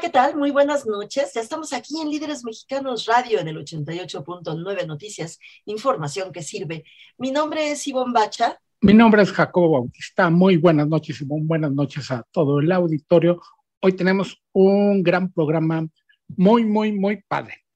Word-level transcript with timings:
¿Qué 0.00 0.08
tal? 0.08 0.34
Muy 0.34 0.50
buenas 0.50 0.86
noches. 0.86 1.34
Ya 1.34 1.42
estamos 1.42 1.74
aquí 1.74 2.00
en 2.00 2.08
Líderes 2.08 2.42
Mexicanos 2.42 3.04
Radio 3.04 3.38
en 3.38 3.48
el 3.48 3.58
88.9 3.58 4.86
Noticias, 4.86 5.38
información 5.66 6.32
que 6.32 6.42
sirve. 6.42 6.84
Mi 7.18 7.30
nombre 7.30 7.70
es 7.70 7.86
Ivonne 7.86 8.14
Bacha. 8.14 8.58
Mi 8.80 8.94
nombre 8.94 9.20
es 9.20 9.30
Jacobo 9.30 9.72
Bautista. 9.72 10.30
Muy 10.30 10.56
buenas 10.56 10.88
noches, 10.88 11.20
Ivonne. 11.20 11.44
Buenas 11.44 11.72
noches 11.72 12.10
a 12.10 12.24
todo 12.30 12.60
el 12.60 12.72
auditorio. 12.72 13.42
Hoy 13.80 13.92
tenemos 13.92 14.40
un 14.52 15.02
gran 15.02 15.30
programa 15.30 15.86
muy, 16.28 16.64
muy, 16.64 16.92
muy 16.92 17.22
padre. 17.28 17.66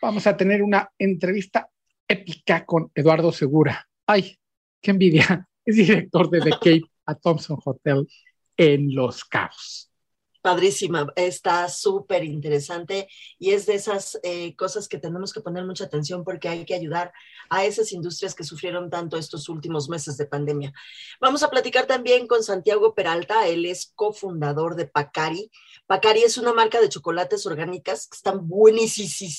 Vamos 0.00 0.28
a 0.28 0.36
tener 0.36 0.62
una 0.62 0.88
entrevista 0.96 1.68
épica 2.06 2.64
con 2.64 2.92
Eduardo 2.94 3.32
Segura. 3.32 3.88
Ay, 4.06 4.38
qué 4.80 4.92
envidia. 4.92 5.48
Es 5.64 5.76
director 5.76 6.30
de 6.30 6.40
The 6.40 6.50
Cape 6.50 6.82
a 7.06 7.14
Thompson 7.14 7.58
Hotel 7.64 8.06
en 8.56 8.94
Los 8.94 9.24
Cabos 9.24 9.90
padrísima, 10.44 11.10
está 11.16 11.70
súper 11.70 12.22
interesante 12.22 13.08
y 13.38 13.52
es 13.52 13.64
de 13.64 13.76
esas 13.76 14.20
eh, 14.22 14.54
cosas 14.56 14.88
que 14.88 14.98
tenemos 14.98 15.32
que 15.32 15.40
poner 15.40 15.64
mucha 15.64 15.84
atención 15.84 16.22
porque 16.22 16.50
hay 16.50 16.66
que 16.66 16.74
ayudar 16.74 17.14
a 17.48 17.64
esas 17.64 17.92
industrias 17.92 18.34
que 18.34 18.44
sufrieron 18.44 18.90
tanto 18.90 19.16
estos 19.16 19.48
últimos 19.48 19.88
meses 19.88 20.18
de 20.18 20.26
pandemia. 20.26 20.74
Vamos 21.18 21.42
a 21.42 21.48
platicar 21.48 21.86
también 21.86 22.26
con 22.26 22.42
Santiago 22.42 22.94
Peralta, 22.94 23.48
él 23.48 23.64
es 23.64 23.90
cofundador 23.94 24.76
de 24.76 24.84
Pacari. 24.86 25.50
Pacari 25.86 26.24
es 26.24 26.36
una 26.36 26.52
marca 26.52 26.78
de 26.78 26.90
chocolates 26.90 27.46
orgánicas 27.46 28.06
que 28.06 28.16
están 28.16 28.46
buenísimos. 28.46 29.32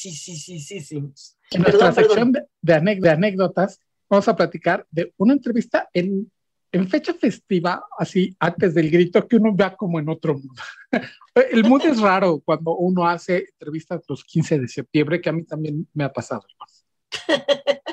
En 1.52 1.62
nuestra 1.62 1.94
sección 1.94 2.32
de, 2.32 2.48
de 2.64 3.10
anécdotas 3.12 3.80
vamos 4.10 4.28
a 4.28 4.36
platicar 4.36 4.88
de 4.90 5.14
una 5.18 5.34
entrevista 5.34 5.88
en 5.94 6.32
en 6.76 6.90
fecha 6.90 7.14
festiva, 7.14 7.86
así 7.98 8.36
antes 8.38 8.74
del 8.74 8.92
grito, 8.92 9.26
que 9.26 9.38
uno 9.38 9.56
vea 9.56 9.74
como 9.78 9.98
en 9.98 10.10
otro 10.10 10.34
mundo. 10.34 10.62
El 11.52 11.64
mundo 11.64 11.86
es 11.86 12.02
raro 12.02 12.42
cuando 12.44 12.76
uno 12.76 13.08
hace 13.08 13.46
entrevistas 13.52 14.02
los 14.10 14.26
15 14.26 14.60
de 14.60 14.68
septiembre, 14.68 15.22
que 15.22 15.30
a 15.30 15.34
mí 15.34 15.44
también 15.44 15.88
me 15.94 16.04
ha 16.04 16.12
pasado. 16.12 16.44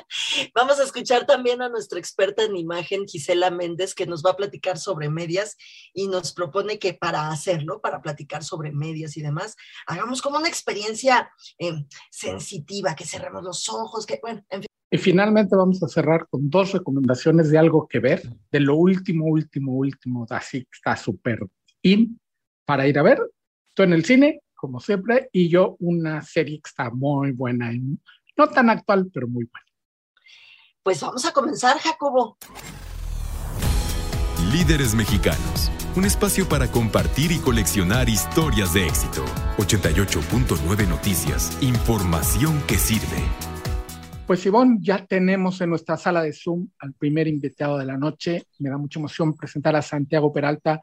Vamos 0.55 0.79
a 0.79 0.83
escuchar 0.83 1.25
también 1.25 1.61
a 1.61 1.69
nuestra 1.69 1.99
experta 1.99 2.43
en 2.43 2.55
imagen, 2.55 3.05
Gisela 3.07 3.51
Méndez, 3.51 3.93
que 3.93 4.05
nos 4.05 4.23
va 4.23 4.31
a 4.31 4.35
platicar 4.35 4.77
sobre 4.77 5.09
medias 5.09 5.57
y 5.93 6.07
nos 6.07 6.33
propone 6.33 6.79
que 6.79 6.93
para 6.93 7.29
hacerlo, 7.29 7.81
para 7.81 8.01
platicar 8.01 8.43
sobre 8.43 8.71
medias 8.71 9.17
y 9.17 9.21
demás, 9.21 9.55
hagamos 9.87 10.21
como 10.21 10.37
una 10.37 10.47
experiencia 10.47 11.31
eh, 11.59 11.85
sensitiva, 12.11 12.95
que 12.95 13.05
cerremos 13.05 13.43
los 13.43 13.69
ojos, 13.69 14.05
que 14.05 14.19
bueno, 14.21 14.41
en 14.49 14.61
fin. 14.61 14.67
Y 14.91 14.97
finalmente 14.97 15.55
vamos 15.55 15.81
a 15.81 15.87
cerrar 15.87 16.27
con 16.29 16.49
dos 16.49 16.71
recomendaciones 16.71 17.49
de 17.49 17.57
algo 17.57 17.87
que 17.87 17.99
ver, 17.99 18.21
de 18.51 18.59
lo 18.59 18.75
último, 18.75 19.25
último, 19.25 19.73
último, 19.73 20.27
así 20.29 20.61
que 20.61 20.69
está 20.71 20.95
súper 20.95 21.39
in 21.81 22.19
para 22.65 22.87
ir 22.87 22.99
a 22.99 23.03
ver. 23.03 23.19
Estoy 23.69 23.87
en 23.87 23.93
el 23.93 24.05
cine, 24.05 24.41
como 24.53 24.79
siempre, 24.79 25.29
y 25.31 25.49
yo 25.49 25.77
una 25.79 26.21
serie 26.21 26.57
que 26.57 26.69
está 26.69 26.91
muy 26.91 27.31
buena, 27.31 27.73
y 27.73 27.79
no 28.37 28.47
tan 28.49 28.69
actual, 28.69 29.09
pero 29.11 29.27
muy 29.27 29.45
buena. 29.45 29.72
Pues 30.83 30.99
vamos 30.99 31.23
a 31.23 31.31
comenzar, 31.31 31.77
Jacobo. 31.77 32.35
Líderes 34.51 34.93
Mexicanos, 34.93 35.71
un 35.95 36.03
espacio 36.03 36.49
para 36.49 36.69
compartir 36.69 37.31
y 37.31 37.39
coleccionar 37.39 38.09
historias 38.09 38.73
de 38.73 38.87
éxito. 38.87 39.23
88.9 39.59 40.89
Noticias, 40.89 41.57
información 41.63 42.61
que 42.67 42.75
sirve. 42.75 43.23
Pues 44.27 44.45
Ivonne, 44.45 44.79
ya 44.81 45.05
tenemos 45.05 45.61
en 45.61 45.69
nuestra 45.69 45.95
sala 45.95 46.21
de 46.21 46.33
Zoom 46.33 46.67
al 46.79 46.91
primer 46.91 47.29
invitado 47.29 47.77
de 47.77 47.85
la 47.85 47.97
noche. 47.97 48.43
Me 48.59 48.69
da 48.69 48.77
mucha 48.77 48.99
emoción 48.99 49.33
presentar 49.37 49.77
a 49.77 49.81
Santiago 49.81 50.33
Peralta, 50.33 50.81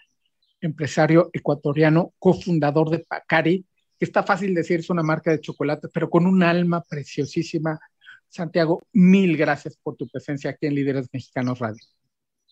empresario 0.62 1.28
ecuatoriano, 1.30 2.14
cofundador 2.19 2.88
de 2.88 3.00
Pacari, 3.00 3.66
que 3.98 4.06
está 4.06 4.22
fácil 4.22 4.54
decir, 4.54 4.80
es 4.80 4.88
una 4.88 5.03
marca 5.03 5.30
de 5.30 5.41
chocolate, 5.41 5.88
pero 5.92 6.08
con 6.08 6.26
un 6.26 6.42
alma 6.42 6.82
preciosísima. 6.88 7.78
Santiago, 8.30 8.82
mil 8.92 9.36
gracias 9.36 9.76
por 9.82 9.96
tu 9.96 10.08
presencia 10.08 10.50
aquí 10.50 10.66
en 10.66 10.76
Líderes 10.76 11.08
Mexicanos 11.12 11.58
Radio. 11.58 11.84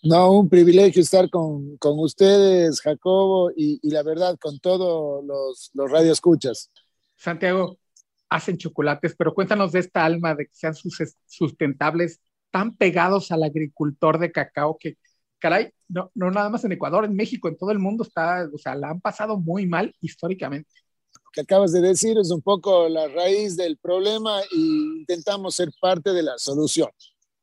No, 0.03 0.33
un 0.33 0.49
privilegio 0.49 1.03
estar 1.03 1.29
con, 1.31 1.77
con 1.79 1.99
ustedes, 1.99 2.81
Jacobo, 2.81 3.51
y, 3.57 3.81
y, 3.83 3.91
la 3.91 4.03
verdad, 4.03 4.37
con 4.41 4.59
todos 4.61 5.25
los, 5.25 5.71
los 5.75 5.91
radioescuchas. 5.91 6.71
Santiago, 7.17 7.79
hacen 8.29 8.59
chocolates, 8.59 9.17
pero 9.17 9.35
cuéntanos 9.35 9.73
de 9.73 9.81
esta 9.81 10.05
alma 10.05 10.35
de 10.35 10.47
que 10.47 10.55
sean 10.55 10.75
sustentables, 11.27 12.21
tan 12.51 12.77
pegados 12.77 13.33
al 13.33 13.43
agricultor 13.43 14.19
de 14.19 14.31
cacao 14.31 14.79
que, 14.79 14.99
caray, 15.39 15.73
no, 15.89 16.11
no 16.15 16.31
nada 16.31 16.49
más 16.49 16.65
en 16.65 16.73
Ecuador, 16.73 17.05
en 17.05 17.15
México, 17.15 17.49
en 17.49 17.57
todo 17.57 17.71
el 17.71 17.79
mundo 17.79 18.05
está, 18.05 18.49
o 18.53 18.59
sea, 18.59 18.75
la 18.75 18.91
han 18.91 19.01
pasado 19.01 19.39
muy 19.39 19.67
mal 19.67 19.95
históricamente. 20.01 20.71
Lo 21.29 21.33
que 21.33 21.41
acabas 21.43 21.73
de 21.73 21.83
decir 21.83 22.17
es 22.19 22.31
un 22.31 22.41
poco 22.41 22.89
la 22.89 23.07
raíz 23.09 23.57
del 23.57 23.77
problema 23.77 24.41
y 24.51 25.01
intentamos 25.01 25.57
ser 25.57 25.71
parte 25.79 26.13
de 26.13 26.23
la 26.23 26.39
solución. 26.39 26.89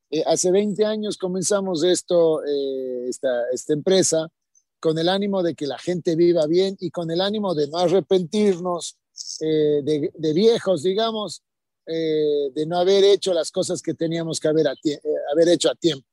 Eh, 0.09 0.23
hace 0.25 0.49
20 0.51 0.83
años 0.85 1.17
comenzamos 1.17 1.83
esto, 1.83 2.43
eh, 2.43 3.07
esta, 3.07 3.29
esta 3.53 3.73
empresa, 3.73 4.27
con 4.79 4.97
el 4.97 5.09
ánimo 5.09 5.43
de 5.43 5.55
que 5.55 5.67
la 5.67 5.77
gente 5.77 6.15
viva 6.15 6.47
bien 6.47 6.77
y 6.79 6.89
con 6.89 7.11
el 7.11 7.21
ánimo 7.21 7.53
de 7.53 7.67
no 7.67 7.77
arrepentirnos 7.77 8.97
eh, 9.41 9.81
de, 9.83 10.33
viejos, 10.33 10.83
digamos, 10.83 11.41
eh, 11.85 12.49
de 12.53 12.65
no 12.65 12.77
haber 12.77 13.03
hecho 13.03 13.33
las 13.33 13.51
cosas 13.51 13.81
que 13.81 13.93
teníamos 13.93 14.39
que 14.39 14.47
haber, 14.47 14.67
eh, 14.67 14.99
haber 15.31 15.49
hecho 15.49 15.69
a 15.69 15.75
tiempo. 15.75 16.07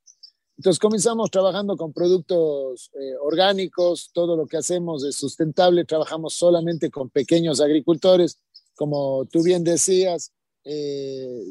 Entonces 0.63 0.79
comenzamos 0.79 1.29
trabajando 1.29 1.77
con 1.77 1.93
productos 1.93 2.93
orgánicos, 3.21 4.11
todo 4.13 4.37
lo 4.37 4.47
que 4.47 4.59
hacemos 4.59 5.03
es 5.03 5.17
sustentable, 5.17 5.85
trabajamos 5.85 6.35
solamente 6.35 6.89
con 6.89 7.11
pequeños 7.11 7.61
agricultores, 7.61 8.39
como 8.77 9.25
tú 9.25 9.43
bien 9.43 9.65
decías, 9.65 10.31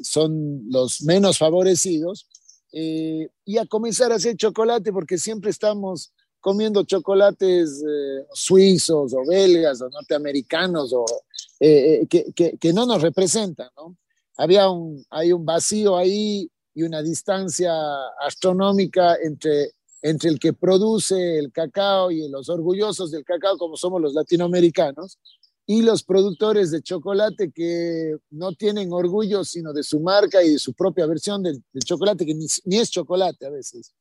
son 0.04 0.64
los 0.70 1.02
menos 1.02 1.38
favorecidos, 1.38 2.26
y 2.72 3.58
a 3.58 3.66
comenzar 3.66 4.14
a 4.14 4.16
hacer 4.16 4.38
chocolate 4.38 4.94
porque 4.94 5.18
siempre 5.18 5.50
estamos 5.50 6.14
comiendo 6.40 6.86
chocolates 6.86 7.84
eh, 7.86 8.26
suizos 8.34 9.14
o 9.14 9.26
belgas 9.28 9.82
o 9.82 9.90
norteamericanos 9.90 10.94
o, 10.94 11.04
eh, 11.60 12.08
eh, 12.10 12.34
que, 12.34 12.58
que, 12.58 12.74
no 12.74 12.86
nos 12.86 13.02
representan, 13.02 13.70
¿no? 13.76 13.98
Había 14.38 14.70
un, 14.70 15.06
hay 15.10 15.34
un 15.34 15.46
vacío 15.46 15.98
ahí 15.98 16.50
y 16.74 16.84
una 16.84 17.02
distancia 17.02 17.74
astronómica 18.20 19.16
entre, 19.22 19.72
entre 20.02 20.30
el 20.30 20.40
que 20.40 20.54
produce 20.54 21.38
el 21.38 21.52
cacao 21.52 22.12
y 22.12 22.28
los 22.30 22.50
orgullosos 22.50 23.12
del 23.12 23.24
cacao, 23.24 23.58
como 23.58 23.78
somos 23.78 24.02
los 24.02 24.14
latinoamericanos, 24.14 25.20
y 25.66 25.84
los 25.84 26.04
productores 26.04 26.72
de 26.72 26.82
chocolate 26.82 27.52
que 27.52 28.18
no 28.32 28.52
tienen 28.54 28.92
orgullo 28.92 29.46
sino 29.46 29.74
de 29.74 29.84
su 29.84 30.00
marca 30.00 30.44
y 30.44 30.52
de 30.52 30.60
su 30.60 30.74
propia 30.74 31.06
versión 31.06 31.44
del, 31.44 31.64
chocolate, 31.86 32.26
que 32.26 32.34
ni, 32.34 32.78
es 32.78 32.92
chocolate 32.92 33.46
a 33.46 33.50
veces. 33.50 33.94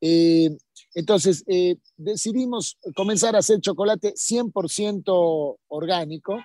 Eh, 0.00 0.50
entonces, 0.94 1.42
eh, 1.46 1.76
decidimos 1.96 2.76
comenzar 2.94 3.34
a 3.36 3.38
hacer 3.38 3.60
chocolate 3.60 4.12
100% 4.14 5.56
orgánico, 5.68 6.36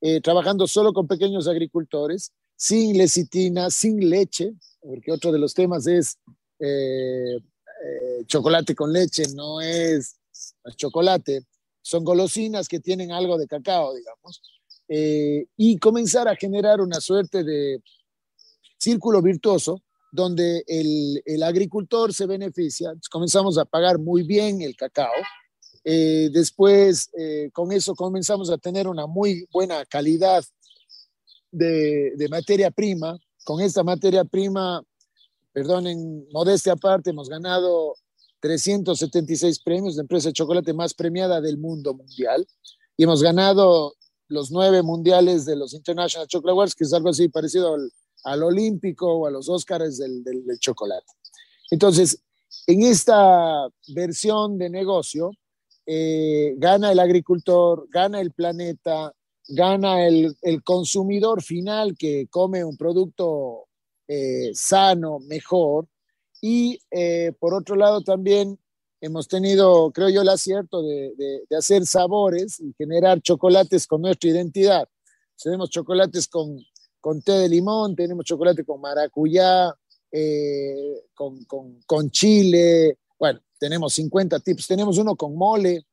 eh, 0.00 0.20
trabajando 0.20 0.66
solo 0.66 0.92
con 0.92 1.06
pequeños 1.06 1.46
agricultores, 1.46 2.32
sin 2.56 2.98
lecitina, 2.98 3.70
sin 3.70 4.10
leche, 4.10 4.54
porque 4.86 5.12
otro 5.12 5.32
de 5.32 5.38
los 5.38 5.54
temas 5.54 5.86
es 5.86 6.18
chocolate 8.26 8.74
con 8.74 8.92
leche, 8.92 9.24
no 9.34 9.60
es, 9.60 10.16
chocolate, 10.76 11.42
son 11.82 12.04
golosinas 12.04 12.68
que 12.68 12.80
tienen 12.80 13.12
algo 13.12 13.36
de 13.36 13.46
cacao, 13.46 13.94
digamos, 13.94 14.40
y 14.88 15.78
comenzar 15.78 16.28
a 16.28 16.36
generar 16.36 16.80
una 16.80 17.00
suerte 17.00 17.44
de 17.44 17.82
círculo 18.78 19.20
virtuoso 19.22 19.82
donde 20.12 20.64
el, 20.66 21.42
agricultor 21.42 22.12
se 22.12 22.26
beneficia. 22.26 22.92
comenzamos 23.10 23.58
a 23.58 23.64
pagar 23.64 23.98
muy 23.98 24.22
bien 24.22 24.62
el 24.62 24.76
cacao. 24.76 25.12
Eh, 25.84 26.30
después, 26.32 27.10
eh, 27.16 27.50
con 27.52 27.70
eso 27.70 27.94
comenzamos 27.94 28.50
a 28.50 28.58
tener 28.58 28.88
una 28.88 29.06
muy 29.06 29.46
buena 29.52 29.84
calidad 29.84 30.44
de, 31.52 32.26
materia 32.30 32.70
prima. 32.70 33.18
Con 33.46 33.60
esta 33.60 33.84
materia 33.84 34.24
prima, 34.24 34.82
perdonen, 35.52 36.26
modestia 36.32 36.72
aparte, 36.72 37.10
hemos 37.10 37.28
ganado 37.28 37.94
376 38.40 39.60
premios, 39.60 39.94
de 39.94 40.00
empresa 40.00 40.30
de 40.30 40.32
chocolate 40.32 40.72
más 40.72 40.94
premiada 40.94 41.40
del 41.40 41.56
mundo 41.56 41.94
mundial. 41.94 42.44
Y 42.96 43.04
hemos 43.04 43.22
ganado 43.22 43.94
los 44.26 44.50
nueve 44.50 44.82
mundiales 44.82 45.44
de 45.44 45.54
los 45.54 45.74
International 45.74 46.26
Chocolate 46.26 46.50
Awards, 46.50 46.74
que 46.74 46.82
es 46.82 46.92
algo 46.92 47.10
así 47.10 47.28
parecido 47.28 47.74
al, 47.74 47.92
al 48.24 48.42
olímpico 48.42 49.06
o 49.14 49.26
a 49.28 49.30
los 49.30 49.48
Oscars 49.48 49.96
del, 49.98 50.24
del, 50.24 50.44
del, 50.44 50.58
chocolate. 50.58 51.06
Entonces, 51.70 52.20
en 52.66 52.82
esta 52.82 53.68
versión 53.94 54.58
de 54.58 54.70
negocio, 54.70 55.30
eh, 55.86 56.54
gana 56.58 56.90
el 56.90 56.98
agricultor, 56.98 57.86
gana 57.90 58.20
el 58.20 58.32
planeta, 58.32 59.14
gana 59.48 60.06
el, 60.06 60.36
el 60.42 60.62
consumidor 60.62 61.42
final 61.42 61.96
que 61.96 62.26
come 62.28 62.64
un 62.64 62.76
producto 62.76 63.66
eh, 64.08 64.50
sano, 64.54 65.18
mejor, 65.20 65.86
y 66.40 66.78
eh, 66.90 67.32
por 67.38 67.54
otro 67.54 67.76
lado 67.76 68.02
también 68.02 68.58
hemos 69.00 69.28
tenido, 69.28 69.90
creo 69.92 70.08
yo, 70.08 70.22
el 70.22 70.28
acierto 70.28 70.82
de, 70.82 71.12
de, 71.16 71.56
hacer 71.56 71.86
sabores 71.86 72.60
y 72.60 72.72
generar 72.76 73.20
chocolates 73.20 73.86
con 73.86 74.02
nuestra 74.02 74.30
identidad. 74.30 74.88
Tenemos 75.42 75.70
chocolates 75.70 76.28
con, 76.28 76.58
con 77.00 77.22
té 77.22 77.32
de 77.32 77.48
limón, 77.48 77.94
tenemos 77.94 78.24
chocolate 78.24 78.64
con 78.64 78.80
maracuyá, 78.80 79.74
eh, 80.10 81.04
con, 81.14 81.44
con, 81.44 81.80
con, 81.86 82.10
chile, 82.10 82.98
bueno, 83.18 83.40
tenemos 83.58 83.92
50 83.94 84.40
tips, 84.40 84.66
tenemos 84.66 84.98
uno 84.98 85.14
con 85.14 85.36
mole, 85.36 85.84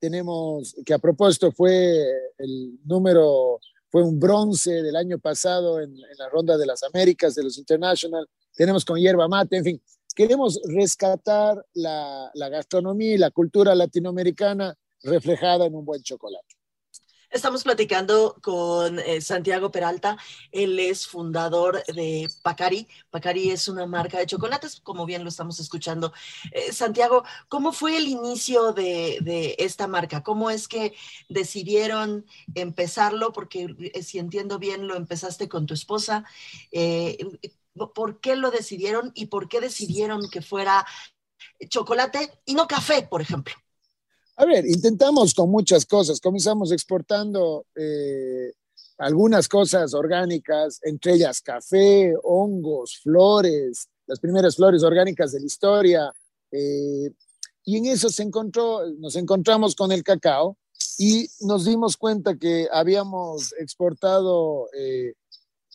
tenemos, 0.00 0.74
que 0.84 0.94
a 0.94 0.98
propósito 0.98 1.52
fue 1.52 2.04
el 2.38 2.78
número, 2.84 3.60
fue 3.90 4.02
un 4.02 4.18
bronce 4.18 4.82
del 4.82 4.96
año 4.96 5.18
pasado 5.18 5.80
en, 5.80 5.94
la 6.18 6.28
ronda 6.28 6.56
de 6.56 6.66
las 6.66 6.82
Américas, 6.82 7.34
de 7.34 7.44
los 7.44 7.58
International, 7.58 8.26
tenemos 8.54 8.84
con 8.84 8.98
hierba 8.98 9.28
mate, 9.28 9.58
en 9.58 9.64
fin, 9.64 9.82
queremos 10.16 10.60
rescatar 10.64 11.64
la, 11.74 12.30
la 12.34 12.48
gastronomía 12.48 13.14
y 13.14 13.18
la 13.18 13.30
cultura 13.30 13.74
latinoamericana 13.74 14.76
reflejada 15.02 15.66
en 15.66 15.74
un 15.74 15.84
buen 15.84 16.02
chocolate. 16.02 16.59
Estamos 17.30 17.62
platicando 17.62 18.36
con 18.42 18.98
eh, 18.98 19.20
Santiago 19.20 19.70
Peralta. 19.70 20.18
Él 20.50 20.80
es 20.80 21.06
fundador 21.06 21.84
de 21.84 22.28
Pacari. 22.42 22.88
Pacari 23.10 23.50
es 23.50 23.68
una 23.68 23.86
marca 23.86 24.18
de 24.18 24.26
chocolates, 24.26 24.80
como 24.80 25.06
bien 25.06 25.22
lo 25.22 25.28
estamos 25.28 25.60
escuchando. 25.60 26.12
Eh, 26.50 26.72
Santiago, 26.72 27.22
¿cómo 27.48 27.72
fue 27.72 27.96
el 27.96 28.08
inicio 28.08 28.72
de, 28.72 29.18
de, 29.22 29.54
esta 29.60 29.86
marca? 29.86 30.24
¿Cómo 30.24 30.50
es 30.50 30.66
que 30.66 30.92
decidieron 31.28 32.26
empezarlo? 32.56 33.32
Porque 33.32 33.76
eh, 33.78 34.02
si 34.02 34.18
entiendo 34.18 34.58
bien, 34.58 34.88
lo 34.88 34.96
empezaste 34.96 35.48
con 35.48 35.66
tu 35.66 35.74
esposa. 35.74 36.24
¿Por 37.94 38.20
qué 38.20 38.34
lo 38.34 38.50
decidieron 38.50 39.12
y 39.14 39.26
por 39.26 39.48
qué 39.48 39.60
decidieron 39.60 40.28
que 40.30 40.42
fuera 40.42 40.84
chocolate 41.68 42.40
y 42.44 42.54
no 42.54 42.66
café, 42.66 43.02
por 43.02 43.20
ejemplo? 43.22 43.54
A 44.40 44.46
ver, 44.46 44.64
intentamos 44.64 45.34
con 45.34 45.50
muchas 45.50 45.84
cosas. 45.84 46.18
Comenzamos 46.18 46.72
exportando 46.72 47.66
eh, 47.76 48.54
algunas 48.96 49.46
cosas 49.46 49.92
orgánicas, 49.92 50.80
entre 50.82 51.12
ellas 51.12 51.42
café, 51.42 52.14
hongos, 52.22 53.00
flores, 53.02 53.90
las 54.06 54.18
primeras 54.18 54.56
flores 54.56 54.82
orgánicas 54.82 55.32
de 55.32 55.40
la 55.40 55.44
historia. 55.46 56.10
Eh, 56.50 57.10
y 57.66 57.76
en 57.76 57.84
eso 57.84 58.08
se 58.08 58.22
encontró, 58.22 58.80
nos 58.98 59.14
encontramos 59.16 59.74
con 59.74 59.92
el 59.92 60.02
cacao 60.02 60.56
y 60.96 61.28
nos 61.40 61.66
dimos 61.66 61.98
cuenta 61.98 62.38
que 62.38 62.66
habíamos 62.72 63.52
exportado 63.58 64.70
eh, 64.72 65.12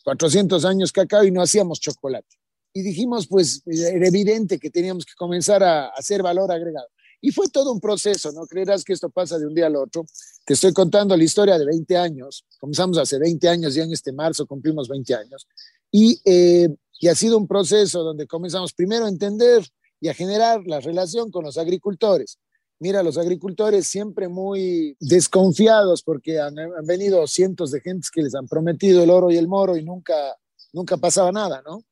400 0.02 0.64
años 0.64 0.90
cacao 0.90 1.22
y 1.22 1.30
no 1.30 1.40
hacíamos 1.40 1.78
chocolate. 1.78 2.36
Y 2.72 2.82
dijimos, 2.82 3.28
pues 3.28 3.62
era 3.64 4.08
evidente 4.08 4.58
que 4.58 4.70
teníamos 4.70 5.06
que 5.06 5.14
comenzar 5.16 5.62
a 5.62 5.86
hacer 5.90 6.20
valor 6.20 6.50
agregado. 6.50 6.88
Y 7.20 7.32
fue 7.32 7.48
todo 7.48 7.72
un 7.72 7.80
proceso, 7.80 8.30
no 8.32 8.46
creerás 8.46 8.84
que 8.84 8.92
esto 8.92 9.10
pasa 9.10 9.38
de 9.38 9.46
un 9.46 9.54
día 9.54 9.66
al 9.66 9.76
otro. 9.76 10.04
Te 10.44 10.54
estoy 10.54 10.72
contando 10.72 11.16
la 11.16 11.24
historia 11.24 11.58
de 11.58 11.64
20 11.64 11.96
años. 11.96 12.44
Comenzamos 12.58 12.98
hace 12.98 13.18
20 13.18 13.48
años, 13.48 13.74
ya 13.74 13.84
en 13.84 13.92
este 13.92 14.12
marzo 14.12 14.46
cumplimos 14.46 14.88
20 14.88 15.14
años. 15.14 15.46
Y, 15.90 16.20
eh, 16.24 16.68
y 17.00 17.08
ha 17.08 17.14
sido 17.14 17.38
un 17.38 17.46
proceso 17.46 18.02
donde 18.02 18.26
comenzamos 18.26 18.72
primero 18.72 19.06
a 19.06 19.08
entender 19.08 19.66
y 20.00 20.08
a 20.08 20.14
generar 20.14 20.62
la 20.66 20.80
relación 20.80 21.30
con 21.30 21.44
los 21.44 21.58
agricultores. 21.58 22.38
Mira, 22.78 23.02
los 23.02 23.16
agricultores 23.16 23.86
siempre 23.86 24.28
muy 24.28 24.96
desconfiados 25.00 26.02
porque 26.02 26.38
han, 26.38 26.58
han, 26.58 26.86
venido 26.86 27.26
cientos 27.26 27.70
de 27.70 27.80
gentes 27.80 28.10
que 28.10 28.22
les 28.22 28.34
han 28.34 28.46
prometido 28.46 29.02
el 29.02 29.08
oro 29.08 29.30
y 29.30 29.38
el 29.38 29.48
moro 29.48 29.76
y 29.76 29.82
nunca, 29.82 30.36
nunca 30.74 30.98
pasaba 30.98 31.32
nada, 31.32 31.62
¿no? 31.64 31.82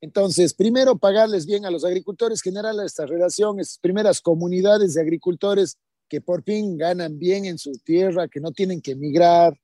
Entonces, 0.00 0.54
primero 0.54 0.96
pagarles 0.96 1.44
bien 1.44 1.66
a 1.66 1.70
los 1.70 1.84
agricultores, 1.84 2.40
generar 2.40 2.74
esta 2.84 3.04
relación, 3.04 3.60
estas 3.60 3.78
primeras 3.78 4.20
comunidades 4.20 4.94
de 4.94 5.02
agricultores 5.02 5.76
que 6.08 6.20
por 6.20 6.42
fin 6.42 6.78
ganan 6.78 7.18
bien 7.18 7.44
en 7.44 7.58
su 7.58 7.72
tierra, 7.84 8.28
que 8.28 8.40
no 8.40 8.50
tienen 8.52 8.80
que 8.80 8.92
emigrar, 8.92 9.58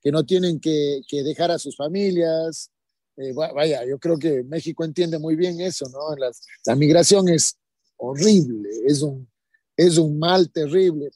que 0.00 0.10
no 0.12 0.24
tienen 0.24 0.60
que, 0.60 1.00
que 1.08 1.22
dejar 1.22 1.50
a 1.50 1.58
sus 1.58 1.76
familias. 1.76 2.70
Eh, 3.16 3.32
vaya, 3.32 3.84
yo 3.84 3.98
creo 3.98 4.18
que 4.18 4.42
México 4.44 4.84
entiende 4.84 5.18
muy 5.18 5.36
bien 5.36 5.60
eso, 5.60 5.84
¿no? 5.90 6.16
Las, 6.16 6.40
la 6.64 6.74
migración 6.74 7.28
es 7.28 7.56
horrible, 7.96 8.68
es 8.86 9.02
un, 9.02 9.28
es 9.76 9.98
un 9.98 10.18
mal 10.18 10.50
terrible. 10.50 11.10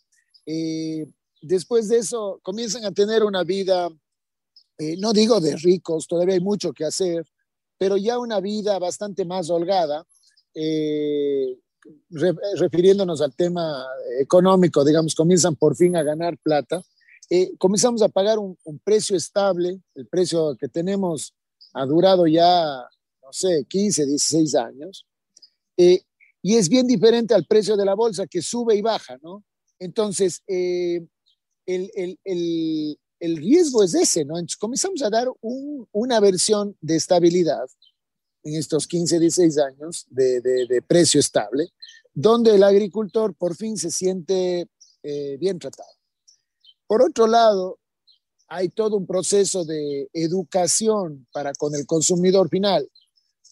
Eh, 0.45 1.07
después 1.41 1.89
de 1.89 1.99
eso, 1.99 2.39
comienzan 2.43 2.85
a 2.85 2.93
tener 2.93 3.25
una 3.25 3.45
vida, 3.45 3.89
eh, 4.79 4.97
no 4.99 5.13
digo 5.13 5.41
de 5.41 5.57
ricos, 5.57 6.07
todavía 6.07 6.35
hay 6.35 6.41
mucho 6.41 6.73
que 6.73 6.85
hacer, 6.85 7.27
pero 7.79 7.97
ya 7.97 8.19
una 8.19 8.41
vida 8.41 8.79
bastante 8.79 9.25
más 9.25 9.51
holgada, 9.51 10.05
eh, 10.55 11.59
re, 12.11 12.35
refiriéndonos 12.57 13.21
al 13.21 13.35
tema 13.35 13.85
económico, 14.21 14.85
digamos, 14.85 15.15
comienzan 15.15 15.57
por 15.57 15.77
fin 15.77 15.97
a 15.97 16.03
ganar 16.03 16.39
plata, 16.39 16.83
eh, 17.29 17.53
comenzamos 17.59 18.03
a 18.03 18.09
pagar 18.09 18.39
un, 18.39 18.57
un, 18.65 18.79
precio 18.79 19.17
estable, 19.17 19.81
el 19.95 20.07
precio 20.07 20.57
que 20.57 20.69
tenemos 20.69 21.35
ha 21.73 21.85
durado 21.85 22.27
ya, 22.27 22.87
no 23.23 23.33
sé, 23.33 23.65
15, 23.69 24.07
16 24.07 24.55
años, 24.55 25.07
eh, 25.77 26.03
y 26.41 26.57
es 26.57 26.69
bien 26.69 26.87
diferente 26.87 27.35
al 27.35 27.45
precio 27.47 27.77
de 27.77 27.85
la 27.85 27.95
bolsa 27.95 28.27
que 28.27 28.43
sube 28.43 28.77
y 28.77 28.83
baja, 28.83 29.19
¿no? 29.23 29.43
Entonces, 29.81 30.43
eh, 30.47 31.05
el, 31.67 31.91
el, 31.95 32.19
el, 32.23 32.99
el 33.21 33.37
riesgo 33.37 33.83
es 33.83 33.95
ese, 33.95 34.25
¿no? 34.25 34.37
Entonces 34.37 34.57
comenzamos 34.57 35.03
a 35.03 35.11
dar 35.11 35.29
un, 35.41 35.89
una 35.93 36.21
versión 36.21 36.77
de 36.81 36.97
estabilidad 36.97 37.67
en 38.43 38.55
estos 38.55 38.87
15, 38.87 39.19
16 39.19 39.59
años 39.59 40.07
de, 40.09 40.83
precio 40.87 41.19
estable, 41.19 41.69
donde 42.15 42.55
el 42.55 42.63
agricultor 42.63 43.35
por 43.35 43.57
fin 43.57 43.77
se 43.77 43.91
siente 43.91 44.69
eh, 45.03 45.37
bien 45.39 45.59
tratado. 45.59 45.91
Por 46.87 47.03
otro 47.03 47.27
lado, 47.27 47.81
hay 48.49 48.69
todo 48.69 48.97
un 48.97 49.07
proceso 49.07 49.65
de 49.65 50.09
educación 50.13 51.27
para 51.33 51.53
con 51.55 51.75
el 51.75 51.87
consumidor 51.87 52.49
final, 52.49 52.89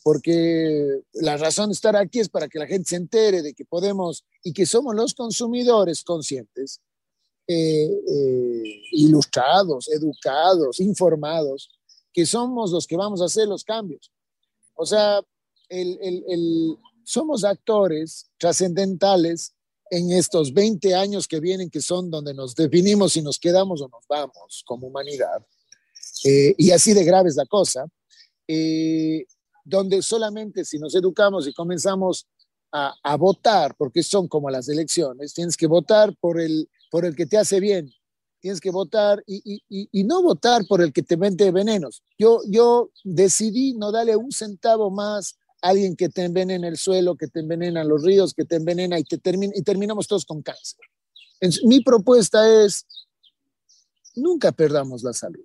porque 0.04 1.00
la 1.14 1.36
razón 1.36 1.70
de 1.70 1.74
estar 1.74 1.96
aquí 1.96 2.20
es 2.20 2.28
para 2.28 2.48
que 2.48 2.60
la 2.60 2.66
gente 2.66 2.90
se 2.90 2.96
entere 2.96 3.42
de 3.42 3.54
que 3.54 3.64
podemos 3.64 4.24
y 4.44 4.52
que 4.52 4.66
somos 4.66 4.94
los 4.94 5.14
consumidores 5.14 6.04
conscientes 6.04 6.80
eh, 7.46 7.90
eh, 8.08 8.82
ilustrados, 8.92 9.88
educados, 9.90 10.80
informados, 10.80 11.70
que 12.12 12.24
somos 12.26 12.70
los 12.70 12.86
que 12.86 12.96
vamos 12.96 13.20
a 13.20 13.26
hacer 13.26 13.48
los 13.48 13.64
cambios. 13.64 14.10
O 14.74 14.86
sea, 14.86 15.20
el, 15.68 15.98
el, 16.00 16.76
somos 17.04 17.44
actores 17.44 18.30
trascendentales 18.38 19.54
en 19.90 20.10
estos 20.12 20.52
20 20.52 20.94
años 20.94 21.28
que 21.28 21.40
vienen, 21.40 21.70
que 21.70 21.80
son 21.80 22.10
donde 22.10 22.34
nos 22.34 22.54
definimos 22.54 23.12
si 23.12 23.22
nos 23.22 23.38
quedamos 23.38 23.80
o 23.82 23.88
nos 23.88 24.06
vamos 24.08 24.62
como 24.66 24.86
humanidad. 24.86 25.44
Eh, 26.24 26.54
y 26.56 26.70
así 26.70 26.94
de 26.94 27.04
grave 27.04 27.28
es 27.28 27.36
la 27.36 27.46
cosa, 27.46 27.86
eh, 28.48 29.24
donde 29.64 30.02
solamente 30.02 30.64
si 30.64 30.78
nos 30.78 30.94
educamos 30.94 31.46
y 31.46 31.52
comenzamos 31.52 32.26
a, 32.76 33.16
votar, 33.16 33.76
porque 33.76 34.02
son 34.02 34.26
como 34.26 34.50
las 34.50 34.68
elecciones, 34.68 35.32
tienes 35.32 35.56
que 35.56 35.68
votar 35.68 36.12
por 36.16 36.40
el, 36.40 36.68
por 36.94 37.04
el 37.04 37.16
que 37.16 37.26
te 37.26 37.36
hace 37.36 37.58
bien. 37.58 37.92
Tienes 38.38 38.60
que 38.60 38.70
votar 38.70 39.20
y, 39.26 40.04
no 40.04 40.22
votar 40.22 40.64
por 40.68 40.80
el 40.80 40.92
que 40.92 41.02
te 41.02 41.16
vende 41.16 41.50
venenos. 41.50 42.04
Yo, 42.16 42.40
yo 42.46 42.92
decidí 43.02 43.74
no 43.74 43.90
darle 43.90 44.14
un 44.14 44.30
centavo 44.30 44.92
más 44.92 45.36
a 45.60 45.70
alguien 45.70 45.96
que 45.96 46.08
te 46.08 46.22
envenena 46.22 46.68
el 46.68 46.76
suelo, 46.76 47.16
que 47.16 47.26
te 47.26 47.40
envenena 47.40 47.82
los 47.82 48.04
ríos, 48.04 48.32
que 48.32 48.44
te 48.44 48.54
envenena 48.54 48.96
y 48.96 49.04
terminamos 49.64 50.06
todos 50.06 50.24
con 50.24 50.40
cáncer. 50.40 50.78
Entonces, 51.40 51.64
mi 51.64 51.82
propuesta 51.82 52.64
es, 52.64 52.86
nunca 54.14 54.52
perdamos 54.52 55.02
la 55.02 55.14
salud. 55.14 55.44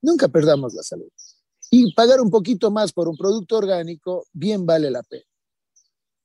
Nunca 0.00 0.28
perdamos 0.28 0.72
la 0.72 0.84
salud. 0.84 1.10
Y 1.68 1.92
pagar 1.94 2.20
un 2.20 2.30
poquito 2.30 2.70
más 2.70 2.92
por 2.92 3.08
un 3.08 3.16
producto 3.16 3.56
orgánico, 3.56 4.24
bien 4.32 4.64
vale 4.66 4.88
la 4.88 5.02
pena. 5.02 5.26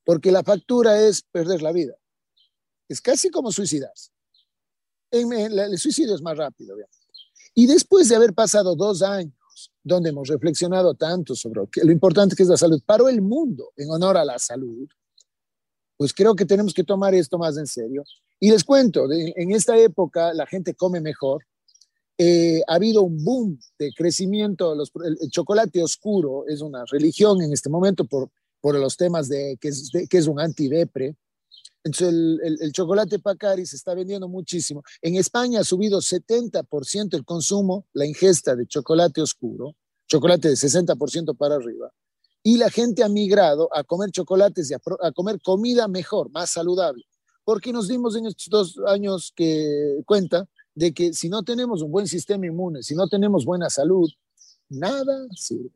Porque 0.06 0.32
la 0.32 0.44
factura 0.44 1.02
es 1.02 1.24
perder 1.24 1.64
la 1.64 1.72
vida. 1.72 1.96
Casi 3.02 3.30
como 3.30 3.52
suicidarse. 3.52 4.12
El 5.12 5.78
suicidio 5.78 6.16
es 6.16 6.22
más 6.22 6.38
rápido. 6.38 6.76
Y 7.54 7.68
después 7.68 8.10
de 8.10 8.16
haber 8.16 8.34
pasado 8.34 8.76
dos 8.76 9.02
años 9.02 9.34
donde 9.84 10.10
hemos 10.10 10.28
reflexionado 10.28 10.96
tanto 10.96 11.36
sobre 11.36 11.62
lo 11.84 11.92
importante 11.92 12.36
que 12.36 12.44
es 12.44 12.50
la 12.50 12.58
salud 12.58 12.82
para 12.86 13.10
el 13.10 13.22
mundo 13.22 13.72
en 13.78 13.92
honor 13.92 14.18
a 14.18 14.26
la 14.26 14.40
salud, 14.40 14.88
pues 15.98 16.14
creo 16.14 16.36
que 16.36 16.46
tenemos 16.46 16.74
que 16.74 16.84
tomar 16.84 17.14
esto 17.14 17.38
más 17.38 17.58
en 17.58 17.68
serio. 17.68 18.04
Y 18.40 18.50
les 18.50 18.64
cuento, 18.64 19.08
en 19.12 19.52
esta 19.52 19.78
época 19.78 20.34
la 20.34 20.46
gente 20.46 20.74
come 20.74 21.00
mejor, 21.00 21.46
Eh, 22.18 22.62
ha 22.68 22.76
habido 22.76 23.02
un 23.02 23.24
boom 23.24 23.60
de 23.80 23.92
crecimiento. 23.92 24.74
el, 24.74 25.30
chocolate 25.32 25.82
oscuro 25.82 26.46
es 26.48 26.62
una 26.62 26.86
religión 26.86 27.42
en 27.42 27.52
este 27.52 27.70
momento 27.70 28.06
por, 28.06 28.30
por 28.62 28.76
los 28.76 28.96
temas 28.96 29.28
de 29.30 29.58
que 29.60 29.70
es, 29.70 29.92
que 30.10 30.18
es 30.18 30.28
un 30.28 30.40
antidepre. 30.40 31.16
Entonces, 31.84 32.60
el, 32.62 32.72
chocolate 32.72 33.20
Pacari 33.20 33.66
se 33.66 33.76
está 33.76 33.94
vendiendo 33.94 34.30
muchísimo. 34.30 34.84
En 35.02 35.16
España 35.16 35.60
ha 35.60 35.64
subido 35.64 36.00
70% 36.00 37.16
el 37.16 37.26
consumo, 37.26 37.88
la 37.94 38.06
ingesta 38.06 38.56
de 38.56 38.66
chocolate 38.68 39.22
oscuro, 39.22 39.76
chocolate 40.08 40.50
de 40.50 40.56
60% 40.56 41.36
para 41.36 41.56
arriba. 41.56 41.92
Y 42.42 42.58
la 42.58 42.70
gente 42.70 43.04
ha 43.04 43.10
migrado 43.10 43.70
a 43.76 43.84
comer 43.84 44.12
chocolates 44.12 44.72
y 44.72 44.74
a, 44.74 44.80
a, 45.02 45.12
comer 45.12 45.42
comida 45.42 45.88
mejor, 45.88 46.30
más 46.32 46.52
saludable. 46.52 47.04
Porque 47.44 47.74
nos 47.74 47.90
dimos 47.90 48.16
en 48.16 48.28
estos 48.28 48.48
dos 48.50 48.80
años 48.88 49.34
que 49.36 50.02
cuenta 50.06 50.48
de 50.76 50.94
que 50.94 51.14
si 51.14 51.28
no 51.28 51.44
tenemos 51.44 51.82
un 51.82 51.92
buen 51.92 52.08
sistema 52.08 52.46
inmune, 52.46 52.82
si 52.82 52.96
no 52.96 53.08
tenemos 53.08 53.44
buena 53.44 53.70
salud, 53.70 54.10
nada 54.70 55.28
sirve. 55.36 55.70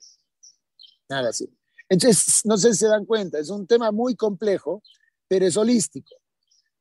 Nada 1.10 1.34
sirve. 1.34 1.54
Entonces, 1.90 2.42
no 2.46 2.58
sé 2.58 2.74
si 2.74 2.80
se 2.80 2.88
dan 2.88 3.06
cuenta, 3.06 3.40
es 3.40 3.50
un 3.50 3.66
tema 3.68 3.92
muy 3.92 4.16
complejo 4.16 4.82
pero 5.28 5.46
es 5.46 5.58
holístico. 5.58 6.16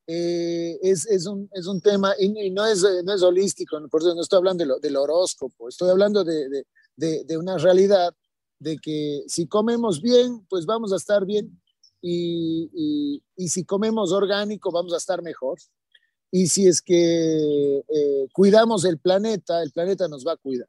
Eh, 0.06 0.78
es, 0.82 1.06
es, 1.06 1.26
un, 1.26 1.48
es, 1.52 1.66
un, 1.66 1.80
tema, 1.80 2.14
y, 2.18 2.50
no, 2.50 2.64
es, 2.64 2.86
no 3.04 3.12
es 3.12 3.22
holístico, 3.22 3.76
por 3.88 4.02
eso 4.02 4.14
no 4.14 4.20
estoy 4.20 4.36
hablando 4.36 4.62
de 4.62 4.68
lo, 4.68 4.78
del 4.78 4.96
horóscopo, 4.96 5.68
estoy 5.68 5.90
hablando 5.90 6.22
de, 6.22 6.64
de, 6.94 7.24
de, 7.24 7.36
una 7.36 7.58
realidad 7.58 8.14
de 8.60 8.78
que 8.78 9.24
si 9.26 9.48
comemos 9.48 10.00
bien, 10.00 10.46
pues 10.48 10.64
vamos 10.64 10.92
a 10.92 10.96
estar 10.96 11.26
bien, 11.26 11.60
y, 12.00 12.70
y, 12.72 13.22
y 13.36 13.48
si 13.48 13.64
comemos 13.64 14.12
orgánico, 14.12 14.70
vamos 14.70 14.94
a 14.94 14.98
estar 14.98 15.22
mejor. 15.22 15.58
Y 16.30 16.48
si 16.48 16.66
es 16.66 16.82
que 16.82 17.78
eh, 17.78 18.28
cuidamos 18.32 18.84
el 18.84 18.98
planeta, 18.98 19.62
el 19.62 19.72
planeta 19.72 20.06
nos 20.06 20.24
va 20.26 20.32
a 20.32 20.36
cuidar. 20.36 20.68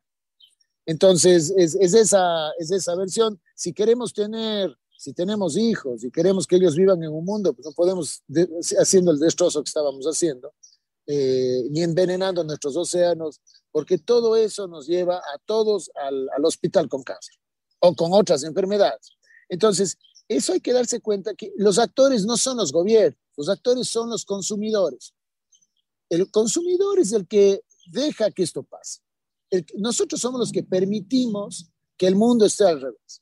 Entonces, 0.85 1.53
es, 1.57 1.75
es, 1.75 1.93
esa, 1.93 2.51
es 2.57 2.71
esa 2.71 2.95
versión. 2.95 3.39
Si 3.53 3.73
queremos 3.73 4.13
tener 4.13 4.75
si 4.97 5.13
tenemos 5.13 5.55
hijos 5.55 6.03
y 6.03 6.11
queremos 6.11 6.47
que 6.47 6.55
ellos 6.55 6.75
vivan 6.75 7.01
en 7.03 7.11
un 7.11 7.23
mundo, 7.23 7.53
pues 7.53 7.65
no 7.65 7.71
podemos 7.73 8.23
haciendo 8.79 9.11
el 9.11 9.19
destrozo 9.19 9.63
que 9.63 9.69
estábamos 9.69 10.05
haciendo, 10.05 10.53
eh, 11.05 11.63
ni 11.69 11.83
envenenando 11.83 12.43
nuestros 12.43 12.75
océanos, 12.75 13.39
porque 13.71 13.99
todo 13.99 14.35
eso 14.35 14.67
nos 14.67 14.87
lleva 14.87 15.17
a 15.17 15.37
todos 15.45 15.91
al, 15.95 16.27
al, 16.35 16.45
hospital 16.45 16.89
con 16.89 17.03
cáncer 17.03 17.35
o 17.79 17.95
con 17.95 18.11
otras 18.11 18.43
enfermedades. 18.43 19.11
Entonces, 19.49 19.97
eso 20.27 20.53
hay 20.53 20.59
que 20.59 20.73
darse 20.73 20.99
cuenta 20.99 21.35
que 21.35 21.53
los 21.57 21.77
actores 21.77 22.25
no 22.25 22.35
son 22.35 22.57
los 22.57 22.71
gobiernos, 22.71 23.19
los 23.37 23.49
actores 23.49 23.87
son 23.87 24.09
los 24.09 24.25
consumidores. 24.25 25.13
El 26.09 26.31
consumidor 26.31 26.99
es 26.99 27.11
el 27.11 27.27
que 27.27 27.61
deja 27.91 28.31
que 28.31 28.43
esto 28.43 28.63
pase. 28.63 29.01
Nosotros 29.75 30.19
somos 30.19 30.39
los 30.39 30.51
que 30.51 30.63
permitimos 30.63 31.69
que 31.97 32.07
el 32.07 32.15
mundo 32.15 32.45
esté 32.45 32.65
al 32.65 32.81
revés. 32.81 33.21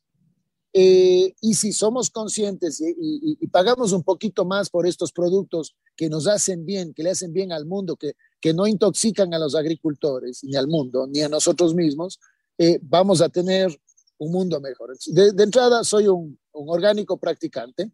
Eh, 0.78 1.34
y 1.40 1.54
si 1.54 1.72
somos 1.72 2.10
conscientes 2.10 2.82
y, 2.82 3.48
pagamos 3.48 3.94
un 3.94 4.04
poquito 4.04 4.44
más 4.44 4.70
por 4.70 4.86
estos 4.86 5.14
productos 5.14 5.74
que 5.96 6.10
nos 6.10 6.28
hacen 6.28 6.66
bien, 6.66 6.94
que 6.94 7.02
le 7.02 7.12
hacen 7.12 7.32
bien 7.32 7.54
al 7.54 7.66
mundo, 7.66 7.96
que, 7.96 8.18
que 8.42 8.54
no 8.54 8.68
intoxican 8.68 9.34
a 9.34 9.40
los 9.40 9.56
agricultores, 9.56 10.44
ni 10.44 10.58
al 10.58 10.68
mundo, 10.68 11.08
ni 11.08 11.22
a 11.22 11.30
nosotros 11.30 11.74
mismos, 11.74 12.20
eh, 12.58 12.78
vamos 12.82 13.22
a 13.22 13.30
tener 13.30 13.74
un 14.18 14.34
mundo 14.34 14.60
mejor. 14.60 14.98
De, 15.08 15.42
entrada, 15.42 15.82
soy 15.86 16.10
un, 16.10 16.38
orgánico 16.52 17.16
practicante. 17.16 17.90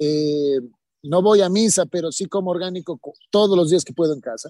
Eh, 0.00 0.60
no 1.02 1.20
voy 1.20 1.42
a 1.42 1.50
misa, 1.50 1.84
pero 1.84 2.10
sí 2.10 2.24
como 2.24 2.50
orgánico 2.50 2.98
todos 3.30 3.54
los 3.54 3.68
días 3.68 3.84
que 3.84 3.92
puedo 3.92 4.14
en 4.14 4.22
casa. 4.22 4.48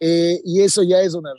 y 0.00 0.62
eso 0.62 0.82
ya 0.82 1.02
es 1.02 1.12
una. 1.12 1.34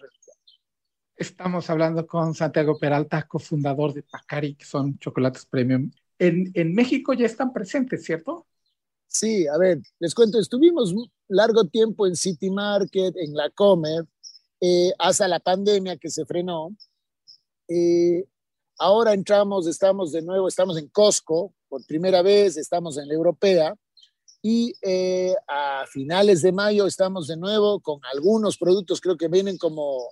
Estamos 1.18 1.70
hablando 1.70 2.06
con 2.06 2.34
Santiago 2.34 2.78
Peralta, 2.78 3.28
cofundador 3.28 3.94
de 3.94 4.04
Pacari, 4.04 4.56
que 4.56 4.66
son 4.66 4.98
chocolates 5.00 5.46
premium. 5.46 5.92
En, 6.20 6.52
en 6.54 6.74
México 6.74 7.14
ya 7.14 7.26
están 7.26 7.54
presentes, 7.54 8.04
¿cierto? 8.04 8.46
Sí, 9.08 9.48
a 9.48 9.58
ver, 9.58 9.80
les 10.00 10.14
cuento, 10.14 10.40
estuvimos 10.40 10.94
largo 11.30 11.66
tiempo 11.66 12.06
en 12.06 12.18
City 12.18 12.50
Market, 12.50 13.16
en 13.16 13.34
La 13.34 13.50
Comer, 13.50 14.06
eh, 14.60 14.92
hasta 15.00 15.28
la 15.28 15.40
pandemia 15.40 15.96
que 15.98 16.10
se 16.10 16.26
frenó. 16.26 16.76
Eh, 17.70 18.26
ahora 18.78 19.14
entramos, 19.14 19.68
estamos 19.68 20.12
de 20.12 20.22
nuevo, 20.22 20.50
estamos 20.50 20.78
en 20.78 20.90
Costco 20.90 21.54
por 21.70 21.86
primera 21.86 22.22
vez, 22.22 22.58
estamos 22.58 22.98
en 22.98 23.08
la 23.08 23.14
Europea 23.14 23.74
y 24.42 24.74
eh, 24.82 25.34
a 25.48 25.86
finales 25.88 26.42
de 26.42 26.52
mayo 26.52 26.86
estamos 26.86 27.28
de 27.28 27.38
nuevo 27.38 27.80
con 27.80 28.00
algunos 28.14 28.58
productos, 28.58 29.00
creo 29.00 29.18
que 29.18 29.28
vienen 29.28 29.58
como 29.58 30.10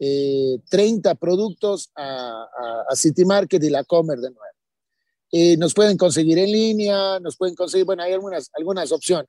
30 0.00 1.10
eh, 1.10 1.14
productos 1.16 1.90
a, 1.94 2.46
a, 2.88 2.96
City 2.96 3.26
Market 3.26 3.62
y 3.62 3.68
la 3.68 3.84
Comer 3.84 4.18
de 4.18 4.30
nuevo. 4.30 4.44
Eh, 5.30 5.56
nos 5.58 5.74
pueden 5.74 5.96
conseguir 5.98 6.38
en 6.38 6.50
línea, 6.50 7.20
nos 7.20 7.36
pueden 7.36 7.54
conseguir, 7.54 7.84
bueno, 7.84 8.02
hay 8.02 8.14
algunas, 8.14 8.50
algunas 8.54 8.90
opciones. 8.92 9.28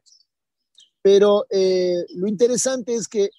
Pero 1.01 1.45
eh, 1.49 2.05
lo 2.15 2.27
interesante 2.27 2.95
es 2.95 3.07
que 3.07 3.29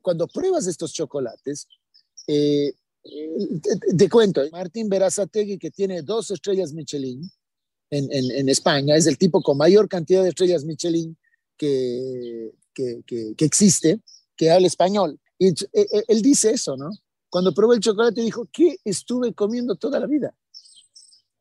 cuando 0.00 0.26
pruebas 0.26 0.66
estos 0.66 0.92
chocolates, 0.92 1.68
te, 2.26 2.74
te, 3.96 4.08
cuento, 4.08 4.42
Martín 4.50 4.88
Berazategui, 4.88 5.56
que 5.56 5.70
tiene 5.70 6.02
dos 6.02 6.32
estrellas 6.32 6.72
Michelin 6.72 7.30
en, 7.90 8.12
en, 8.12 8.30
en, 8.32 8.48
España, 8.48 8.96
es 8.96 9.06
el 9.06 9.18
tipo 9.18 9.40
con 9.40 9.56
mayor 9.56 9.88
cantidad 9.88 10.24
de 10.24 10.30
estrellas 10.30 10.64
Michelin 10.64 11.16
que, 11.56 12.50
que, 12.74 13.04
que, 13.06 13.34
que 13.36 13.44
existe, 13.44 14.00
que 14.34 14.50
habla 14.50 14.66
español. 14.66 15.20
Y 15.42 15.48
eh, 15.48 15.56
eh, 15.72 16.04
él 16.06 16.22
dice 16.22 16.52
eso, 16.52 16.76
¿no? 16.76 16.88
Cuando 17.28 17.52
probó 17.52 17.72
el 17.72 17.80
chocolate 17.80 18.20
dijo, 18.20 18.46
¿qué 18.52 18.76
estuve 18.84 19.34
comiendo 19.34 19.74
toda 19.74 19.98
la 19.98 20.06
vida? 20.06 20.32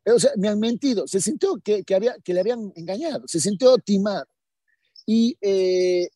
O 0.07 0.17
sea, 0.17 0.31
me 0.37 0.47
han 0.47 0.59
mentido. 0.59 1.07
Se 1.07 1.21
sintió 1.21 1.59
que, 1.63 1.83
que, 1.83 1.93
había, 1.93 2.15
que 2.23 2.33
le 2.33 2.39
habían 2.39 2.73
engañado, 2.75 3.27
se 3.27 3.39
sintió 3.39 3.77
timado. 3.77 4.25
Y 5.05 5.37
eh, 5.39 6.09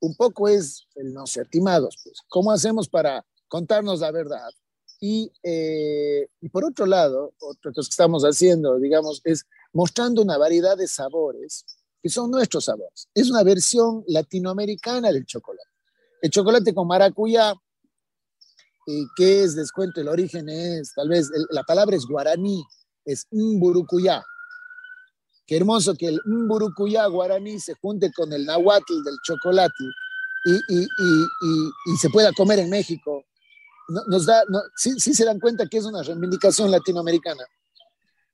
un 0.00 0.16
poco 0.16 0.48
es 0.48 0.88
el 0.96 1.14
no 1.14 1.24
ser 1.28 1.48
timados. 1.48 1.98
Pues. 2.02 2.18
¿Cómo 2.26 2.50
hacemos 2.50 2.88
para 2.88 3.24
contarnos 3.46 4.00
la 4.00 4.10
verdad? 4.10 4.50
Y, 4.98 5.30
y 6.40 6.48
por 6.48 6.64
otro 6.64 6.84
lado, 6.84 7.32
otra 7.38 7.72
cosa 7.72 7.88
que 7.88 7.92
estamos 7.92 8.24
haciendo, 8.24 8.80
digamos, 8.80 9.20
es 9.22 9.44
mostrando 9.72 10.20
una 10.20 10.36
variedad 10.36 10.76
de 10.76 10.88
sabores 10.88 11.64
que 12.02 12.08
son 12.08 12.32
nuestros 12.32 12.64
sabores. 12.64 13.08
Es 13.14 13.30
una 13.30 13.44
versión 13.44 14.02
latinoamericana 14.08 15.12
del 15.12 15.26
chocolate. 15.26 15.73
El 16.24 16.30
chocolate 16.30 16.72
con 16.72 16.88
maracuyá, 16.88 17.52
eh, 18.86 19.04
¿qué 19.14 19.42
es? 19.42 19.54
descuento? 19.54 20.00
el 20.00 20.08
origen 20.08 20.48
es, 20.48 20.94
tal 20.94 21.10
vez, 21.10 21.30
la 21.50 21.64
palabra 21.64 21.94
es 21.96 22.06
guaraní, 22.06 22.64
es 23.04 23.26
mburucuyá. 23.30 24.24
Qué 25.46 25.58
hermoso 25.58 25.94
que 25.94 26.08
el 26.08 26.20
mburucuyá 26.24 27.04
guaraní 27.08 27.60
se 27.60 27.74
junte 27.74 28.10
con 28.10 28.32
el 28.32 28.46
nahuatl 28.46 29.04
del 29.04 29.16
chocolate 29.22 29.84
y, 30.46 31.96
se 31.98 32.08
pueda 32.08 32.32
comer 32.32 32.60
en 32.60 32.70
México. 32.70 33.26
Nos 34.08 34.24
da, 34.24 34.44
sí, 34.76 34.98
se 34.98 35.26
dan 35.26 35.38
cuenta 35.38 35.66
que 35.66 35.76
es 35.76 35.84
una 35.84 36.02
reivindicación 36.02 36.70
latinoamericana. 36.70 37.44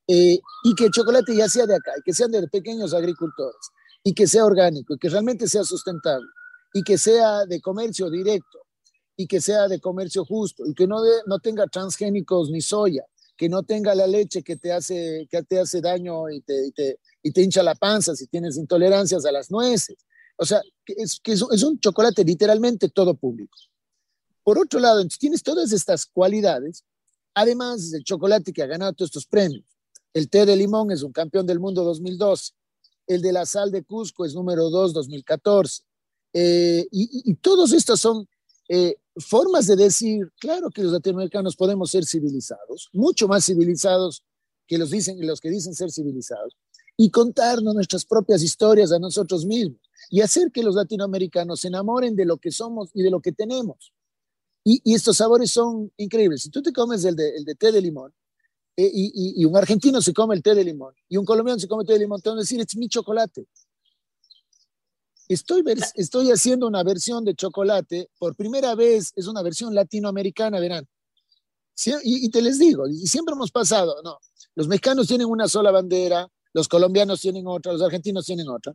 Eh, 0.07 0.39
y 0.63 0.75
que 0.75 0.85
el 0.85 0.91
chocolate 0.91 1.35
ya 1.35 1.49
sea 1.49 1.65
de 1.65 1.75
acá, 1.75 1.91
y 1.97 2.01
que 2.03 2.13
sean 2.13 2.31
de 2.31 2.47
pequeños 2.47 2.93
agricultores, 2.93 3.69
y 4.01 4.13
que 4.13 4.27
sea 4.27 4.45
orgánico, 4.45 4.93
y 4.93 4.97
que 4.97 5.09
realmente 5.09 5.45
sea 5.45 5.65
sustentable 5.65 6.29
y 6.73 6.83
que 6.83 6.97
sea 6.97 7.45
de 7.45 7.59
comercio 7.61 8.09
directo 8.09 8.59
y 9.15 9.27
que 9.27 9.41
sea 9.41 9.67
de 9.67 9.79
comercio 9.79 10.25
justo 10.25 10.65
y 10.65 10.73
que 10.73 10.87
no, 10.87 11.01
no 11.25 11.39
tenga 11.39 11.67
transgénicos 11.67 12.49
ni 12.49 12.61
soya, 12.61 13.05
que 13.37 13.49
no 13.49 13.63
tenga 13.63 13.93
la 13.93 14.07
leche 14.07 14.43
que 14.43 14.55
te 14.55 14.71
hace, 14.71 15.27
que 15.29 15.43
te 15.43 15.59
hace 15.59 15.81
daño 15.81 16.29
y 16.29 16.41
te, 16.41 16.71
te, 16.71 16.99
y 17.23 17.31
te 17.31 17.41
hincha 17.41 17.63
la 17.63 17.75
panza 17.75 18.15
si 18.15 18.27
tienes 18.27 18.57
intolerancias 18.57 19.25
a 19.25 19.31
las 19.31 19.51
nueces. 19.51 19.97
O 20.37 20.45
sea, 20.45 20.61
que 20.85 20.93
es, 20.97 21.19
que 21.19 21.33
es, 21.33 21.41
un 21.41 21.79
chocolate 21.79 22.23
literalmente 22.23 22.89
todo 22.89 23.13
público. 23.13 23.55
Por 24.43 24.57
otro 24.57 24.79
lado, 24.79 25.05
tienes 25.19 25.43
todas 25.43 25.71
estas 25.71 26.05
cualidades, 26.07 26.83
además 27.35 27.91
del 27.91 28.03
chocolate 28.03 28.51
que 28.51 28.63
ha 28.63 28.67
ganado 28.67 28.93
todos 28.93 29.09
estos 29.09 29.27
premios. 29.27 29.65
El 30.13 30.29
té 30.29 30.45
de 30.45 30.55
limón 30.55 30.91
es 30.91 31.03
un 31.03 31.11
campeón 31.11 31.45
del 31.45 31.59
mundo 31.59 31.83
2012. 31.83 32.53
El 33.05 33.21
de 33.21 33.31
la 33.31 33.45
sal 33.45 33.71
de 33.71 33.83
Cusco 33.83 34.25
es 34.25 34.33
número 34.33 34.69
2 34.69 34.93
2014. 34.93 35.83
Eh, 36.33 36.87
y, 36.91 37.31
y, 37.31 37.33
todos 37.35 37.73
estos 37.73 37.99
son 37.99 38.27
eh, 38.69 38.95
formas 39.17 39.67
de 39.67 39.75
decir, 39.75 40.31
claro 40.39 40.69
que 40.69 40.81
los 40.81 40.93
latinoamericanos 40.93 41.55
podemos 41.55 41.91
ser 41.91 42.05
civilizados, 42.05 42.89
mucho 42.93 43.27
más 43.27 43.45
civilizados 43.45 44.23
que 44.65 44.77
los, 44.77 44.91
dicen, 44.91 45.25
los 45.25 45.41
que 45.41 45.49
dicen 45.49 45.73
ser 45.73 45.91
civilizados, 45.91 46.55
y 46.95 47.09
contarnos 47.09 47.73
nuestras 47.73 48.05
propias 48.05 48.41
historias 48.43 48.91
a 48.91 48.99
nosotros 48.99 49.45
mismos 49.45 49.81
y 50.09 50.21
hacer 50.21 50.51
que 50.51 50.63
los 50.63 50.75
latinoamericanos 50.75 51.61
se 51.61 51.67
enamoren 51.67 52.15
de 52.15 52.25
lo 52.25 52.37
que 52.37 52.51
somos 52.51 52.89
y 52.93 53.01
de 53.01 53.09
lo 53.09 53.19
que 53.19 53.31
tenemos. 53.31 53.93
Y, 54.63 54.81
y 54.83 54.93
estos 54.93 55.17
sabores 55.17 55.51
son 55.51 55.91
increíbles. 55.97 56.43
Si 56.43 56.49
tú 56.49 56.61
te 56.61 56.71
comes 56.71 57.03
el 57.03 57.15
de, 57.15 57.29
el 57.35 57.43
de 57.43 57.55
té 57.55 57.71
de 57.71 57.81
limón, 57.81 58.13
eh, 58.77 58.89
y, 58.93 59.41
y, 59.41 59.45
un 59.45 59.57
argentino 59.57 60.01
se 60.01 60.13
come 60.13 60.33
el 60.33 60.41
té 60.41 60.55
de 60.55 60.63
limón, 60.63 60.93
y 61.09 61.17
un 61.17 61.25
colombiano 61.25 61.59
se 61.59 61.67
come 61.67 61.83
el 61.83 61.87
té 61.87 61.93
de 61.93 61.99
limón, 61.99 62.21
te 62.21 62.29
van 62.29 62.37
a 62.37 62.41
decir, 62.41 62.61
es 62.61 62.75
mi 62.77 62.87
chocolate 62.87 63.47
Estoy, 65.33 65.63
estoy 65.95 66.29
haciendo 66.29 66.67
una 66.67 66.83
versión 66.83 67.23
de 67.23 67.33
chocolate, 67.33 68.09
por 68.19 68.35
primera 68.35 68.75
vez 68.75 69.13
es 69.15 69.27
una 69.27 69.41
versión 69.41 69.73
latinoamericana, 69.73 70.59
verán. 70.59 70.85
y, 72.03 72.29
te 72.29 72.41
les 72.41 72.59
digo, 72.59 72.85
y 72.85 73.07
siempre 73.07 73.33
hemos 73.33 73.49
pasado, 73.49 74.01
no, 74.03 74.17
los 74.55 74.67
mexicanos 74.67 75.07
tienen 75.07 75.27
una 75.27 75.47
sola 75.47 75.71
bandera, 75.71 76.27
los 76.51 76.67
colombianos 76.67 77.21
tienen 77.21 77.47
otra, 77.47 77.71
los 77.71 77.81
argentinos 77.81 78.25
tienen 78.25 78.49
otra. 78.49 78.73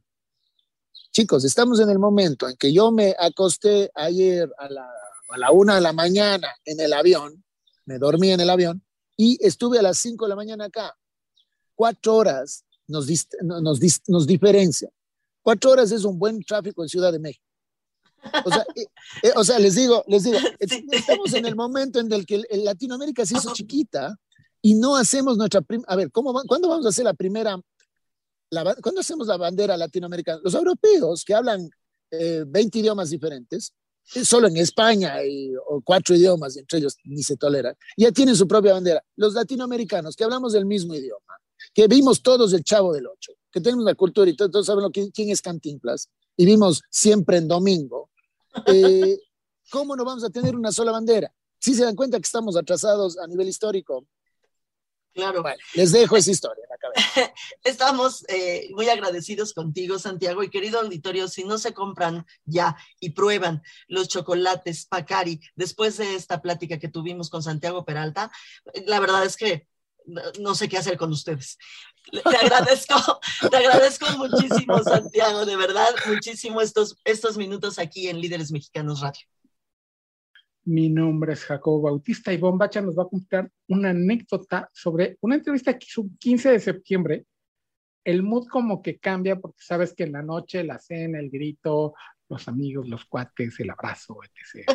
Chicos, 1.12 1.44
estamos 1.44 1.78
en 1.78 1.90
el 1.90 1.98
momento 1.98 2.48
en 2.48 2.56
que 2.56 2.72
yo 2.72 2.90
me 2.90 3.14
acosté 3.18 3.90
ayer 3.94 4.50
a 4.56 4.70
la, 4.70 4.88
a 5.28 5.38
la 5.38 5.50
una 5.50 5.74
de 5.74 5.82
la 5.82 5.92
mañana 5.92 6.48
en 6.64 6.80
el 6.80 6.94
avión, 6.94 7.44
me 7.84 7.98
dormí 7.98 8.30
en 8.30 8.40
el 8.40 8.48
avión 8.48 8.82
y 9.14 9.36
estuve 9.46 9.78
a 9.78 9.82
las 9.82 9.98
cinco 9.98 10.24
de 10.24 10.30
la 10.30 10.36
mañana 10.36 10.64
acá. 10.64 10.96
Cuatro 11.74 12.14
horas 12.14 12.64
nos, 12.88 13.06
nos, 13.42 13.78
nos 14.08 14.26
diferencia. 14.26 14.88
Cuatro 15.46 15.70
horas 15.70 15.92
es 15.92 16.02
un 16.02 16.18
buen 16.18 16.42
tráfico 16.42 16.82
en 16.82 16.88
Ciudad 16.88 17.12
de 17.12 17.20
México. 17.20 17.44
O 18.44 18.50
sea, 18.50 18.66
eh, 18.74 18.86
eh, 19.22 19.32
o 19.36 19.44
sea, 19.44 19.60
les 19.60 19.76
digo, 19.76 20.02
les 20.08 20.24
digo, 20.24 20.38
estamos 20.90 21.32
en 21.34 21.46
el 21.46 21.54
momento 21.54 22.00
en 22.00 22.12
el 22.12 22.26
que 22.26 22.42
Latinoamérica 22.50 23.24
se 23.24 23.36
hizo 23.36 23.54
chiquita 23.54 24.16
y 24.60 24.74
no 24.74 24.96
hacemos 24.96 25.38
nuestra 25.38 25.60
primera, 25.60 25.86
a 25.88 25.94
ver, 25.94 26.10
¿cómo, 26.10 26.34
¿cuándo 26.48 26.68
vamos 26.68 26.84
a 26.84 26.88
hacer 26.88 27.04
la 27.04 27.14
primera, 27.14 27.60
la, 28.50 28.74
¿cuándo 28.82 29.00
hacemos 29.00 29.28
la 29.28 29.36
bandera 29.36 29.76
latinoamericana? 29.76 30.40
Los 30.42 30.54
europeos 30.54 31.24
que 31.24 31.34
hablan 31.34 31.70
20 32.10 32.58
eh, 32.58 32.80
idiomas 32.80 33.10
diferentes, 33.10 33.72
solo 34.02 34.48
en 34.48 34.56
España 34.56 35.14
hay 35.14 35.54
o 35.68 35.80
cuatro 35.80 36.16
idiomas, 36.16 36.56
entre 36.56 36.80
ellos 36.80 36.96
ni 37.04 37.22
se 37.22 37.36
toleran, 37.36 37.76
ya 37.96 38.10
tienen 38.10 38.34
su 38.34 38.48
propia 38.48 38.72
bandera. 38.72 39.00
Los 39.14 39.34
latinoamericanos 39.34 40.16
que 40.16 40.24
hablamos 40.24 40.54
el 40.54 40.66
mismo 40.66 40.92
idioma, 40.92 41.38
que 41.72 41.86
vimos 41.86 42.20
todos 42.20 42.52
el 42.52 42.64
Chavo 42.64 42.92
del 42.92 43.06
Ocho, 43.06 43.30
que 43.56 43.60
tenemos 43.62 43.86
la 43.86 43.94
cultura 43.94 44.30
y 44.30 44.36
todos, 44.36 44.66
saben 44.66 44.82
lo 44.82 44.90
que, 44.90 45.10
quién 45.10 45.30
es 45.30 45.40
Cantinflas, 45.40 46.10
y 46.36 46.44
vimos 46.44 46.82
siempre 46.90 47.38
en 47.38 47.48
domingo, 47.48 48.10
eh, 48.66 49.18
¿cómo 49.70 49.96
no 49.96 50.04
vamos 50.04 50.24
a 50.24 50.28
tener 50.28 50.54
una 50.54 50.70
sola 50.70 50.92
bandera? 50.92 51.32
Si 51.58 51.72
se 51.72 51.84
dan 51.84 51.96
cuenta 51.96 52.18
que 52.18 52.26
estamos 52.26 52.54
atrasados 52.54 53.18
a 53.18 53.26
nivel 53.26 53.48
histórico. 53.48 54.06
Claro. 55.14 55.42
les 55.72 55.92
dejo 55.92 56.18
esa 56.18 56.30
historia 56.30 56.64
en 56.64 56.68
la 56.68 56.76
cabeza. 56.76 57.34
Estamos 57.64 58.26
eh, 58.28 58.68
muy 58.74 58.90
agradecidos 58.90 59.54
contigo, 59.54 59.98
Santiago, 59.98 60.42
y 60.42 60.50
querido 60.50 60.80
auditorio, 60.80 61.26
si 61.26 61.44
no 61.44 61.56
se 61.56 61.72
compran 61.72 62.26
ya 62.44 62.76
y 63.00 63.12
prueban 63.12 63.62
los 63.88 64.08
chocolates 64.08 64.84
Pacari 64.84 65.40
después 65.54 65.96
de 65.96 66.14
esta 66.14 66.42
plática 66.42 66.78
que 66.78 66.88
tuvimos 66.88 67.30
con 67.30 67.42
Santiago 67.42 67.86
Peralta, 67.86 68.30
la 68.84 69.00
verdad 69.00 69.24
es 69.24 69.38
que 69.38 69.66
no 70.40 70.54
sé 70.54 70.68
qué 70.68 70.78
hacer 70.78 70.96
con 70.96 71.10
ustedes. 71.10 71.58
Te 72.10 72.36
agradezco, 72.36 72.94
te 73.50 73.56
agradezco 73.56 74.06
muchísimo, 74.16 74.78
Santiago, 74.82 75.44
de 75.44 75.56
verdad, 75.56 75.88
muchísimo 76.06 76.60
estos, 76.60 76.96
estos 77.04 77.36
minutos 77.36 77.78
aquí 77.78 78.08
en 78.08 78.20
Líderes 78.20 78.52
Mexicanos 78.52 79.00
Radio. 79.00 79.26
Mi 80.64 80.88
nombre 80.88 81.32
es 81.32 81.44
Jacobo 81.44 81.82
Bautista 81.82 82.32
y 82.32 82.38
Bombacha 82.38 82.80
nos 82.80 82.98
va 82.98 83.04
a 83.04 83.08
contar 83.08 83.50
una 83.68 83.90
anécdota 83.90 84.68
sobre 84.72 85.16
una 85.20 85.36
entrevista 85.36 85.78
que 85.78 85.86
hizo 85.86 86.04
15 86.18 86.50
de 86.50 86.60
septiembre. 86.60 87.26
El 88.04 88.22
mood 88.22 88.48
como 88.48 88.82
que 88.82 88.98
cambia 88.98 89.36
porque 89.36 89.62
sabes 89.62 89.94
que 89.94 90.04
en 90.04 90.12
la 90.12 90.22
noche 90.22 90.64
la 90.64 90.78
cena, 90.78 91.20
el 91.20 91.30
grito, 91.30 91.94
los 92.28 92.48
amigos, 92.48 92.88
los 92.88 93.04
cuates, 93.04 93.60
el 93.60 93.70
abrazo, 93.70 94.18
etc. 94.24 94.68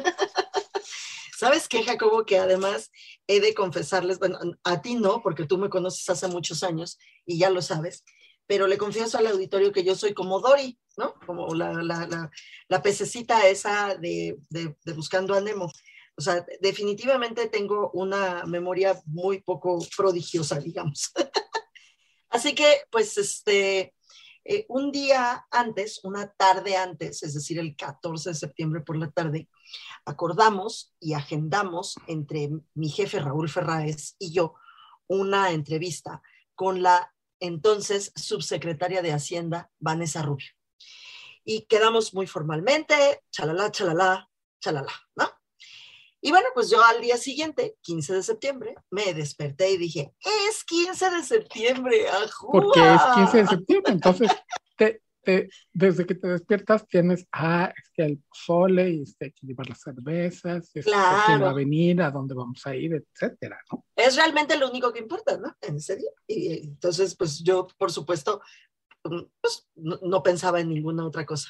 ¿Sabes 1.42 1.68
qué, 1.68 1.84
Jacobo? 1.84 2.24
Que 2.24 2.38
además 2.38 2.92
he 3.26 3.40
de 3.40 3.56
confesarles, 3.56 4.20
bueno, 4.20 4.38
a 4.64 4.84
ti 4.84 4.94
no, 4.94 5.24
porque 5.24 5.48
tú 5.48 5.58
me 5.58 5.72
conoces 5.72 6.08
hace 6.08 6.28
muchos 6.28 6.62
años 6.62 7.00
y 7.26 7.40
ya 7.40 7.50
lo 7.50 7.64
sabes, 7.64 8.04
pero 8.46 8.68
le 8.68 8.78
confieso 8.78 9.18
al 9.18 9.26
auditorio 9.26 9.72
que 9.72 9.84
yo 9.84 9.96
soy 9.96 10.14
como 10.14 10.40
Dory, 10.40 10.78
¿no? 10.98 11.16
Como 11.26 11.52
la, 11.56 11.74
la, 11.82 12.30
la, 12.68 12.82
pececita 12.84 13.48
esa 13.48 13.96
de, 13.96 14.38
de, 14.52 14.76
Buscando 14.94 15.34
a 15.34 15.42
Nemo. 15.42 15.72
O 16.16 16.22
sea, 16.22 16.46
definitivamente 16.60 17.48
tengo 17.48 17.90
una 17.96 18.44
memoria 18.46 19.02
muy 19.08 19.42
poco 19.42 19.84
prodigiosa, 19.98 20.60
digamos. 20.60 21.12
Así 22.30 22.54
que, 22.54 22.84
pues, 22.92 23.18
este, 23.18 23.96
eh, 24.46 24.68
un 24.70 24.92
día 24.92 25.48
antes, 25.50 26.02
una 26.04 26.32
tarde 26.34 26.76
antes, 26.76 27.24
es 27.24 27.34
decir, 27.34 27.58
el 27.58 27.76
14 27.76 28.30
de 28.30 28.36
septiembre 28.36 28.82
por 28.82 28.96
la 28.98 29.10
tarde, 29.10 29.50
acordamos 30.06 30.94
y 31.00 31.14
agendamos 31.14 31.96
entre 32.08 32.50
mi 32.74 32.90
jefe 32.90 33.20
Raúl 33.20 33.50
Ferráez 33.50 34.16
y 34.20 34.34
yo 34.34 34.56
una 35.08 35.52
entrevista 35.52 36.22
con 36.56 36.82
la 36.82 37.14
entonces 37.40 38.14
subsecretaria 38.16 39.02
de 39.02 39.12
Hacienda, 39.12 39.72
Vanessa 39.80 40.22
Rubio. 40.22 40.50
Y 41.44 41.64
quedamos 41.64 42.14
muy 42.14 42.28
formalmente, 42.28 43.24
chalala, 43.32 43.72
chalala, 43.72 44.30
chalala, 44.60 44.94
¿no? 45.16 45.28
Y 46.24 46.30
bueno, 46.30 46.50
pues 46.54 46.70
yo 46.70 46.84
al 46.84 47.02
día 47.02 47.18
siguiente, 47.18 47.78
15 47.82 48.14
de 48.14 48.24
septiembre, 48.24 48.76
me 48.92 49.12
desperté 49.16 49.72
y 49.72 49.78
dije, 49.78 50.14
es 50.48 50.64
15 50.64 51.10
de 51.10 51.24
septiembre. 51.24 52.06
Porque 52.52 52.94
es 52.94 53.02
15 53.16 53.38
de 53.38 53.48
septiembre, 53.48 53.94
entonces 53.94 54.30
desde 55.74 56.06
que 56.06 56.16
te 56.16 56.28
despiertas 56.28 56.88
tienes, 56.88 57.28
ah, 57.32 57.72
es 57.76 57.90
que 57.94 58.04
el 58.04 58.24
sole 58.32 58.90
y 58.90 59.02
este, 59.04 59.26
hay 59.26 59.32
que 59.32 59.48
llevar 59.48 59.70
las 59.70 59.82
cervezas, 59.82 60.70
es 60.74 60.86
claro. 60.86 61.24
quién 61.26 61.44
va 61.44 61.50
a 61.52 61.54
venir, 61.54 62.02
a 62.02 62.12
dónde 62.12 62.34
vamos 62.34 62.66
a 62.66 62.76
ir, 62.76 62.94
etcétera, 62.94 63.60
¿no? 63.72 63.86
Es 63.96 64.16
realmente 64.16 64.58
lo 64.58 64.70
único 64.70 64.92
que 64.92 65.00
importa, 65.00 65.38
¿no? 65.38 65.56
En 65.62 65.80
serio. 65.80 66.10
Y 66.28 66.66
entonces, 66.66 67.16
pues 67.16 67.40
yo, 67.44 67.68
por 67.78 67.92
supuesto, 67.92 68.42
mm, 69.04 69.22
pues, 69.40 69.68
no, 69.76 70.24
pensaba 70.24 70.60
en 70.60 70.70
ninguna 70.70 71.06
otra 71.06 71.26
cosa. 71.26 71.50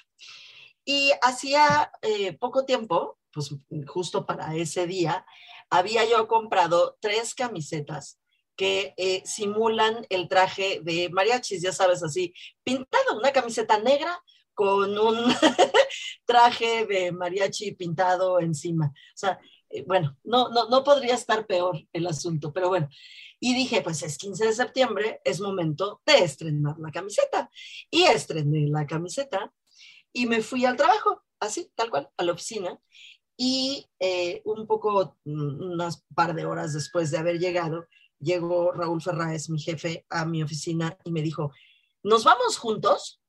Y 0.84 1.12
hacía 1.22 1.92
eh, 2.02 2.38
poco 2.38 2.66
tiempo, 2.66 3.20
pues 3.34 3.56
justo 3.88 4.26
para 4.26 4.56
ese 4.56 4.88
día, 4.88 5.26
había 5.70 6.08
yo 6.10 6.28
comprado 6.28 6.98
tres 7.00 7.34
camisetas 7.34 8.21
que 8.62 8.94
eh, 8.96 9.24
simulan 9.26 10.06
el 10.08 10.28
traje 10.28 10.82
de 10.84 11.10
mariachis, 11.10 11.64
ya 11.64 11.72
sabes, 11.72 12.04
así, 12.04 12.32
pintado, 12.64 13.18
una 13.18 13.32
camiseta 13.32 13.80
negra 13.80 14.16
con 14.54 15.00
un 15.00 15.18
traje 16.28 16.86
de 16.86 17.12
mariachi 17.12 17.72
pintado 17.72 18.40
encima. 18.40 18.86
O 18.86 19.18
sea, 19.18 19.40
eh, 19.72 19.84
bueno, 19.88 20.16
no, 20.24 20.50
no, 20.50 20.70
no 20.70 20.84
podría 20.84 21.16
estar 21.16 21.48
peor 21.48 21.76
el 21.92 22.06
asunto, 22.06 22.54
pero 22.54 22.70
bueno. 22.70 22.88
Y 23.40 23.56
dije, 23.56 23.82
pues 23.82 24.04
es 24.04 24.20
15 24.20 24.46
de 24.46 24.54
septiembre, 24.54 25.22
es 25.24 25.42
momento 25.42 26.04
de 26.06 26.20
estrenar 26.20 26.78
la 26.78 26.92
camiseta. 26.92 27.50
Y 27.90 28.04
estrené 28.04 28.68
la 28.68 28.86
camiseta 28.86 29.52
y 30.14 30.28
me 30.28 30.42
fui 30.42 30.66
al 30.66 30.78
trabajo, 30.78 31.24
así, 31.40 31.72
tal 31.74 31.90
cual, 31.90 32.12
a 32.16 32.24
la 32.24 32.34
oficina. 32.34 32.80
Y 33.36 33.88
eh, 34.00 34.44
un 34.46 34.68
poco, 34.68 35.18
mm, 35.26 35.72
unas 35.74 36.06
par 36.14 36.36
de 36.36 36.46
horas 36.46 36.74
después 36.74 37.10
de 37.10 37.18
haber 37.18 37.40
llegado, 37.40 37.88
llegó 38.22 38.72
Raúl 38.72 39.02
Ferráez, 39.02 39.50
mi 39.50 39.60
jefe, 39.60 40.06
a 40.10 40.26
mi 40.26 40.44
oficina 40.44 40.98
y 41.04 41.12
me 41.12 41.22
dijo, 41.22 41.52
¿nos 42.04 42.24
vamos 42.24 42.58
juntos? 42.58 43.22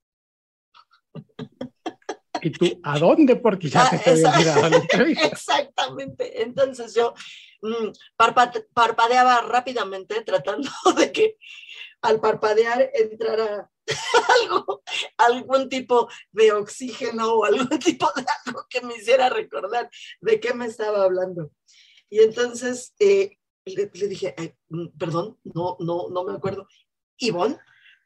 ¿Y 2.40 2.50
tú 2.50 2.81
a 2.83 2.98
dónde? 2.98 3.37
Porque 3.37 3.68
ya 3.68 3.88
te 3.88 4.11
había 4.26 4.68
la 4.68 4.76
entrevista. 4.76 5.26
Exactamente. 5.26 6.42
Entonces 6.42 6.94
yo 6.94 7.14
mm, 7.62 7.90
parpadeaba 8.74 9.42
rápidamente 9.42 10.22
tratando 10.22 10.68
de 10.96 11.12
que 11.12 11.37
al 12.00 12.20
parpadear 12.20 12.90
entrara 12.94 13.70
algo, 14.42 14.83
algún 15.18 15.68
tipo 15.68 16.09
de 16.33 16.52
oxígeno 16.52 17.33
o 17.35 17.44
algún 17.44 17.78
tipo 17.78 18.11
de 18.16 18.24
algo 18.44 18.66
que 18.68 18.81
me 18.81 18.96
hiciera 18.96 19.28
recordar 19.28 19.88
de 20.20 20.40
qué 20.40 20.52
me 20.52 20.66
estaba 20.66 21.05
hablando. 21.05 21.52
Y 22.11 22.20
entonces 22.20 22.92
eh, 22.98 23.38
le, 23.64 24.09
dije, 24.09 24.35
mm, 24.68 24.88
perdón, 24.98 25.38
no, 25.44 25.77
no, 25.81 26.09
no 26.11 26.25
me 26.25 26.35
acuerdo. 26.35 26.66
Ivonne, 27.18 27.59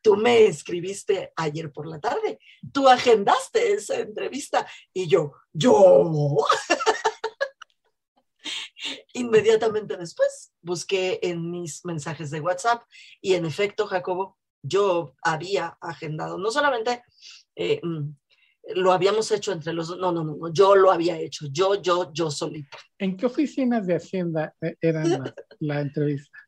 tú 0.03 0.17
me 0.17 0.47
escribiste 0.47 1.33
ayer 1.37 1.73
por 1.73 1.87
la 1.87 2.01
tarde, 2.01 2.39
tú 2.73 2.89
agendaste 2.89 3.73
esa 3.73 3.99
entrevista 3.99 4.67
y 4.93 5.09
yo, 5.09 5.33
yo. 5.53 6.37
Inmediatamente 9.15 9.97
después 9.97 10.53
busqué 10.61 11.19
en 11.23 11.51
mis 11.51 11.85
mensajes 11.85 12.31
de 12.31 12.41
WhatsApp 12.41 12.83
y 13.21 13.35
en 13.35 13.47
efecto, 13.47 13.87
Jacobo, 13.87 14.39
yo 14.63 15.15
había 15.23 15.79
agendado, 15.81 16.39
no 16.39 16.51
solamente 16.51 17.03
eh, 17.55 17.81
mm, 17.83 18.11
lo 18.75 18.93
habíamos 18.93 19.31
hecho 19.31 19.53
entre 19.53 19.73
los 19.73 19.89
dos. 19.89 19.99
No, 19.99 20.13
no, 20.13 20.25
no, 20.25 20.53
yo 20.53 20.75
lo 20.75 20.91
había 20.91 21.19
hecho. 21.19 21.47
Yo, 21.51 21.81
yo, 21.81 22.13
yo 22.13 22.31
solita. 22.31 22.79
¿En 22.99 23.17
qué 23.17 23.27
oficinas 23.27 23.87
de 23.87 23.97
Hacienda 23.97 24.55
eh, 24.61 24.77
eran 24.81 25.33
la, 25.61 25.81
entrevista? 25.81 26.39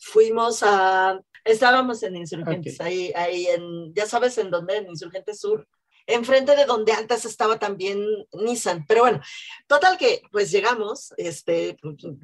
Fuimos 0.00 0.62
a. 0.62 1.20
Estábamos 1.44 2.02
en 2.04 2.16
Insurgentes, 2.16 2.80
ahí, 2.80 3.12
ahí 3.14 3.46
en. 3.46 3.94
Ya 3.94 4.06
sabes 4.06 4.38
en 4.38 4.50
dónde, 4.50 4.76
en 4.76 4.88
Insurgentes 4.88 5.40
Sur. 5.40 5.66
Enfrente 6.04 6.56
de 6.56 6.64
donde 6.64 6.92
antes 6.92 7.24
estaba 7.24 7.60
también 7.60 8.04
Nissan. 8.32 8.84
Pero 8.88 9.02
bueno, 9.02 9.20
total 9.68 9.96
que 9.96 10.22
pues 10.32 10.50
llegamos, 10.50 11.14
este, 11.16 11.76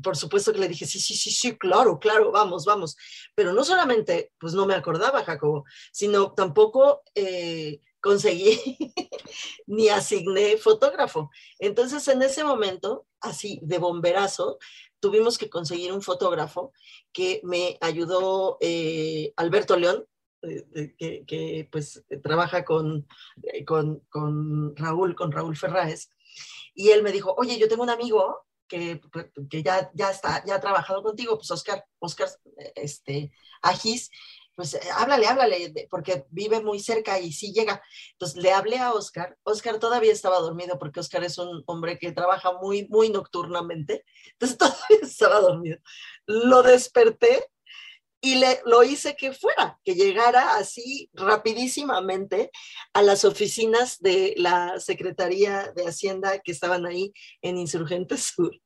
por 0.03 0.17
supuesto 0.17 0.53
que 0.53 0.59
le 0.59 0.67
dije, 0.67 0.85
sí, 0.85 0.99
sí, 0.99 1.15
sí, 1.15 1.31
sí, 1.31 1.57
claro, 1.57 2.01
claro, 2.01 2.33
vamos, 2.33 2.65
vamos. 2.65 2.97
Pero 3.37 3.53
no 3.53 3.63
solamente, 3.63 4.33
pues 4.39 4.53
no 4.53 4.67
me 4.67 4.75
acordaba, 4.75 5.23
Jacobo, 5.23 5.65
sino 5.93 6.33
tampoco 6.33 7.03
eh, 7.15 7.81
conseguí 8.01 8.77
ni 9.67 9.89
asigné 9.89 10.57
fotógrafo. 10.57 11.31
Entonces, 11.59 12.07
en 12.09 12.23
ese 12.23 12.45
momento, 12.45 13.07
así 13.21 13.61
de 13.63 13.79
bomberazo, 13.79 14.59
tuvimos 15.01 15.39
que 15.39 15.51
conseguir 15.51 15.93
un 15.93 16.03
fotógrafo 16.03 16.73
que 17.13 17.41
me 17.45 17.79
ayudó 17.81 18.59
eh, 18.61 19.33
Alberto 19.37 19.77
León, 19.77 20.07
eh, 20.43 20.95
que, 21.27 21.69
pues 21.71 22.05
trabaja 22.23 22.65
con, 22.65 23.07
con, 23.67 24.01
con, 24.09 24.77
Raúl, 24.77 25.15
con 25.15 25.33
Raúl 25.33 25.57
Ferráez, 25.57 26.11
y 26.75 26.91
él 26.91 27.03
me 27.03 27.13
dijo, 27.13 27.35
oye, 27.37 27.59
yo 27.59 27.69
tengo 27.69 27.83
un 27.83 27.91
amigo 27.91 28.47
que, 28.69 29.01
que 29.51 29.63
ya, 29.63 29.91
ya, 29.95 30.11
está, 30.11 30.45
ya 30.45 30.57
ha 30.57 30.61
trabajado 30.61 31.03
contigo, 31.03 31.37
pues 31.37 31.51
Oscar, 31.51 31.85
Oscar 31.99 32.29
este, 32.77 33.33
Agis, 33.63 34.11
pues 34.59 34.75
eh, 34.75 34.81
háblale, 34.93 35.29
háblale, 35.29 35.87
porque 35.89 36.27
vive 36.31 36.61
muy 36.61 36.81
cerca 36.81 37.21
y 37.21 37.33
sí 37.33 37.53
llega. 37.53 37.81
Entonces 38.15 38.43
le 38.43 38.51
hablé 38.51 38.79
a 38.79 38.93
Oscar. 38.93 39.39
Oscar 39.45 39.79
todavía 39.79 40.13
estaba 40.13 40.41
dormido 40.41 40.81
porque 40.81 40.99
Oscar 40.99 41.23
es 41.23 41.39
un 41.39 41.63
hombre 41.67 41.97
que 41.97 42.11
trabaja 42.11 42.55
muy, 42.61 42.89
muy 42.89 43.09
nocturnamente. 43.09 44.05
Entonces 44.33 44.59
todavía 44.59 44.99
estaba 45.01 45.39
dormido. 45.39 45.79
Lo 46.27 46.65
desperté 46.65 47.47
y 48.21 48.35
le, 48.35 48.61
lo 48.65 48.83
hice 48.83 49.15
que 49.15 49.33
fuera, 49.33 49.79
que 49.85 49.95
llegara 49.95 50.57
así 50.57 51.09
rapidísimamente 51.13 52.51
a 52.95 53.03
las 53.03 53.25
oficinas 53.25 54.01
de 54.01 54.35
la 54.39 54.81
Secretaría 54.81 55.73
de 55.77 55.87
Hacienda 55.87 56.41
que 56.41 56.51
estaban 56.51 56.85
ahí 56.85 57.13
en 57.43 57.59
Insurgentes 57.59 58.23
Sur. 58.35 58.61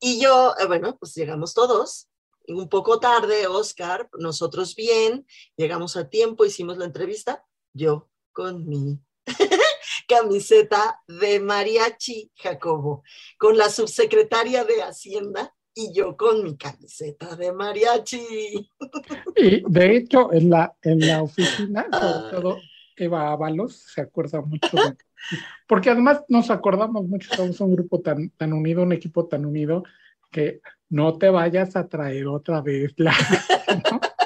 Y 0.00 0.20
yo, 0.20 0.52
eh, 0.60 0.66
bueno, 0.66 0.98
pues 0.98 1.14
llegamos 1.14 1.54
todos 1.54 2.07
un 2.48 2.68
poco 2.68 2.98
tarde, 2.98 3.46
Oscar, 3.46 4.08
nosotros 4.18 4.74
bien, 4.74 5.26
llegamos 5.56 5.96
a 5.96 6.08
tiempo, 6.08 6.44
hicimos 6.44 6.78
la 6.78 6.86
entrevista, 6.86 7.44
yo 7.72 8.08
con 8.32 8.66
mi 8.66 9.00
camiseta 10.08 11.02
de 11.06 11.40
mariachi 11.40 12.30
Jacobo, 12.36 13.02
con 13.38 13.56
la 13.56 13.68
subsecretaria 13.68 14.64
de 14.64 14.82
Hacienda 14.82 15.54
y 15.74 15.92
yo 15.92 16.16
con 16.16 16.42
mi 16.42 16.56
camiseta 16.56 17.36
de 17.36 17.52
mariachi. 17.52 18.70
Y 19.36 19.62
de 19.70 19.96
hecho, 19.96 20.32
en 20.32 20.50
la, 20.50 20.74
en 20.82 21.06
la 21.06 21.22
oficina, 21.22 21.86
sobre 21.92 22.30
todo 22.30 22.58
Eva 22.96 23.32
Ábalos, 23.32 23.76
se 23.94 24.00
acuerda 24.00 24.40
mucho 24.40 24.76
de... 24.76 24.96
Porque 25.66 25.90
además 25.90 26.24
nos 26.28 26.50
acordamos 26.50 27.06
mucho, 27.06 27.34
somos 27.34 27.60
un 27.60 27.74
grupo 27.74 28.00
tan, 28.00 28.30
tan 28.30 28.52
unido, 28.52 28.82
un 28.82 28.92
equipo 28.92 29.26
tan 29.26 29.44
unido, 29.44 29.84
que 30.30 30.60
no 30.90 31.18
te 31.18 31.30
vayas 31.30 31.76
a 31.76 31.88
traer 31.88 32.26
otra 32.26 32.60
vez 32.60 32.92
la... 32.96 33.14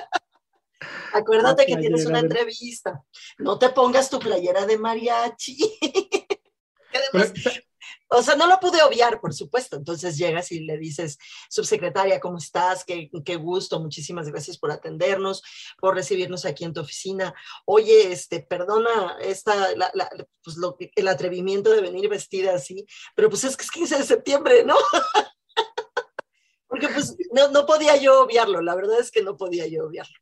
Acuérdate 1.14 1.66
que 1.66 1.76
tienes 1.76 2.06
una 2.06 2.20
entrevista. 2.20 3.02
No 3.38 3.58
te 3.58 3.68
pongas 3.68 4.08
tu 4.08 4.18
playera 4.18 4.64
de 4.64 4.78
mariachi. 4.78 5.58
o 8.08 8.22
sea, 8.22 8.36
no 8.36 8.46
lo 8.46 8.58
pude 8.58 8.82
obviar, 8.82 9.20
por 9.20 9.34
supuesto. 9.34 9.76
Entonces 9.76 10.16
llegas 10.16 10.50
y 10.52 10.60
le 10.60 10.78
dices, 10.78 11.18
subsecretaria, 11.50 12.18
¿cómo 12.18 12.38
estás? 12.38 12.84
Qué, 12.84 13.10
qué, 13.24 13.36
gusto, 13.36 13.80
muchísimas 13.80 14.28
gracias 14.28 14.56
por 14.56 14.70
atendernos, 14.70 15.42
por 15.78 15.94
recibirnos 15.94 16.46
aquí 16.46 16.64
en 16.64 16.72
tu 16.72 16.80
oficina. 16.80 17.34
Oye, 17.66 18.10
este, 18.10 18.40
perdona 18.40 19.18
esta, 19.20 19.68
pues 20.42 20.56
lo, 20.56 20.76
el 20.78 21.08
atrevimiento 21.08 21.70
de 21.70 21.82
venir 21.82 22.08
vestida 22.08 22.54
así, 22.54 22.86
pero 23.14 23.28
pues 23.28 23.44
es 23.44 23.56
que 23.56 23.64
es 23.64 23.70
15 23.70 23.98
de 23.98 24.04
septiembre, 24.04 24.64
¿no? 24.64 24.76
Porque 26.72 26.88
pues 26.88 27.14
no, 27.52 27.66
podía 27.66 27.98
yo 27.98 28.22
obviarlo, 28.22 28.62
la 28.62 28.74
verdad 28.74 28.98
es 28.98 29.10
que 29.10 29.22
no 29.22 29.36
podía 29.36 29.66
yo 29.66 29.84
obviarlo. 29.84 30.14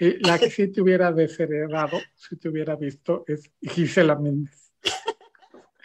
Y 0.00 0.18
la 0.26 0.36
que 0.36 0.50
sí 0.50 0.66
te 0.66 0.80
hubiera 0.80 1.12
desheredado, 1.12 2.00
si 2.16 2.36
te 2.36 2.48
hubiera 2.48 2.74
visto, 2.74 3.22
es 3.28 3.52
Gisela 3.62 4.16
Méndez. 4.16 4.72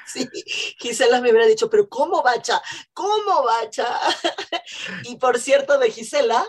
Sí, 0.08 0.30
Gisela 0.78 1.20
me 1.20 1.32
hubiera 1.32 1.48
dicho, 1.48 1.68
pero 1.68 1.90
¿cómo 1.90 2.22
bacha? 2.24 2.62
¿Cómo 2.94 3.44
bacha? 3.44 3.88
Y 5.04 5.18
por 5.18 5.40
cierto, 5.40 5.78
de 5.78 5.92
Gisela, 5.92 6.48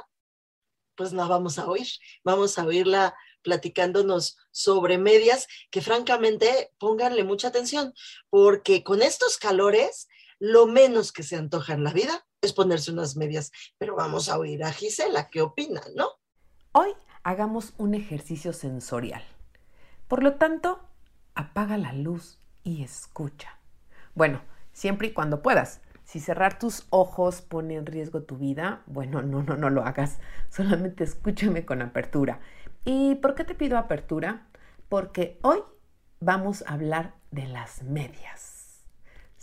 pues 0.94 1.12
no 1.12 1.27
vamos 1.27 1.59
a 1.59 1.66
oír, 1.66 1.88
vamos 2.22 2.59
a 2.59 2.64
oírla 2.64 3.14
platicándonos 3.42 4.37
sobre 4.51 4.99
medias, 4.99 5.46
que 5.70 5.81
francamente 5.83 6.72
pónganle 6.79 7.25
mucha 7.25 7.49
atención, 7.49 7.92
porque 8.31 8.83
con 8.83 9.03
estos 9.03 9.37
calores, 9.38 10.09
lo 10.38 10.66
menos 10.66 11.12
que 11.12 11.22
se 11.22 11.37
antoja 11.37 11.72
en 11.72 11.85
la 11.85 11.92
vida 11.92 12.26
es 12.40 12.53
ponerse 12.53 12.92
unas 12.92 13.16
medias. 13.16 13.53
Pero 13.79 13.96
vamos 13.96 14.29
a 14.29 14.38
oír 14.38 14.64
a 14.64 14.72
Gisela, 14.72 15.29
¿qué 15.31 15.42
opina, 15.42 15.81
no? 15.94 16.09
Hoy 16.72 16.90
hagamos 17.22 17.75
un 17.79 17.94
ejercicio 17.94 18.53
sensorial. 18.53 19.22
Por 20.09 20.22
lo 20.22 20.35
tanto, 20.35 20.81
apaga 21.35 21.77
la 21.79 21.92
luz 21.92 22.38
y 22.62 22.83
escucha. 22.83 23.59
Bueno, 24.14 24.40
siempre 24.72 25.09
y 25.09 25.12
cuando 25.12 25.42
puedas. 25.42 25.81
Si 26.05 26.20
cerrar 26.20 26.59
tus 26.59 26.87
ojos 26.90 27.42
pone 27.42 27.75
en 27.75 27.87
riesgo 27.87 28.22
tu 28.22 28.37
vida, 28.37 28.83
bueno, 28.87 29.22
no, 29.22 29.42
no, 29.42 29.57
no 29.57 29.70
lo 29.70 29.85
hagas. 29.85 30.18
Solamente 30.51 31.05
escúchame 31.05 31.64
con 31.64 31.83
apertura. 31.83 32.40
¿Y 32.85 33.16
por 33.16 33.35
qué 33.35 33.42
te 33.42 33.57
pido 33.57 33.77
apertura? 33.77 34.46
Porque 34.88 35.40
hoy 35.42 35.59
vamos 36.20 36.62
a 36.66 36.75
hablar 36.75 37.14
de 37.33 37.49
las 37.49 37.83
medias. 37.83 38.56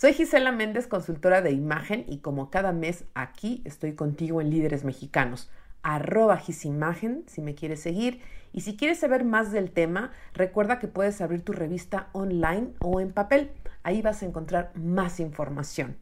Soy 0.03 0.11
Gisela 0.11 0.51
Méndez, 0.51 0.87
consultora 0.87 1.41
de 1.41 1.51
imagen 1.51 2.03
y 2.09 2.17
como 2.17 2.49
cada 2.49 2.73
mes 2.73 3.05
aquí 3.13 3.61
estoy 3.63 3.95
contigo 3.95 4.41
en 4.41 4.49
Líderes 4.49 4.83
Mexicanos. 4.83 5.49
Arroba 5.81 6.35
Gisimagen 6.35 7.23
si 7.27 7.39
me 7.39 7.55
quieres 7.55 7.79
seguir. 7.79 8.19
Y 8.51 8.59
si 8.63 8.75
quieres 8.75 8.99
saber 8.99 9.23
más 9.23 9.53
del 9.53 9.71
tema, 9.71 10.11
recuerda 10.33 10.77
que 10.77 10.89
puedes 10.89 11.21
abrir 11.21 11.41
tu 11.41 11.53
revista 11.53 12.09
online 12.11 12.73
o 12.79 12.99
en 12.99 13.13
papel. 13.13 13.51
Ahí 13.83 14.01
vas 14.01 14.21
a 14.21 14.25
encontrar 14.25 14.73
más 14.75 15.21
información. 15.21 15.95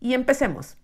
Y 0.00 0.14
empecemos. 0.14 0.76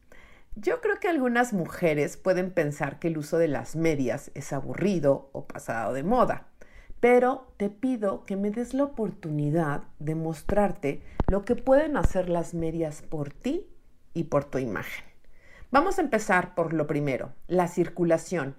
Yo 0.55 0.81
creo 0.81 1.01
que 1.01 1.09
algunas 1.09 1.53
mujeres 1.53 2.17
pueden 2.17 2.53
pensar 2.53 3.01
que 3.01 3.09
el 3.09 3.19
uso 3.19 3.39
de 3.39 3.49
las 3.49 3.75
medias 3.75 4.31
es 4.35 4.53
aburrido 4.53 5.31
o 5.33 5.49
pasado 5.49 5.95
de 5.95 6.05
moda 6.05 6.47
pero 7.03 7.49
te 7.57 7.69
pido 7.69 8.25
que 8.27 8.37
me 8.37 8.53
des 8.53 8.75
la 8.75 8.85
oportunidad 8.85 9.83
de 9.99 10.15
mostrarte 10.15 11.03
lo 11.27 11.45
que 11.45 11.57
pueden 11.57 11.97
hacer 11.97 12.29
las 12.29 12.55
medias 12.55 13.03
por 13.03 13.33
ti 13.33 13.67
y 14.15 14.25
por 14.25 14.45
tu 14.45 14.59
imagen. 14.59 15.05
Vamos 15.73 15.99
a 15.99 16.03
empezar 16.03 16.55
por 16.55 16.73
lo 16.73 16.87
primero, 16.87 17.33
la 17.49 17.67
circulación. 17.67 18.55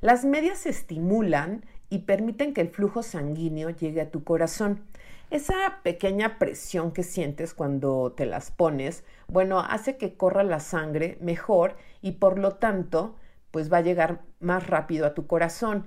Las 0.00 0.24
medias 0.24 0.64
estimulan 0.64 1.64
y 1.90 2.00
permiten 2.00 2.54
que 2.54 2.60
el 2.60 2.68
flujo 2.68 3.02
sanguíneo 3.02 3.70
llegue 3.70 4.00
a 4.00 4.12
tu 4.12 4.22
corazón. 4.22 4.84
Esa 5.30 5.80
pequeña 5.82 6.38
presión 6.38 6.92
que 6.92 7.02
sientes 7.02 7.52
cuando 7.52 8.12
te 8.12 8.26
las 8.26 8.52
pones, 8.52 9.02
bueno, 9.26 9.58
hace 9.58 9.96
que 9.96 10.14
corra 10.14 10.44
la 10.44 10.60
sangre 10.60 11.18
mejor 11.20 11.74
y 12.00 12.12
por 12.12 12.38
lo 12.38 12.52
tanto, 12.52 13.16
pues 13.50 13.72
va 13.72 13.78
a 13.78 13.82
llegar 13.82 14.20
más 14.38 14.68
rápido 14.68 15.04
a 15.04 15.14
tu 15.14 15.26
corazón 15.26 15.86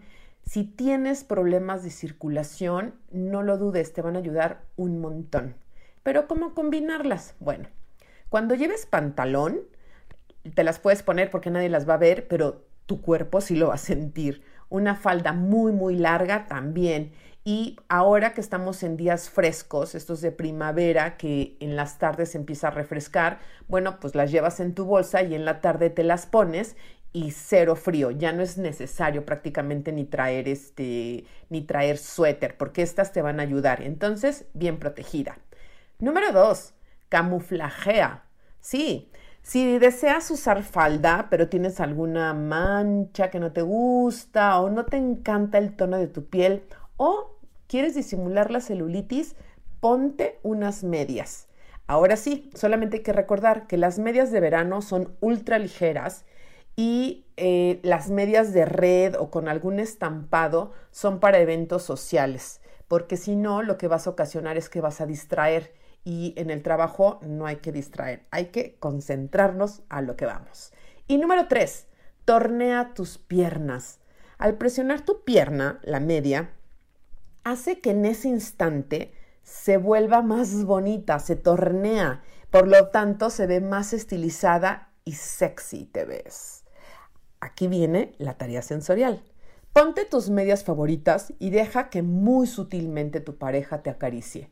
si 0.52 0.66
tienes 0.66 1.24
problemas 1.24 1.82
de 1.82 1.92
circulación, 1.92 2.96
no 3.10 3.42
lo 3.42 3.58
dudes, 3.58 3.94
te 3.94 4.02
van 4.02 4.18
a 4.18 4.20
ayudar 4.20 4.66
un 4.76 5.00
montón. 5.00 5.56
Pero 6.04 6.28
¿cómo 6.28 6.54
combinarlas? 6.54 7.36
Bueno, 7.40 7.70
cuando 8.28 8.54
lleves 8.54 8.86
pantalón, 8.86 9.62
te 10.54 10.66
las 10.66 10.78
puedes 10.78 11.04
poner 11.04 11.32
porque 11.32 11.52
nadie 11.52 11.70
las 11.70 11.88
va 11.88 11.94
a 11.94 12.00
ver, 12.00 12.28
pero 12.28 12.66
tu 12.86 13.02
cuerpo 13.02 13.40
sí 13.40 13.56
lo 13.56 13.70
va 13.70 13.76
a 13.76 13.78
sentir. 13.78 14.44
Una 14.68 14.98
falda 14.98 15.32
muy, 15.32 15.72
muy 15.72 15.96
larga 15.96 16.48
también. 16.48 17.14
Y 17.46 17.78
ahora 17.88 18.34
que 18.34 18.42
estamos 18.42 18.84
en 18.84 18.98
días 18.98 19.30
frescos, 19.30 19.96
estos 19.96 20.20
de 20.20 20.34
primavera, 20.34 21.16
que 21.16 21.56
en 21.62 21.78
las 21.78 21.98
tardes 21.98 22.36
empieza 22.36 22.68
a 22.68 22.72
refrescar, 22.72 23.40
bueno, 23.70 24.02
pues 24.02 24.16
las 24.16 24.32
llevas 24.32 24.60
en 24.60 24.76
tu 24.76 24.84
bolsa 24.84 25.24
y 25.24 25.34
en 25.34 25.46
la 25.46 25.62
tarde 25.62 25.90
te 25.90 26.04
las 26.04 26.26
pones 26.26 26.76
y 27.14 27.32
cero 27.32 27.76
frío. 27.76 28.12
Ya 28.12 28.32
no 28.32 28.44
es 28.44 28.58
necesario 28.58 29.26
prácticamente 29.26 29.92
ni 29.92 30.06
traer 30.06 30.48
este 30.48 31.26
ni 31.50 31.62
traer 31.62 31.98
suéter 31.98 32.58
porque 32.58 32.82
estas 32.82 33.12
te 33.12 33.22
van 33.22 33.40
a 33.40 33.44
ayudar. 33.44 33.82
Entonces, 33.82 34.46
bien 34.54 34.80
protegida. 34.80 35.38
Número 36.00 36.32
dos, 36.32 36.74
camuflajea. 37.10 38.24
Sí, 38.60 39.12
si 39.44 39.80
deseas 39.80 40.30
usar 40.32 40.64
falda, 40.64 41.28
pero 41.30 41.50
tienes 41.50 41.80
alguna 41.80 42.34
mancha 42.34 43.30
que 43.30 43.40
no 43.40 43.52
te 43.52 43.62
gusta 43.62 44.60
o 44.60 44.70
no 44.70 44.86
te 44.86 44.98
encanta 44.98 45.58
el 45.58 45.76
tono 45.76 45.98
de 45.98 46.08
tu 46.08 46.26
piel 46.26 46.64
o 46.98 47.38
quieres 47.68 47.96
disimular 47.96 48.52
la 48.52 48.62
celulitis, 48.62 49.36
ponte 49.80 50.40
unas 50.44 50.84
medias. 50.84 51.48
Ahora 51.88 52.16
sí, 52.16 52.50
solamente 52.54 52.98
hay 52.98 53.04
que 53.04 53.14
recordar 53.14 53.68
que 53.68 53.78
las 53.78 53.98
medias 54.00 54.32
de 54.32 54.40
verano 54.40 54.82
son 54.82 55.16
ultra 55.20 55.58
ligeras 55.58 56.24
y 56.76 57.26
eh, 57.38 57.80
las 57.84 58.10
medias 58.10 58.54
de 58.54 58.66
red 58.66 59.16
o 59.16 59.30
con 59.30 59.48
algún 59.48 59.80
estampado 59.80 60.72
son 60.92 61.20
para 61.20 61.40
eventos 61.40 61.84
sociales, 61.84 62.62
porque 62.88 63.18
si 63.18 63.36
no, 63.36 63.62
lo 63.62 63.78
que 63.78 63.88
vas 63.88 64.08
a 64.08 64.12
ocasionar 64.12 64.58
es 64.58 64.70
que 64.70 64.82
vas 64.82 65.02
a 65.02 65.06
distraer 65.06 65.74
y 66.04 66.34
en 66.38 66.50
el 66.50 66.64
trabajo 66.64 67.20
no 67.22 67.46
hay 67.46 67.58
que 67.58 67.72
distraer, 67.72 68.26
hay 68.32 68.48
que 68.48 68.78
concentrarnos 68.80 69.84
a 69.90 70.02
lo 70.02 70.16
que 70.16 70.26
vamos. 70.26 70.74
Y 71.08 71.18
número 71.18 71.48
tres, 71.48 71.88
tornea 72.26 72.94
tus 72.94 73.18
piernas. 73.18 74.00
Al 74.38 74.58
presionar 74.58 75.02
tu 75.02 75.24
pierna, 75.24 75.80
la 75.84 76.00
media, 76.00 76.54
hace 77.44 77.82
que 77.82 77.92
en 77.92 78.06
ese 78.06 78.30
instante 78.30 79.14
se 79.44 79.78
vuelva 79.78 80.22
más 80.22 80.64
bonita, 80.64 81.20
se 81.20 81.36
tornea, 81.36 82.24
por 82.50 82.68
lo 82.68 82.88
tanto 82.88 83.30
se 83.30 83.48
ve 83.48 83.62
más 83.62 83.94
estilizada 83.94 84.94
y 85.06 85.14
sexy 85.14 85.86
te 85.86 86.06
ves. 86.06 86.61
Aquí 87.42 87.68
viene 87.68 88.14
la 88.20 88.38
tarea 88.38 88.62
sensorial. 88.62 89.24
Ponte 89.74 90.06
tus 90.06 90.30
medias 90.30 90.64
favoritas 90.64 91.34
y 91.40 91.50
deja 91.50 91.90
que 91.90 92.04
muy 92.04 92.46
sutilmente 92.46 93.20
tu 93.20 93.38
pareja 93.38 93.82
te 93.82 93.90
acaricie. 93.90 94.50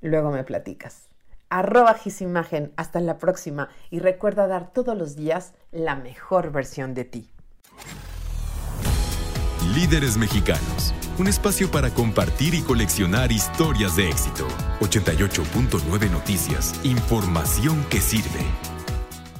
Luego 0.00 0.30
me 0.30 0.42
platicas. 0.42 1.08
Arroba 1.48 1.94
Gisimagen, 1.94 2.72
hasta 2.76 3.00
la 3.00 3.18
próxima 3.18 3.68
y 3.90 4.00
recuerda 4.00 4.46
dar 4.46 4.72
todos 4.72 4.96
los 4.96 5.16
días 5.16 5.54
la 5.70 5.94
mejor 5.96 6.50
versión 6.50 6.94
de 6.94 7.04
ti. 7.04 7.30
Líderes 9.74 10.16
Mexicanos, 10.16 10.94
un 11.18 11.28
espacio 11.28 11.70
para 11.70 11.90
compartir 11.90 12.54
y 12.54 12.62
coleccionar 12.62 13.30
historias 13.30 13.96
de 13.96 14.08
éxito. 14.08 14.46
88.9 14.80 16.10
Noticias, 16.10 16.80
información 16.84 17.84
que 17.90 18.00
sirve. 18.00 18.75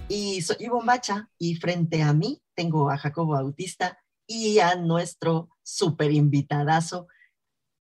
Y 0.09 0.41
soy 0.43 0.57
Ivonne 0.61 0.87
Bacha 0.87 1.29
y 1.39 1.57
frente 1.57 2.03
a 2.03 2.13
mí 2.13 2.41
tengo 2.55 2.91
a 2.91 2.97
Jacobo 2.97 3.33
Bautista 3.33 3.99
y 4.27 4.59
a 4.61 4.77
nuestro 4.77 5.51
super 5.63 6.13
invitadazo 6.13 7.09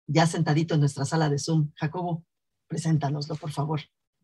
ya 0.07 0.27
sentadito 0.27 0.75
en 0.75 0.81
nuestra 0.81 1.05
sala 1.05 1.29
de 1.29 1.39
Zoom. 1.39 1.71
Jacobo, 1.77 2.25
preséntanoslo, 2.67 3.37
por 3.37 3.51
favor. 3.51 3.81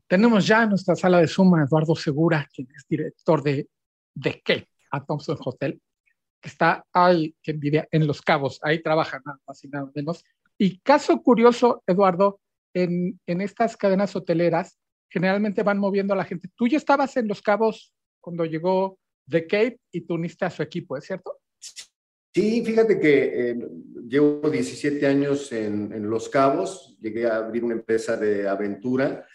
Tenemos 0.06 0.46
ya 0.46 0.62
en 0.62 0.70
nuestra 0.70 0.96
sala 0.96 1.18
de 1.18 1.28
Zoom 1.28 1.54
a 1.54 1.64
Eduardo 1.64 1.94
Segura, 1.94 2.48
quien 2.52 2.68
es 2.74 2.86
director 2.88 3.42
de 3.42 3.68
¿De 4.14 4.42
qué? 4.44 4.68
A 4.90 5.04
Thompson 5.04 5.38
Hotel, 5.44 5.80
que 6.40 6.48
está 6.48 6.84
ahí, 6.92 7.34
que 7.42 7.52
envidia, 7.52 7.88
en 7.90 8.06
Los 8.06 8.22
Cabos, 8.22 8.58
ahí 8.62 8.82
trabaja 8.82 9.20
nada 9.24 9.38
más 9.46 9.62
y 9.64 9.68
nada 9.68 9.90
menos. 9.94 10.24
Y 10.58 10.80
caso 10.80 11.22
curioso, 11.22 11.82
Eduardo, 11.86 12.40
en, 12.74 13.20
en 13.26 13.40
estas 13.40 13.76
cadenas 13.76 14.14
hoteleras 14.16 14.78
generalmente 15.10 15.62
van 15.62 15.78
moviendo 15.78 16.14
a 16.14 16.16
la 16.16 16.24
gente. 16.24 16.48
Tú 16.54 16.68
ya 16.68 16.78
estabas 16.78 17.16
en 17.16 17.28
Los 17.28 17.42
Cabos 17.42 17.92
cuando 18.20 18.44
llegó 18.44 18.98
The 19.28 19.46
Cape 19.46 19.80
y 19.92 20.02
tú 20.02 20.14
uniste 20.14 20.44
a 20.44 20.50
su 20.50 20.62
equipo, 20.62 20.96
¿es 20.96 21.04
cierto? 21.04 21.38
Sí, 22.32 22.62
fíjate 22.64 23.00
que 23.00 23.50
eh, 23.50 23.58
llevo 24.08 24.48
17 24.48 25.04
años 25.04 25.50
en, 25.50 25.92
en, 25.92 26.08
Los 26.08 26.28
Cabos, 26.28 26.96
llegué 27.00 27.26
a 27.26 27.38
abrir 27.38 27.64
una 27.64 27.74
empresa 27.74 28.16
de 28.16 28.48
aventura 28.48 29.26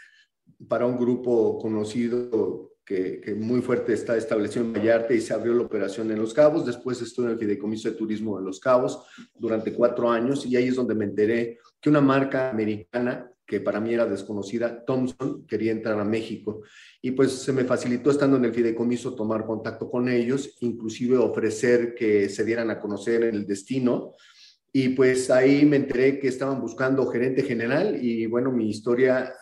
para 0.70 0.86
un 0.86 0.98
grupo 0.98 1.60
conocido 1.60 2.78
que, 2.86 3.20
que, 3.20 3.36
muy 3.36 3.62
fuerte 3.62 3.92
está 3.92 4.16
establecido 4.16 4.64
en 4.64 4.72
Vallarta 4.72 5.14
y 5.14 5.20
se 5.20 5.34
abrió 5.34 5.54
la 5.54 5.64
operación 5.64 6.10
en 6.12 6.20
Los 6.20 6.34
Cabos. 6.34 6.66
Después 6.66 7.02
estuve 7.02 7.26
en 7.26 7.32
el 7.34 7.40
Fideicomiso 7.40 7.90
de 7.90 7.96
Turismo 7.96 8.40
de 8.40 8.46
Los 8.46 8.62
Cabos 8.62 9.06
durante 9.34 9.74
cuatro 9.74 10.10
años 10.10 10.46
y 10.46 10.56
ahí 10.56 10.70
es 10.70 10.76
donde 10.76 10.96
me 10.96 11.04
enteré 11.04 11.60
que 11.82 11.90
una 11.90 12.02
marca 12.02 12.50
americana 12.50 13.30
que 13.46 13.60
para 13.60 13.80
mí 13.80 13.94
era 13.94 14.06
desconocida, 14.06 14.84
Thompson, 14.86 15.46
quería 15.48 15.72
entrar 15.72 16.00
a 16.00 16.04
México. 16.04 16.62
Y 17.02 17.12
pues 17.12 17.32
se 17.32 17.54
me 17.54 17.64
facilitó 17.64 18.12
estando 18.12 18.38
en 18.38 18.46
el 18.46 18.54
fideicomiso 18.54 19.16
tomar 19.16 19.46
contacto 19.46 19.90
con 19.90 20.10
ellos, 20.10 20.58
inclusive 20.62 21.18
ofrecer 21.18 21.94
que 21.94 22.30
se 22.30 22.44
dieran 22.44 22.70
a 22.72 22.80
conocer 22.80 23.24
el 23.24 23.46
destino. 23.46 24.14
Y 24.78 24.90
pues 24.90 25.32
ahí 25.32 25.66
me 25.66 25.78
enteré 25.78 26.20
que 26.20 26.28
estaban 26.28 26.60
buscando 26.60 27.06
gerente 27.08 27.44
general 27.44 27.98
y 28.04 28.26
bueno, 28.26 28.52
mi 28.52 28.70
historia 28.70 29.34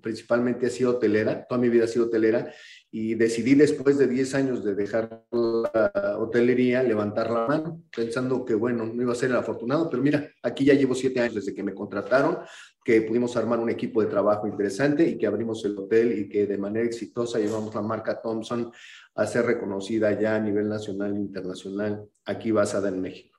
principalmente 0.00 0.66
ha 0.66 0.70
sido 0.70 0.92
hotelera, 0.92 1.46
toda 1.46 1.60
mi 1.60 1.68
vida 1.68 1.84
ha 1.84 1.88
sido 1.88 2.06
hotelera 2.06 2.50
y 2.90 3.14
decidí 3.14 3.54
después 3.54 3.98
de 3.98 4.06
10 4.06 4.34
años 4.34 4.64
de 4.64 4.74
dejar 4.74 5.24
la 5.30 6.16
hotelería 6.18 6.82
levantar 6.82 7.30
la 7.30 7.46
mano, 7.46 7.82
pensando 7.94 8.44
que 8.44 8.54
bueno, 8.54 8.86
no 8.86 9.02
iba 9.02 9.12
a 9.12 9.16
ser 9.16 9.30
el 9.30 9.36
afortunado, 9.36 9.90
pero 9.90 10.02
mira, 10.02 10.30
aquí 10.42 10.64
ya 10.64 10.74
llevo 10.74 10.94
7 10.94 11.20
años 11.20 11.34
desde 11.34 11.54
que 11.54 11.62
me 11.62 11.74
contrataron, 11.74 12.38
que 12.82 13.02
pudimos 13.02 13.36
armar 13.36 13.58
un 13.58 13.68
equipo 13.68 14.00
de 14.00 14.08
trabajo 14.08 14.46
interesante 14.46 15.06
y 15.06 15.18
que 15.18 15.26
abrimos 15.26 15.62
el 15.66 15.76
hotel 15.76 16.18
y 16.18 16.28
que 16.28 16.46
de 16.46 16.56
manera 16.56 16.86
exitosa 16.86 17.38
llevamos 17.38 17.74
la 17.74 17.82
marca 17.82 18.22
Thompson 18.22 18.72
a 19.14 19.26
ser 19.26 19.44
reconocida 19.44 20.18
ya 20.18 20.36
a 20.36 20.40
nivel 20.40 20.68
nacional 20.68 21.14
e 21.14 21.20
internacional, 21.20 22.08
aquí 22.24 22.50
basada 22.50 22.88
en 22.88 23.02
México. 23.02 23.38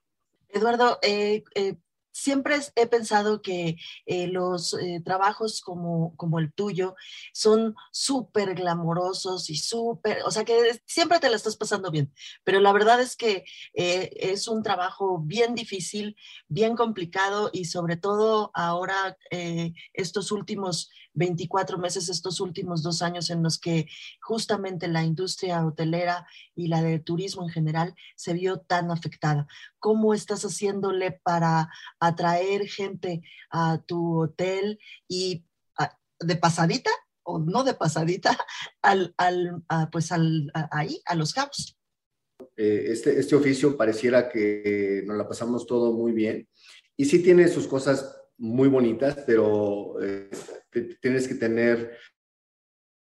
Eduardo, 0.50 1.00
eh, 1.02 1.44
eh, 1.56 1.76
siempre 2.12 2.56
he 2.76 2.88
pensado 2.88 3.42
que 3.42 3.78
eh, 4.06 4.28
los 4.28 4.74
eh, 4.74 5.02
trabajos 5.04 5.62
como, 5.62 6.16
como 6.16 6.40
el 6.40 6.52
tuyo 6.54 6.96
son 7.34 7.76
súper 7.92 8.56
glamorosos 8.56 9.50
y 9.50 9.58
súper, 9.58 10.24
o 10.26 10.32
sea 10.32 10.46
que 10.46 10.82
siempre 10.86 11.20
te 11.20 11.30
la 11.30 11.36
estás 11.36 11.56
pasando 11.56 11.92
bien, 11.92 12.14
pero 12.44 12.60
la 12.60 12.72
verdad 12.72 13.02
es 13.02 13.16
que 13.16 13.46
eh, 13.74 14.10
es 14.16 14.48
un 14.48 14.64
trabajo 14.64 15.20
bien 15.20 15.56
difícil, 15.56 16.16
bien 16.48 16.76
complicado 16.76 17.50
y 17.54 17.66
sobre 17.66 17.98
todo 17.98 18.52
ahora 18.54 19.18
estos 19.94 20.32
últimos 20.32 20.90
24 21.14 21.78
meses, 21.78 22.10
estos 22.10 22.40
últimos 22.40 22.84
dos 22.84 23.02
años 23.02 23.30
en 23.30 23.44
los 23.44 23.60
que 23.60 23.88
justamente 24.22 24.88
la 24.88 25.04
industria 25.04 25.66
hotelera 25.66 26.28
y 26.56 26.68
la 26.68 26.82
de 26.82 27.00
turismo 27.00 27.44
en 27.44 27.50
general 27.50 27.96
se 28.16 28.34
vio 28.34 28.60
tan 28.60 28.92
afectada. 28.92 29.48
¿Cómo 29.80 30.14
estás 30.14 30.44
haciéndole 30.44 31.20
para 31.24 31.70
atraer 32.00 32.68
gente 32.68 33.22
a 33.50 33.82
tu 33.86 34.22
hotel 34.22 34.80
y 35.08 35.46
a, 35.78 35.98
de 36.20 36.36
pasadita 36.36 36.92
o 37.24 37.40
no 37.40 37.64
de 37.64 37.74
pasadita 37.74 38.38
al, 38.82 39.14
al 39.18 39.64
a, 39.68 39.90
pues 39.90 40.12
al, 40.12 40.52
ahí, 40.72 41.02
a 41.06 41.16
los 41.16 41.34
cabos? 41.34 41.76
Eh, 42.56 42.86
este, 42.92 43.20
este 43.20 43.36
oficio 43.36 43.76
pareciera 43.76 44.30
que 44.30 45.04
nos 45.06 45.18
la 45.18 45.28
pasamos 45.28 45.66
todo 45.66 45.92
muy 45.92 46.12
bien 46.14 46.48
y 46.96 47.06
sí 47.06 47.24
tiene 47.24 47.48
sus 47.48 47.68
cosas 47.68 48.19
muy 48.40 48.70
bonitas, 48.70 49.18
pero 49.28 50.02
eh, 50.02 50.30
tienes 51.02 51.28
que 51.28 51.36
tener 51.36 51.92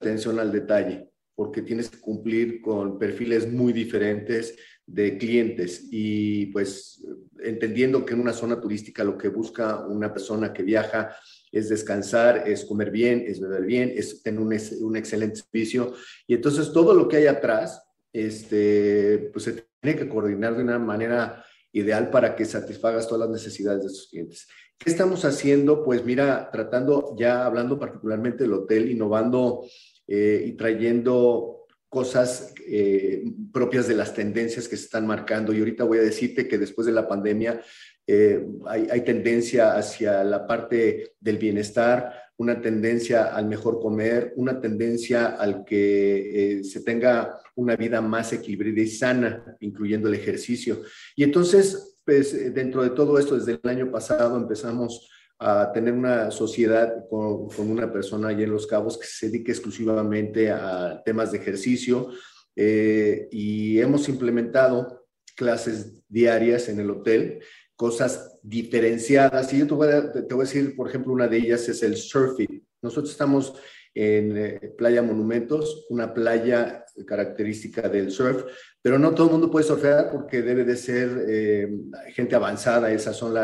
atención 0.01 0.39
al 0.39 0.53
detalle, 0.53 1.11
porque 1.35 1.63
tienes 1.63 1.89
que 1.89 2.01
cumplir 2.01 2.61
con 2.61 2.99
perfiles 2.99 3.51
muy 3.51 3.73
diferentes 3.73 4.57
de 4.87 5.17
clientes 5.19 5.87
y 5.91 6.47
pues 6.47 7.05
entendiendo 7.39 8.05
que 8.05 8.15
en 8.15 8.21
una 8.21 8.33
zona 8.33 8.61
turística 8.61 9.05
lo 9.05 9.17
que 9.17 9.29
busca 9.29 9.87
una 9.87 10.13
persona 10.13 10.53
que 10.53 10.65
viaja 10.65 11.15
es 11.53 11.69
descansar, 11.69 12.49
es 12.49 12.65
comer 12.65 12.91
bien, 12.91 13.25
es 13.27 13.41
beber 13.41 13.65
bien, 13.65 13.93
es 13.95 14.23
tener 14.23 14.41
un, 14.41 14.97
excelente 14.97 15.37
servicio 15.37 15.95
y 16.27 16.35
entonces 16.35 16.73
todo 16.73 16.93
lo 16.93 17.07
que 17.07 17.19
hay 17.19 17.27
atrás, 17.27 17.83
este, 18.13 19.31
pues 19.33 19.45
se 19.45 19.65
tiene 19.81 19.99
que 19.99 20.09
coordinar 20.09 20.57
de 20.57 20.63
una 20.65 20.79
manera 20.79 21.45
ideal 21.73 22.11
para 22.11 22.35
que 22.35 22.45
satisfagas 22.45 23.07
todas 23.07 23.29
las 23.29 23.31
necesidades 23.31 23.83
de 23.83 23.89
tus 23.89 24.09
clientes. 24.09 24.49
¿Qué 24.83 24.89
estamos 24.89 25.27
haciendo? 25.27 25.85
Pues 25.85 26.07
mira, 26.07 26.49
tratando, 26.51 27.15
ya 27.19 27.45
hablando 27.45 27.79
particularmente 27.79 28.45
del 28.45 28.55
hotel, 28.55 28.91
innovando 28.91 29.67
eh, 30.09 30.43
y 30.47 30.53
trayendo 30.53 31.67
cosas 31.91 32.55
eh, 32.67 33.23
propias 33.53 33.87
de 33.89 33.95
las 33.95 34.15
tendencias 34.15 34.69
que 34.69 34.79
se 34.79 34.85
están 34.85 35.07
marcando. 35.07 35.53
Y 35.53 35.59
ahorita 35.59 35.85
voy 35.85 35.99
a 35.99 36.03
decirte 36.03 36.49
que 36.49 36.57
después 36.57 36.87
de 36.87 36.95
la 36.95 37.07
pandemia 37.07 37.61
eh, 38.07 38.43
hay, 38.67 39.03
tendencia 39.03 39.77
hacia 39.77 40.25
la 40.25 40.47
parte 40.47 41.13
del 41.21 41.37
bienestar, 41.37 42.15
una 42.39 42.63
tendencia 42.63 43.37
al 43.37 43.49
mejor 43.49 43.81
comer, 43.81 44.33
una 44.37 44.63
tendencia 44.63 45.27
al 45.27 45.63
que 45.63 46.63
se 46.65 46.81
tenga 46.81 47.39
una 47.55 47.77
vida 47.77 48.01
más 48.01 48.33
equilibrada 48.33 48.81
y 48.81 48.87
sana, 48.87 49.59
incluyendo 49.61 50.09
el 50.09 50.15
ejercicio. 50.15 50.81
Y 51.15 51.23
entonces, 51.23 52.00
pues 52.05 52.55
dentro 52.55 52.83
de 52.83 52.91
todo 52.91 53.19
esto, 53.19 53.37
desde 53.37 53.61
el 53.63 53.71
año 53.71 53.91
pasado 53.91 54.37
empezamos 54.37 55.09
a 55.39 55.73
tener 55.73 55.95
una 55.95 56.31
sociedad 56.31 57.09
con, 57.09 57.49
con 57.49 57.71
una 57.71 57.91
persona 57.91 58.29
allí 58.29 58.43
en 58.43 58.51
Los 58.51 58.67
Cabos 58.67 58.99
que 58.99 59.07
se 59.07 59.31
dedique 59.31 59.53
exclusivamente 59.53 60.51
a 60.51 61.03
temas 61.05 61.33
de 61.33 61.39
ejercicio 61.39 62.11
eh, 62.55 63.29
y 63.31 63.79
hemos 63.81 64.09
implementado 64.09 65.07
clases 65.35 66.03
diarias 66.09 66.69
en 66.69 66.81
el 66.81 66.91
hotel 66.91 67.41
cosas 67.75 68.39
diferenciadas. 68.43 69.51
Y 69.55 69.61
yo 69.61 69.67
te 69.67 69.73
voy, 69.73 69.89
a, 69.89 70.13
te 70.13 70.35
voy 70.35 70.45
a 70.45 70.47
decir, 70.47 70.77
por 70.77 70.87
ejemplo, 70.87 71.15
una 71.15 71.27
de 71.27 71.39
ellas 71.39 71.67
es 71.71 71.83
el 71.83 71.97
surfing. 71.97 72.63
Nosotros 72.83 73.11
estamos 73.11 73.55
en 73.95 74.37
eh, 74.37 74.75
Playa 74.77 75.03
Monumentos, 75.03 75.87
una 75.89 76.13
playa 76.13 76.85
característica 77.07 77.89
del 77.89 78.11
surf, 78.11 78.45
pero 78.83 78.99
no 78.99 79.15
todo 79.15 79.27
el 79.27 79.33
mundo 79.33 79.51
puede 79.51 79.67
surfear 79.67 80.11
porque 80.11 80.43
debe 80.43 80.65
de 80.65 80.77
ser 80.77 81.25
eh, 81.29 81.69
gente 82.15 82.35
avanzada, 82.35 82.91
esa 82.91 83.13
son 83.13 83.37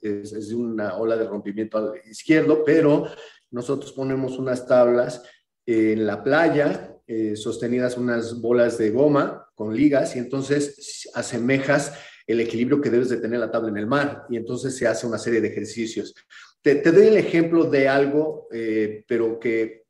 es, 0.00 0.52
una 0.52 0.96
ola 0.96 1.16
de 1.16 1.26
rompimiento 1.26 1.78
al 1.78 1.92
izquierdo, 2.10 2.64
pero 2.64 3.06
nosotros 3.50 3.92
ponemos 3.92 4.38
unas 4.38 4.66
tablas 4.66 5.22
en 5.66 6.06
la 6.06 6.22
playa, 6.24 6.96
eh, 7.06 7.36
sostenidas 7.36 7.98
unas 7.98 8.40
bolas 8.40 8.78
de 8.78 8.90
goma 8.90 9.46
con 9.54 9.74
ligas, 9.74 10.16
y 10.16 10.18
entonces 10.18 11.10
asemejas 11.14 11.92
el 12.26 12.40
equilibrio 12.40 12.80
que 12.80 12.90
debes 12.90 13.08
de 13.08 13.16
tener 13.16 13.40
la 13.40 13.50
tabla 13.50 13.70
en 13.70 13.78
el 13.78 13.86
mar 13.86 14.26
y 14.28 14.36
entonces 14.36 14.76
se 14.76 14.86
hace 14.86 15.06
una 15.06 15.18
serie 15.18 15.40
de 15.40 15.48
ejercicios. 15.48 16.14
Te, 16.62 16.76
te 16.76 16.92
doy 16.92 17.06
el 17.06 17.16
ejemplo 17.16 17.64
de 17.64 17.88
algo, 17.88 18.48
eh, 18.52 19.04
pero 19.08 19.38
que 19.40 19.87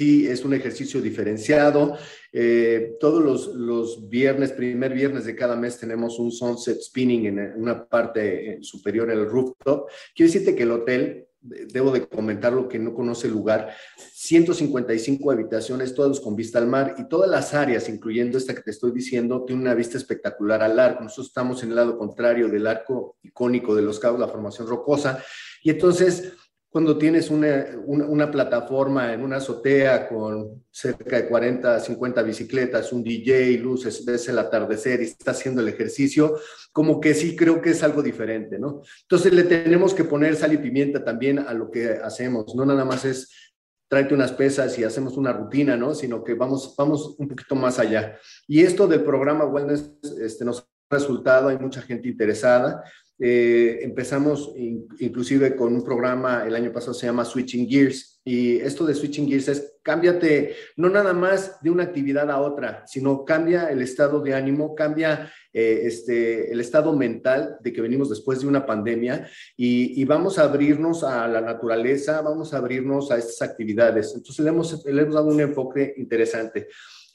sí 0.00 0.26
es 0.26 0.46
un 0.46 0.54
ejercicio 0.54 1.02
diferenciado. 1.02 1.98
Eh, 2.32 2.96
todos 2.98 3.22
los, 3.22 3.54
los, 3.54 4.08
viernes, 4.08 4.52
primer 4.52 4.94
viernes 4.94 5.26
de 5.26 5.36
cada 5.36 5.56
mes, 5.56 5.78
tenemos 5.78 6.18
un 6.18 6.32
sunset 6.32 6.80
spinning 6.80 7.26
en 7.26 7.38
una 7.56 7.86
parte 7.86 8.58
superior 8.62 9.10
en 9.10 9.18
el 9.18 9.26
rooftop. 9.26 9.90
Quiero 10.14 10.32
decirte 10.32 10.54
que 10.54 10.62
el 10.62 10.70
hotel 10.70 11.26
debo 11.42 11.90
de 11.90 12.06
comentar 12.06 12.52
lo 12.52 12.66
que 12.66 12.78
no 12.78 12.94
conoce 12.94 13.26
el 13.26 13.34
lugar, 13.34 13.74
155 14.14 15.30
habitaciones, 15.30 15.94
todos 15.94 16.20
con 16.20 16.34
vista 16.34 16.58
al 16.58 16.66
mar 16.66 16.94
y 16.98 17.08
todas 17.08 17.30
las 17.30 17.52
áreas, 17.52 17.88
incluyendo 17.90 18.38
esta 18.38 18.54
que 18.54 18.62
te 18.62 18.70
estoy 18.70 18.92
diciendo, 18.92 19.44
tiene 19.44 19.62
una 19.62 19.74
vista 19.74 19.98
espectacular 19.98 20.62
al 20.62 20.78
arco. 20.78 21.02
Nosotros 21.02 21.28
estamos 21.28 21.62
en 21.62 21.70
el 21.70 21.76
lado 21.76 21.98
contrario 21.98 22.48
del 22.48 22.66
arco 22.66 23.16
icónico 23.22 23.74
de 23.74 23.82
los 23.82 23.98
cabos, 23.98 24.20
la 24.20 24.28
formación 24.28 24.66
rocosa, 24.66 25.22
y 25.62 25.70
entonces 25.70 26.32
cuando 26.70 26.96
tienes 26.96 27.30
una, 27.30 27.66
una, 27.84 28.30
plataforma 28.30 29.12
en 29.12 29.22
una 29.22 29.36
azotea 29.38 30.08
con 30.08 30.64
cerca 30.70 31.16
de 31.16 31.28
40, 31.28 31.80
50 31.80 32.22
bicicletas, 32.22 32.92
un 32.92 33.02
DJ, 33.02 33.58
luces, 33.58 34.04
ves 34.04 34.28
el 34.28 34.38
atardecer 34.38 35.02
y 35.02 35.06
estás 35.06 35.38
haciendo 35.38 35.62
el 35.62 35.68
ejercicio, 35.68 36.38
como 36.72 37.00
que 37.00 37.12
sí 37.14 37.34
creo 37.34 37.60
que 37.60 37.70
es 37.70 37.82
algo 37.82 38.02
diferente, 38.02 38.56
¿no? 38.56 38.82
Entonces 39.02 39.32
le 39.32 39.42
tenemos 39.42 39.94
que 39.94 40.04
poner 40.04 40.36
sal 40.36 40.52
y 40.52 40.58
pimienta 40.58 41.04
también 41.04 41.40
a 41.40 41.52
lo 41.54 41.72
que 41.72 41.90
hacemos, 41.90 42.54
no 42.54 42.64
nada 42.64 42.84
más 42.84 43.04
es 43.04 43.50
tráete 43.88 44.14
unas 44.14 44.30
pesas 44.30 44.78
y 44.78 44.84
hacemos 44.84 45.16
una 45.16 45.32
rutina, 45.32 45.76
¿no? 45.76 45.96
Sino 45.96 46.22
que 46.22 46.34
vamos, 46.34 46.76
vamos 46.78 47.16
un 47.18 47.26
poquito 47.26 47.56
más 47.56 47.80
allá. 47.80 48.16
Y 48.46 48.60
esto 48.60 48.86
del 48.86 49.02
programa 49.02 49.44
Wellness 49.44 49.90
este, 50.20 50.44
nos 50.44 50.60
ha 50.60 50.64
resultado, 50.88 51.48
hay 51.48 51.58
mucha 51.58 51.82
gente 51.82 52.08
interesada. 52.08 52.84
Eh, 53.22 53.80
empezamos 53.82 54.52
inclusive 54.56 55.54
con 55.54 55.74
un 55.74 55.84
programa, 55.84 56.44
el 56.46 56.54
año 56.54 56.72
pasado 56.72 56.94
se 56.94 57.06
llama 57.06 57.26
Switching 57.26 57.68
Gears, 57.68 58.20
y 58.24 58.56
esto 58.56 58.86
de 58.86 58.94
Switching 58.94 59.28
Gears 59.28 59.48
es 59.48 59.74
cámbiate 59.82 60.54
no 60.76 60.88
nada 60.88 61.12
más 61.12 61.60
de 61.62 61.70
una 61.70 61.84
actividad 61.84 62.30
a 62.30 62.40
otra, 62.40 62.84
sino 62.86 63.24
cambia 63.24 63.70
el 63.70 63.82
estado 63.82 64.20
de 64.20 64.34
ánimo, 64.34 64.74
cambia 64.74 65.32
eh, 65.52 65.82
este, 65.84 66.52
el 66.52 66.60
estado 66.60 66.94
mental 66.94 67.56
de 67.60 67.72
que 67.72 67.80
venimos 67.80 68.08
después 68.08 68.40
de 68.40 68.46
una 68.46 68.64
pandemia 68.66 69.28
y, 69.56 70.04
vamos 70.04 70.38
a 70.38 70.44
abrirnos 70.44 71.02
a 71.02 71.26
la 71.28 71.40
naturaleza, 71.40 72.20
vamos 72.20 72.52
a 72.52 72.58
abrirnos 72.58 73.10
a 73.10 73.18
estas 73.18 73.42
actividades. 73.42 74.12
Entonces 74.14 74.44
le 74.44 74.50
hemos, 74.50 74.84
le 74.84 75.02
hemos 75.02 75.14
dado 75.14 75.26
un 75.28 75.40
enfoque 75.40 75.94
interesante. 75.96 76.68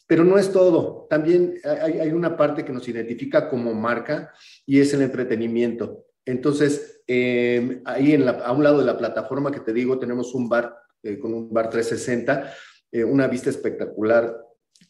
Pero 0.08 0.24
no 0.24 0.38
es 0.38 0.52
todo. 0.52 1.08
También 1.10 1.56
hay, 1.64 2.12
una 2.12 2.38
parte 2.38 2.64
que 2.64 2.72
nos 2.72 2.88
identifica 2.88 3.50
como 3.50 3.74
marca 3.74 4.32
y 4.66 4.80
es 4.80 4.94
el 4.94 5.02
entretenimiento. 5.02 6.06
Entonces, 6.26 7.02
em, 7.08 7.82
ahí 7.86 8.14
en 8.14 8.28
a 8.28 8.52
un 8.52 8.64
lado 8.64 8.80
de 8.80 8.86
la 8.86 8.98
plataforma 8.98 9.52
que 9.52 9.60
te 9.60 9.74
digo, 9.74 10.00
tenemos 10.00 10.34
un 10.36 10.50
bar 10.50 10.76
eh, 11.04 11.20
con 11.20 11.34
un 11.34 11.54
bar 11.54 11.70
360, 11.70 12.52
eh, 12.92 13.04
una 13.04 13.28
vista 13.28 13.52
espectacular 13.52 14.36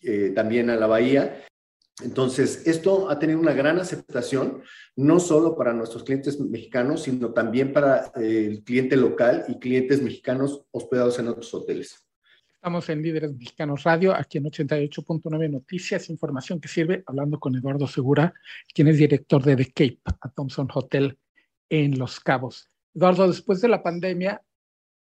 eh, 0.01 0.31
también 0.33 0.69
a 0.69 0.77
la 0.77 0.87
bahía. 0.87 1.43
Entonces, 2.03 2.65
esto 2.67 3.09
ha 3.09 3.19
tenido 3.19 3.39
una 3.39 3.53
gran 3.53 3.79
aceptación, 3.79 4.61
no 4.95 5.19
solo 5.19 5.55
para 5.55 5.73
nuestros 5.73 6.03
clientes 6.03 6.39
mexicanos, 6.39 7.03
sino 7.03 7.33
también 7.33 7.73
para 7.73 8.11
el 8.15 8.63
cliente 8.63 8.97
local 8.97 9.45
y 9.47 9.59
clientes 9.59 10.01
mexicanos 10.01 10.65
hospedados 10.71 11.19
en 11.19 11.29
otros 11.29 11.53
hoteles. 11.53 12.04
Estamos 12.65 12.89
en 12.89 13.03
Líderes 13.03 13.31
Mexicanos 13.31 13.83
Radio, 13.83 14.15
aquí 14.15 14.39
en 14.39 14.45
88.9 14.45 15.51
Noticias, 15.51 16.09
información 16.09 16.59
que 16.59 16.67
sirve, 16.67 17.03
hablando 17.05 17.39
con 17.39 17.55
Eduardo 17.55 17.85
Segura, 17.85 18.33
quien 18.73 18.87
es 18.87 18.97
director 18.97 19.43
de 19.43 19.55
The 19.55 19.65
Cape, 19.67 19.99
a 20.19 20.29
Thompson 20.31 20.67
Hotel 20.73 21.15
en 21.69 21.99
Los 21.99 22.19
Cabos. 22.19 22.67
Eduardo, 22.95 23.27
después 23.27 23.61
de 23.61 23.67
la 23.67 23.83
pandemia, 23.83 24.41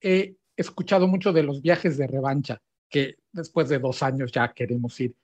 he 0.01 0.35
escuchado 0.57 1.07
mucho 1.07 1.33
de 1.33 1.45
los 1.45 1.63
viajes 1.63 1.97
de 1.97 2.09
revancha, 2.09 2.61
que 2.91 3.19
después 3.31 3.69
de 3.69 3.79
dos 3.79 4.03
años 4.03 4.33
ya 4.33 4.53
queremos 4.53 4.99
ir. 4.99 5.15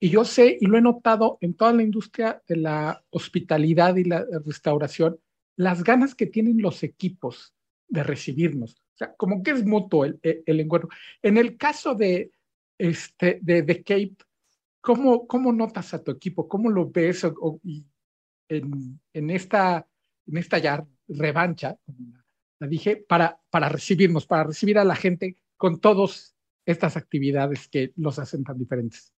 Y 0.00 0.10
yo 0.10 0.24
sé, 0.24 0.58
y 0.60 0.66
lo 0.66 0.76
he 0.76 0.82
notado 0.82 1.38
en 1.42 1.54
toda 1.54 1.72
la 1.74 1.84
industria 1.84 2.42
de 2.48 2.56
la 2.56 3.04
hospitalidad 3.10 3.94
y 3.94 4.02
la 4.02 4.26
restauración, 4.44 5.20
las 5.54 5.84
ganas 5.84 6.16
que 6.16 6.26
tienen 6.26 6.60
los 6.60 6.82
equipos 6.82 7.54
de 7.94 8.02
recibirnos 8.02 8.84
o 8.94 8.96
sea, 8.96 9.14
como 9.16 9.42
que 9.42 9.50
es 9.50 9.64
mutuo 9.64 10.04
el, 10.04 10.20
el, 10.22 10.60
encuentro. 10.60 10.88
En 11.20 11.36
el 11.36 11.56
caso 11.56 11.94
de, 11.94 12.30
este, 12.78 13.40
de, 13.42 13.62
de 13.62 13.82
Cape, 13.82 14.16
¿cómo, 14.80 15.26
¿cómo 15.26 15.52
notas 15.52 15.94
a 15.94 16.02
tu 16.02 16.12
equipo? 16.12 16.46
¿Cómo 16.46 16.70
lo 16.70 16.90
ves 16.90 17.26
en, 18.48 19.00
en, 19.12 19.30
esta, 19.30 19.88
en 20.26 20.36
esta 20.36 20.58
ya 20.58 20.86
revancha, 21.08 21.76
como 21.84 22.12
la, 22.60 22.68
dije, 22.68 22.96
para, 22.96 23.40
para 23.50 23.68
recibirnos, 23.68 24.26
para 24.26 24.44
recibir 24.44 24.78
a 24.78 24.84
la 24.84 24.94
gente 24.94 25.38
con 25.56 25.80
todas 25.80 26.36
estas 26.64 26.96
actividades 26.96 27.66
que 27.68 27.92
los 27.96 28.20
hacen 28.20 28.44
tan 28.44 28.58
diferentes? 28.58 29.12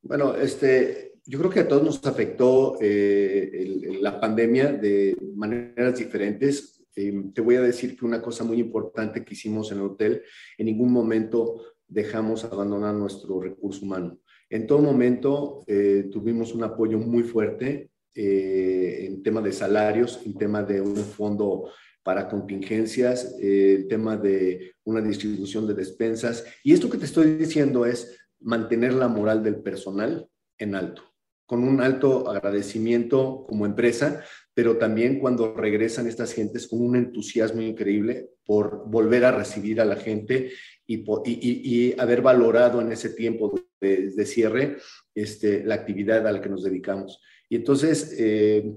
Bueno, 0.00 0.34
este, 0.34 1.12
yo 1.26 1.38
creo 1.40 1.50
que 1.50 1.60
a 1.60 1.68
todos 1.68 1.84
nos 1.84 2.06
afectó 2.06 2.78
eh, 2.80 3.98
la 4.00 4.18
pandemia 4.18 4.72
de 4.72 5.14
maneras 5.34 5.98
diferentes. 5.98 6.77
Em, 6.98 7.32
te 7.32 7.40
voy 7.40 7.54
a 7.54 7.60
decir 7.60 7.96
que 7.96 8.04
una 8.04 8.20
cosa 8.20 8.42
muy 8.42 8.58
importante 8.58 9.24
que 9.24 9.34
hicimos 9.34 9.70
en 9.70 9.78
el 9.78 9.84
hotel, 9.84 10.22
en 10.56 10.66
ningún 10.66 10.92
momento 10.92 11.62
dejamos 11.86 12.44
abandonar 12.44 12.92
nuestro 12.94 13.40
recurso 13.40 13.84
humano. 13.84 14.18
En 14.50 14.66
todo 14.66 14.80
momento 14.80 15.62
eh, 15.68 16.08
tuvimos 16.10 16.52
un 16.54 16.64
apoyo 16.64 16.98
muy 16.98 17.22
fuerte 17.22 17.90
eh, 18.16 19.06
en 19.06 19.22
tema 19.22 19.40
de 19.40 19.52
salarios, 19.52 20.20
en 20.26 20.34
tema 20.34 20.64
de 20.64 20.80
un 20.80 20.96
fondo 20.96 21.70
para 22.02 22.28
contingencias, 22.28 23.36
eh, 23.40 23.86
tema 23.88 24.16
de 24.16 24.72
una 24.82 25.00
distribución 25.00 25.68
de 25.68 25.74
despensas. 25.74 26.44
Y 26.64 26.72
esto 26.72 26.90
que 26.90 26.98
te 26.98 27.04
estoy 27.04 27.36
diciendo 27.36 27.86
es 27.86 28.18
mantener 28.40 28.94
la 28.94 29.06
moral 29.06 29.44
del 29.44 29.60
personal 29.60 30.28
en 30.58 30.74
alto 30.74 31.08
con 31.48 31.64
un 31.64 31.80
alto 31.80 32.28
agradecimiento 32.28 33.46
como 33.48 33.64
empresa, 33.64 34.22
pero 34.52 34.76
también 34.76 35.18
cuando 35.18 35.54
regresan 35.54 36.06
estas 36.06 36.34
gentes 36.34 36.68
con 36.68 36.82
un 36.82 36.94
entusiasmo 36.94 37.62
increíble 37.62 38.28
por 38.44 38.86
volver 38.86 39.24
a 39.24 39.32
recibir 39.32 39.80
a 39.80 39.86
la 39.86 39.96
gente 39.96 40.50
y, 40.86 41.02
y, 41.24 41.98
haber 41.98 42.20
valorado 42.20 42.82
en 42.82 42.92
ese 42.92 43.08
tiempo 43.08 43.58
de, 43.80 44.26
cierre 44.26 44.76
este, 45.14 45.64
la 45.64 45.76
actividad 45.76 46.26
a 46.26 46.32
la 46.32 46.42
que 46.42 46.50
nos 46.50 46.64
dedicamos. 46.64 47.18
Y 47.48 47.56
entonces, 47.56 48.14
eh, 48.18 48.70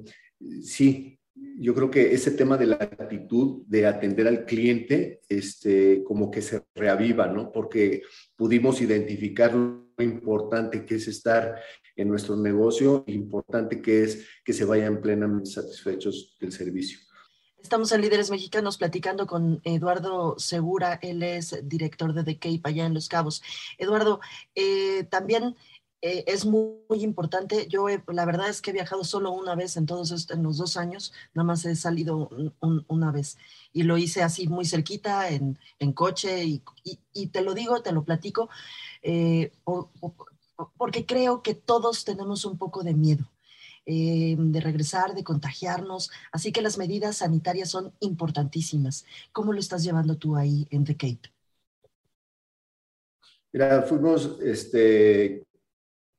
sí, 0.61 1.19
yo 1.59 1.75
creo 1.75 1.91
que 1.91 2.13
ese 2.13 2.31
tema 2.31 2.57
de 2.57 2.67
la 2.67 2.75
actitud 2.75 3.63
de 3.67 3.85
atender 3.85 4.29
al 4.29 4.45
cliente, 4.45 5.19
este, 5.27 6.03
como 6.05 6.31
que 6.31 6.41
se 6.41 6.61
reaviva, 6.73 7.27
¿no? 7.27 7.51
Porque 7.51 8.03
pudimos 8.37 8.81
identificar 8.81 9.53
lo 9.53 9.91
importante 9.99 10.85
que 10.85 10.95
es 10.95 11.09
estar 11.09 11.59
en 11.95 12.09
nuestro 12.09 12.35
negocio, 12.35 13.03
importante 13.07 13.81
que 13.81 14.03
es 14.03 14.27
que 14.43 14.53
se 14.53 14.65
vayan 14.65 15.01
plenamente 15.01 15.49
satisfechos 15.49 16.37
del 16.39 16.51
servicio. 16.51 16.99
Estamos 17.61 17.91
en 17.91 18.01
Líderes 18.01 18.31
Mexicanos 18.31 18.77
platicando 18.77 19.27
con 19.27 19.61
Eduardo 19.63 20.35
Segura, 20.39 20.99
él 21.01 21.21
es 21.21 21.59
director 21.63 22.13
de 22.13 22.23
The 22.23 22.39
Cape 22.39 22.61
allá 22.63 22.85
en 22.85 22.95
Los 22.95 23.07
Cabos. 23.07 23.43
Eduardo, 23.77 24.19
eh, 24.55 25.03
también 25.03 25.55
eh, 26.01 26.23
es 26.25 26.45
muy, 26.45 26.79
importante. 26.89 27.67
Yo 27.69 27.85
la 28.07 28.25
verdad 28.25 28.49
es 28.49 28.61
que 28.61 28.71
he 28.71 28.73
viajado 28.73 29.03
solo 29.03 29.31
una 29.31 29.55
vez 29.55 29.77
en 29.77 29.85
todos 29.85 30.29
en 30.31 30.41
los 30.41 30.57
dos 30.57 30.75
años, 30.75 31.13
nada 31.35 31.45
más 31.45 31.63
he 31.65 31.75
salido 31.75 32.29
una 32.87 33.11
vez 33.11 33.37
y 33.71 33.83
lo 33.83 33.97
hice 33.97 34.23
así 34.23 34.47
muy 34.47 34.65
cerquita 34.65 35.29
en, 35.29 35.59
en 35.79 35.93
coche 35.93 36.43
y, 36.43 36.63
y, 37.13 37.27
te 37.27 37.41
lo 37.41 37.53
digo, 37.53 37.83
te 37.83 37.91
lo 37.91 38.03
platico. 38.03 38.49
Eh, 39.03 39.51
porque 40.77 41.05
creo 41.05 41.41
que 41.41 41.55
todos 41.55 42.05
tenemos 42.05 42.45
un 42.45 42.57
poco 42.57 42.83
de 42.83 42.93
miedo. 42.93 43.25
Eh, 43.87 44.35
de 44.37 44.61
regresar, 44.61 45.15
de 45.15 45.23
contagiarnos. 45.23 46.11
Así 46.31 46.51
que 46.51 46.61
las 46.61 46.77
medidas 46.77 47.17
sanitarias 47.17 47.69
son 47.69 47.91
importantísimas. 47.99 49.05
¿Cómo 49.31 49.53
lo 49.53 49.59
estás 49.59 49.83
llevando 49.83 50.17
tú 50.17 50.35
ahí 50.35 50.67
en 50.69 50.83
The 50.85 50.95
Cape? 50.95 51.33
Mira, 53.51 53.81
fuimos 53.81 54.37
este, 54.43 55.47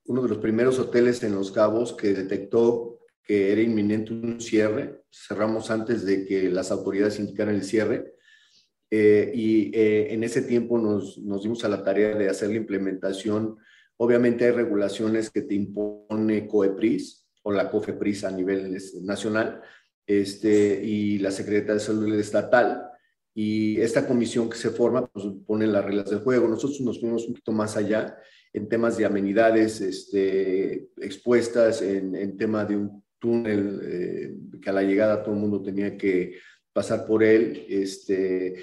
uno 0.07 0.23
de 0.23 0.29
los 0.29 0.39
primeros 0.39 0.79
hoteles 0.81 1.23
en 1.23 1.37
Los 1.37 1.53
Cabos 1.53 1.93
que 1.93 2.13
detectó 2.13 2.99
que 3.23 3.53
era 3.53 3.63
inminente 3.63 4.13
un 4.13 4.41
cierre. 4.41 5.05
Cerramos 5.09 5.71
antes 5.71 6.05
de 6.05 6.27
que 6.27 6.51
las 6.51 6.73
autoridades 6.73 7.21
indicaran 7.21 7.55
el 7.55 7.63
cierre. 7.63 8.17
Eh, 8.91 9.33
y 9.35 9.75
eh, 9.75 10.13
en 10.13 10.25
ese 10.25 10.43
tiempo 10.43 10.79
nos, 10.79 11.17
nos 11.19 11.45
dimos 11.45 11.65
a 11.65 11.69
la 11.69 11.85
tarea 11.85 12.17
de 12.17 12.29
hacer 12.29 12.51
la 12.51 12.57
implementación 12.57 13.57
Obviamente 13.97 14.45
hay 14.45 14.51
regulaciones 14.51 15.31
que 15.31 15.43
te 15.43 15.55
impone 15.55 16.47
COEPRIS 16.47 17.27
o 17.43 17.53
la 17.53 17.71
COFEPRIS 17.71 18.25
a 18.25 18.31
nivel 18.31 18.77
nacional 19.03 19.63
este, 20.07 20.83
y 20.83 21.19
la 21.19 21.31
Secretaría 21.31 21.75
de 21.75 21.81
Salud 21.81 22.15
Estatal. 22.15 22.89
Y 23.35 23.81
esta 23.81 24.07
comisión 24.07 24.51
que 24.51 24.57
se 24.57 24.71
forma 24.71 25.07
pues, 25.07 25.27
pone 25.47 25.67
las 25.67 25.85
reglas 25.85 26.11
del 26.11 26.21
juego. 26.21 26.49
Nosotros 26.49 26.81
nos 26.83 27.01
fuimos 27.01 27.27
un 27.27 27.35
poquito 27.35 27.53
más 27.53 27.77
allá 27.77 28.17
en 28.53 28.69
temas 28.69 28.97
de 28.99 29.07
amenidades 29.07 29.81
este, 29.81 30.91
expuestas, 30.99 31.81
en, 31.81 32.15
en 32.15 32.37
tema 32.37 32.65
de 32.65 32.77
un 32.77 33.03
túnel 33.19 33.81
eh, 33.85 34.35
que 34.61 34.69
a 34.69 34.73
la 34.73 34.83
llegada 34.83 35.23
todo 35.23 35.35
el 35.35 35.41
mundo 35.41 35.63
tenía 35.63 35.97
que 35.97 36.35
pasar 36.73 37.07
por 37.07 37.23
él, 37.23 37.67
este, 37.69 38.57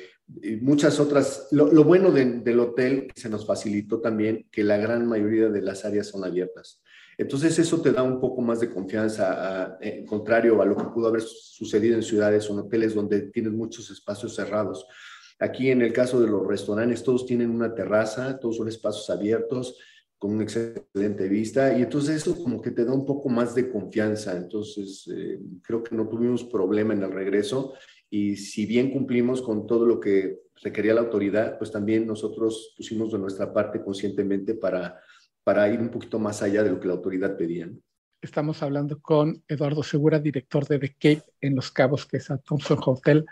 muchas 0.62 1.00
otras. 1.00 1.48
Lo, 1.52 1.84
bueno 1.84 2.12
del 2.12 2.60
hotel 2.60 3.12
se 3.16 3.30
nos 3.30 3.46
facilitó 3.46 4.00
también 4.00 4.48
que 4.52 4.64
la 4.64 4.78
gran 4.78 5.08
mayoría 5.08 5.50
de 5.50 5.62
las 5.62 5.86
áreas 5.86 6.08
son 6.08 6.24
abiertas. 6.24 6.82
Entonces 7.18 7.60
eso 7.60 7.82
te 7.82 7.92
da 7.92 8.02
un 8.02 8.22
poco 8.22 8.42
más 8.42 8.62
de 8.62 8.70
confianza, 8.70 9.78
en 9.82 10.06
contrario 10.06 10.62
a 10.62 10.66
lo 10.66 10.78
que 10.78 10.86
pudo 10.86 11.08
haber 11.08 11.22
sucedido 11.22 11.96
en 11.96 12.04
ciudades 12.04 12.50
o 12.50 12.54
en 12.54 12.60
hoteles 12.60 12.96
donde 12.96 13.24
tienes 13.24 13.52
muchos 13.52 13.90
espacios 13.92 14.36
cerrados. 14.36 14.88
Aquí 15.38 15.70
en 15.70 15.82
el 15.82 15.92
caso 15.92 16.22
de 16.22 16.30
los 16.30 16.48
restaurantes, 16.48 17.04
todos 17.04 17.26
tienen 17.26 17.50
una 17.50 17.74
terraza, 17.74 18.40
todos 18.40 18.58
son 18.58 18.70
espacios 18.70 19.10
abiertos, 19.10 19.78
con 20.18 20.32
una 20.32 20.44
excelente 20.44 21.30
vista, 21.30 21.78
y 21.78 21.82
entonces 21.82 22.18
eso 22.18 22.42
como 22.44 22.62
que 22.62 22.72
te 22.72 22.84
da 22.84 22.94
un 22.94 23.06
poco 23.06 23.30
más 23.30 23.56
de 23.56 23.70
confianza. 23.70 24.36
Entonces 24.36 25.10
eh, 25.14 25.40
creo 25.62 25.82
que 25.82 25.96
no 25.96 26.08
tuvimos 26.10 26.44
problema 26.44 26.94
en 26.94 27.04
el 27.04 27.12
regreso, 27.12 27.74
y 28.10 28.36
si 28.38 28.66
bien 28.66 28.92
cumplimos 28.92 29.42
con 29.42 29.68
todo 29.68 29.86
lo 29.86 30.00
que 30.00 30.40
requería 30.62 30.94
la 30.94 31.02
autoridad, 31.02 31.58
pues 31.58 31.72
también 31.72 32.08
nosotros 32.08 32.74
pusimos 32.76 33.12
de 33.12 33.20
nuestra 33.20 33.54
parte 33.54 33.82
conscientemente 33.82 34.56
para 34.56 35.00
para 35.50 35.68
ir 35.68 35.80
un 35.80 35.90
poquito 35.90 36.20
más 36.20 36.44
allá 36.44 36.62
de 36.62 36.70
lo 36.70 36.80
que 36.80 36.88
la 36.88 36.94
autoridad 36.94 37.36
pedía. 37.36 37.68
Estamos 38.22 38.62
hablando 38.62 39.02
con 39.02 39.44
Eduardo 39.48 39.82
Segura, 39.82 40.20
director 40.20 40.68
de 40.68 40.78
The 40.78 40.94
Cape 40.94 41.24
en 41.42 41.56
Los 41.56 41.72
Cabos, 41.72 42.06
que 42.06 42.18
es 42.18 42.30
a 42.30 42.38
Thompson 42.38 42.78
Hotel. 42.86 43.26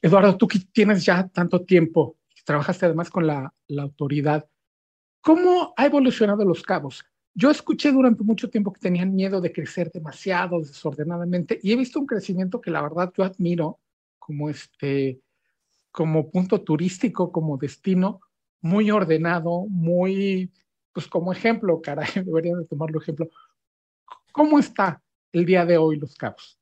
Eduardo, 0.00 0.38
tú 0.38 0.48
que 0.48 0.60
tienes 0.72 1.04
ya 1.04 1.28
tanto 1.28 1.62
tiempo, 1.66 2.16
trabajaste 2.46 2.86
además 2.86 3.10
con 3.10 3.26
la, 3.26 3.52
la 3.66 3.82
autoridad, 3.82 4.48
¿cómo 5.20 5.74
ha 5.76 5.84
evolucionado 5.84 6.42
Los 6.46 6.62
Cabos? 6.62 7.04
Yo 7.34 7.50
escuché 7.50 7.92
durante 7.92 8.24
mucho 8.24 8.48
tiempo 8.48 8.72
que 8.72 8.80
tenían 8.80 9.14
miedo 9.14 9.38
de 9.42 9.52
crecer 9.52 9.90
demasiado 9.92 10.58
desordenadamente 10.58 11.60
y 11.62 11.72
he 11.72 11.76
visto 11.76 12.00
un 12.00 12.06
crecimiento 12.06 12.62
que 12.62 12.70
la 12.70 12.80
verdad 12.80 13.12
yo 13.14 13.24
admiro 13.24 13.80
como 14.24 14.48
este 14.48 15.20
como 15.90 16.30
punto 16.30 16.62
turístico, 16.62 17.30
como 17.30 17.58
destino 17.58 18.20
muy 18.62 18.90
ordenado, 18.90 19.66
muy 19.68 20.50
pues 20.92 21.06
como 21.06 21.32
ejemplo, 21.32 21.80
caray, 21.82 22.06
deberían 22.24 22.60
de 22.60 22.66
tomarlo 22.66 23.00
ejemplo. 23.00 23.28
¿Cómo 24.32 24.58
está 24.58 25.02
el 25.32 25.44
día 25.44 25.66
de 25.66 25.76
hoy 25.76 25.96
Los 25.96 26.14
Cabos? 26.14 26.58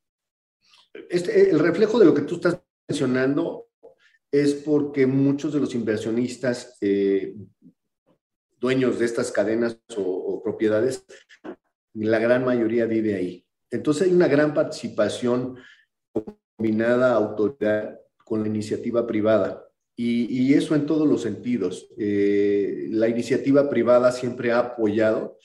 Este, 1.09 1.51
el 1.51 1.59
reflejo 1.59 1.99
de 1.99 2.07
lo 2.07 2.15
que 2.15 2.23
tú 2.23 2.37
estás 2.37 2.61
mencionando 2.89 3.69
es 4.33 4.55
porque 4.55 5.07
muchos 5.07 5.53
de 5.53 5.61
los 5.61 5.75
inversionistas, 5.75 6.77
eh, 6.81 7.35
dueños 8.59 8.99
de 8.99 9.05
estas 9.05 9.31
cadenas 9.31 9.79
o, 9.97 10.03
o, 10.03 10.43
propiedades, 10.43 11.05
la 11.95 12.19
gran 12.19 12.45
mayoría 12.45 12.87
vive 12.87 13.15
ahí. 13.15 13.47
Entonces 13.71 14.09
hay 14.09 14.13
una 14.13 14.29
gran 14.29 14.55
participación 14.55 15.57
combinada 16.61 17.15
autoridad 17.15 17.99
con 18.23 18.43
la 18.43 18.49
iniciativa 18.49 19.07
privada. 19.07 19.67
Y, 19.97 20.53
eso 20.55 20.75
en 20.75 20.87
todos 20.87 21.09
los 21.09 21.23
sentidos. 21.23 21.89
Eh, 21.99 22.89
la 22.91 23.09
iniciativa 23.09 23.69
privada 23.69 24.13
siempre 24.13 24.51
ha 24.51 24.59
apoyado 24.59 25.39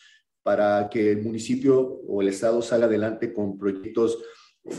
para 0.44 0.90
que 0.90 1.12
el 1.12 1.22
municipio 1.24 2.02
o 2.08 2.22
el 2.22 2.30
Estado 2.30 2.62
salga 2.62 2.86
adelante 2.88 3.34
con 3.34 3.58
proyectos, 3.58 4.20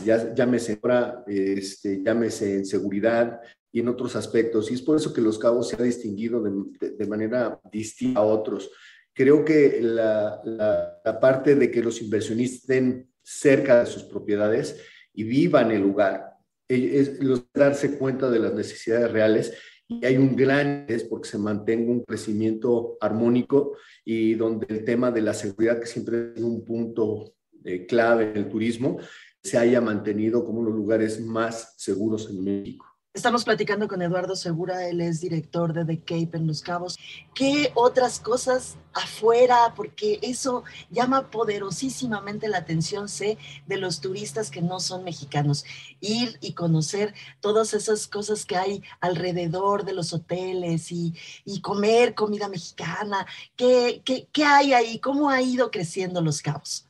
ya, 0.05 0.33
llámese, 0.33 0.79
este, 1.27 2.03
llámese 2.03 2.55
en 2.55 2.65
seguridad 2.65 3.39
y 3.71 3.79
en 3.79 3.87
otros 3.87 4.15
aspectos. 4.15 4.69
Y 4.69 4.75
es 4.75 4.81
por 4.81 4.97
eso 4.97 5.13
que 5.13 5.21
Los 5.21 5.37
Cabos 5.39 5.69
se 5.69 5.75
ha 5.75 5.83
distinguido 5.83 6.41
de, 6.41 7.07
manera 7.07 7.59
distinta 7.71 8.19
a 8.19 8.23
otros. 8.23 8.71
Creo 9.13 9.43
que 9.43 9.79
la, 9.81 10.39
la, 10.43 11.19
parte 11.19 11.55
de 11.55 11.69
que 11.71 11.83
los 11.83 12.01
inversionistas 12.01 12.61
estén 12.61 13.09
cerca 13.23 13.79
de 13.79 13.85
sus 13.87 14.03
propiedades 14.03 14.79
y 15.17 15.23
vivan 15.23 15.71
el 15.71 15.81
lugar, 15.81 16.37
es 16.67 17.19
darse 17.53 17.97
cuenta 17.97 18.29
de 18.29 18.39
las 18.39 18.53
necesidades 18.53 19.11
reales 19.11 19.53
y 19.87 20.05
hay 20.05 20.15
un 20.17 20.35
gran 20.35 20.81
interés 20.81 21.05
porque 21.05 21.27
se 21.27 21.39
mantenga 21.39 21.91
un 21.91 22.03
crecimiento 22.03 22.97
armónico 23.01 23.77
y 24.05 24.35
donde 24.35 24.67
el 24.69 24.83
tema 24.83 25.09
de 25.09 25.21
la 25.21 25.33
seguridad, 25.33 25.79
que 25.79 25.87
siempre 25.87 26.33
es 26.35 26.41
un 26.43 26.63
punto 26.63 27.33
eh, 27.63 27.87
clave 27.87 28.29
en 28.29 28.37
el 28.37 28.49
turismo, 28.49 28.99
se 29.41 29.57
haya 29.57 29.81
mantenido 29.81 30.45
como 30.45 30.59
uno 30.59 30.69
de 30.69 30.75
los 30.75 30.81
lugares 30.81 31.19
más 31.19 31.73
seguros 31.77 32.29
en 32.29 32.43
México. 32.43 32.85
Estamos 33.17 33.45
platicando 33.45 33.87
con 33.87 33.99
Eduardo 34.03 34.35
Segura, 34.35 34.87
él 34.87 35.01
es 35.01 35.21
director 35.21 35.73
de 35.73 35.83
The 35.85 36.01
Cape 36.01 36.37
en 36.37 36.45
Los 36.45 36.61
Cabos. 36.61 36.99
¿Qué 37.33 37.71
otras 37.73 38.19
cosas 38.19 38.77
afuera? 38.93 39.73
Porque 39.75 40.19
eso 40.21 40.63
llama 40.91 41.31
poderosísimamente 41.31 42.47
la 42.47 42.59
atención, 42.59 43.09
sé, 43.09 43.39
de 43.65 43.77
los 43.77 44.01
turistas 44.01 44.51
que 44.51 44.61
no 44.61 44.79
son 44.79 45.03
mexicanos. 45.03 45.65
Ir 45.99 46.37
y 46.41 46.53
conocer 46.53 47.15
todas 47.39 47.73
esas 47.73 48.07
cosas 48.07 48.45
que 48.45 48.55
hay 48.55 48.83
alrededor 48.99 49.83
de 49.83 49.93
los 49.93 50.13
hoteles 50.13 50.91
y, 50.91 51.15
comer 51.63 52.13
comida 52.13 52.47
mexicana. 52.47 53.25
¿Qué, 53.55 54.03
qué, 54.05 54.43
hay 54.43 54.73
ahí? 54.73 54.99
¿Cómo 54.99 55.31
ha 55.31 55.41
ido 55.41 55.71
creciendo 55.71 56.21
Los 56.21 56.43
Cabos? 56.43 56.87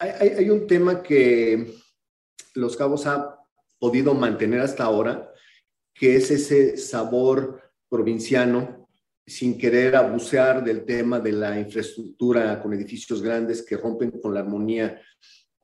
Hay 0.00 0.50
un 0.50 0.66
tema 0.66 1.04
que 1.04 1.72
Los 2.54 2.76
Cabos 2.76 3.06
ha 3.06 3.39
podido 3.80 4.14
mantener 4.14 4.60
hasta 4.60 4.84
ahora, 4.84 5.32
que 5.92 6.16
es 6.16 6.30
ese 6.30 6.76
sabor 6.76 7.60
provinciano, 7.88 8.88
sin 9.26 9.56
querer 9.56 9.96
abusear 9.96 10.62
del 10.62 10.84
tema 10.84 11.18
de 11.18 11.32
la 11.32 11.58
infraestructura 11.58 12.60
con 12.60 12.72
edificios 12.74 13.22
grandes 13.22 13.62
que 13.62 13.76
rompen 13.76 14.10
con 14.10 14.34
la 14.34 14.40
armonía. 14.40 15.00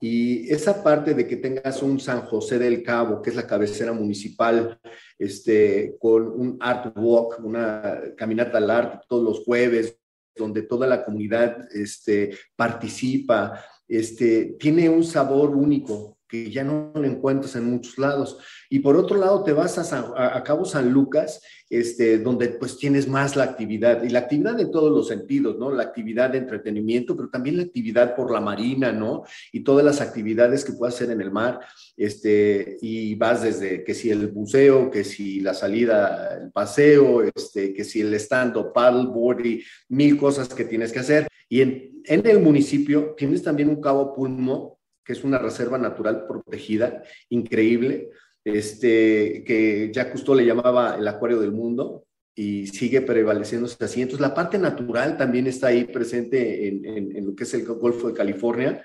Y 0.01 0.49
esa 0.53 0.83
parte 0.83 1.15
de 1.15 1.27
que 1.27 1.37
tengas 1.37 1.83
un 1.83 1.99
San 1.99 2.23
José 2.23 2.59
del 2.59 2.83
Cabo, 2.83 3.21
que 3.21 3.31
es 3.31 3.37
la 3.37 3.47
cabecera 3.47 3.93
municipal, 3.93 4.79
este, 5.19 5.97
con 5.99 6.29
un 6.29 6.57
art 6.61 6.97
walk, 6.97 7.41
una 7.43 8.01
caminata 8.17 8.59
al 8.59 8.71
arte 8.71 9.05
todos 9.09 9.25
los 9.25 9.45
jueves, 9.45 9.99
donde 10.37 10.63
toda 10.63 10.87
la 10.87 11.05
comunidad 11.05 11.67
este, 11.75 12.37
participa, 12.55 13.65
este, 13.89 14.57
tiene 14.59 14.89
un 14.89 15.03
sabor 15.03 15.57
único 15.57 16.16
que 16.29 16.51
ya 16.51 16.65
no 16.65 16.93
lo 16.95 17.05
encuentras 17.05 17.55
en 17.57 17.71
muchos 17.71 17.99
lados. 17.99 18.39
Y 18.69 18.81
por 18.81 18.97
otro 18.97 19.19
lado, 19.19 19.43
te 19.45 19.53
vas 19.53 19.79
a, 19.79 20.43
Cabo 20.43 20.65
San 20.65 20.93
Lucas, 20.93 21.41
este, 21.71 22.19
donde 22.19 22.49
pues 22.49 22.79
tienes 22.79 23.09
más 23.09 23.37
la 23.37 23.45
actividad, 23.45 24.03
y 24.03 24.09
la 24.09 24.21
actividad 24.21 24.59
en 24.59 24.71
todos 24.71 24.91
los 24.91 25.09
sentidos, 25.09 25.59
¿no? 25.59 25.71
La 25.71 25.85
actividad 25.85 26.31
de 26.31 26.39
entretenimiento, 26.39 27.17
pero 27.17 27.29
también 27.29 27.57
la 27.57 27.63
actividad 27.65 28.15
por 28.15 28.33
la 28.33 28.41
marina, 28.41 28.93
¿no? 28.93 29.25
Y 29.53 29.61
todas 29.61 29.85
las 29.85 30.01
actividades 30.01 30.65
que 30.65 30.73
puedes 30.73 30.97
hacer 30.97 31.11
en 31.11 31.21
el 31.21 31.31
mar, 31.31 31.61
este, 31.97 32.77
y 32.81 33.15
vas 33.15 33.43
desde 33.43 33.85
que 33.85 33.95
si 33.95 34.11
el 34.11 34.29
buceo, 34.29 34.91
que 34.91 35.05
si 35.05 35.41
la 35.41 35.55
salida, 35.55 36.39
el 36.43 36.51
paseo, 36.53 37.23
este, 37.23 37.73
que 37.73 37.85
si 37.85 38.01
el 38.01 38.15
stand-up, 38.15 38.73
paddleboard 38.73 39.47
y 39.47 39.65
mil 39.89 40.17
cosas 40.19 40.49
que 40.49 40.65
tienes 40.65 40.93
que 40.93 41.01
hacer. 41.01 41.29
Y 41.49 41.61
en, 41.61 42.03
en 42.05 42.27
el 42.27 42.41
municipio 42.41 43.15
tienes 43.17 43.43
también 43.43 43.69
un 43.69 43.81
cabo 43.81 44.15
pulmo 44.15 44.76
que 45.07 45.13
es 45.13 45.23
una 45.23 45.39
reserva 45.39 45.79
natural 45.79 46.27
protegida, 46.27 47.03
increíble, 47.31 48.11
este, 48.45 49.45
que 49.45 49.91
Jacques 49.93 50.13
Cousteau 50.13 50.35
le 50.35 50.45
llamaba 50.45 50.97
el 50.99 51.07
acuario 51.07 51.41
del 51.41 51.53
mundo 51.53 52.05
y 52.35 52.67
sigue 52.67 53.01
prevaleciéndose 53.01 53.83
así. 53.85 54.03
Entonces, 54.03 54.21
la 54.21 54.35
parte 54.35 54.59
natural 54.59 55.17
también 55.17 55.47
está 55.47 55.69
ahí 55.69 55.85
presente 55.85 56.69
en, 56.69 56.85
en, 57.17 57.27
lo 57.27 57.35
que 57.35 57.45
es 57.45 57.55
el 57.55 57.65
Golfo 57.65 58.09
de 58.09 58.15
California. 58.15 58.85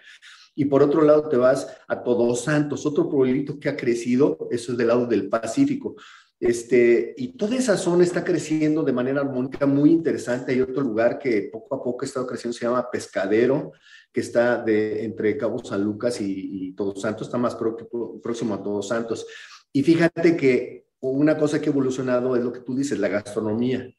Y 0.56 0.66
por 0.66 0.84
otro 0.84 1.02
lado, 1.02 1.28
te 1.28 1.38
vas 1.38 1.68
a 1.88 2.04
Todos 2.04 2.44
Santos, 2.44 2.86
otro 2.86 3.10
pueblito 3.10 3.60
que 3.60 3.70
ha 3.70 3.76
crecido, 3.76 4.48
eso 4.52 4.72
es 4.72 4.78
del 4.78 4.88
lado 4.88 5.06
del 5.06 5.28
Pacífico. 5.28 5.96
Este, 6.40 7.14
y 7.18 7.38
toda 7.38 7.56
esa 7.56 7.78
zona 7.78 8.04
está 8.04 8.24
creciendo 8.24 8.82
de 8.82 8.92
manera 8.92 9.22
armónica 9.22 9.68
muy 9.68 9.92
interesante. 9.92 10.54
Hay 10.54 10.62
otro 10.62 10.82
lugar 10.82 11.20
que 11.20 11.50
poco 11.52 11.76
a 11.76 11.84
poco 11.84 12.04
ha 12.04 12.08
estado 12.08 12.26
creciendo, 12.26 12.58
se 12.58 12.66
llama 12.66 12.90
Pescadero, 12.90 13.74
que 14.12 14.22
está 14.22 14.62
de, 14.62 15.06
entre 15.06 15.38
Cabo 15.38 15.64
San 15.64 15.84
Lucas 15.84 16.20
y, 16.20 16.74
Todos 16.74 17.02
Santos, 17.02 17.28
está 17.28 17.38
más 17.38 17.56
próximo 17.56 18.56
a 18.56 18.64
Todos 18.64 18.88
Santos. 18.88 19.26
Y 19.72 19.84
fíjate 19.84 20.36
que 20.36 20.86
una 21.00 21.38
cosa 21.38 21.60
que 21.60 21.70
ha 21.70 21.72
evolucionado 21.72 22.36
es 22.36 22.44
lo 22.44 22.52
que 22.52 22.60
tú 22.62 22.76
dices, 22.76 23.00
la 23.00 23.08
gastronomía. 23.08 23.90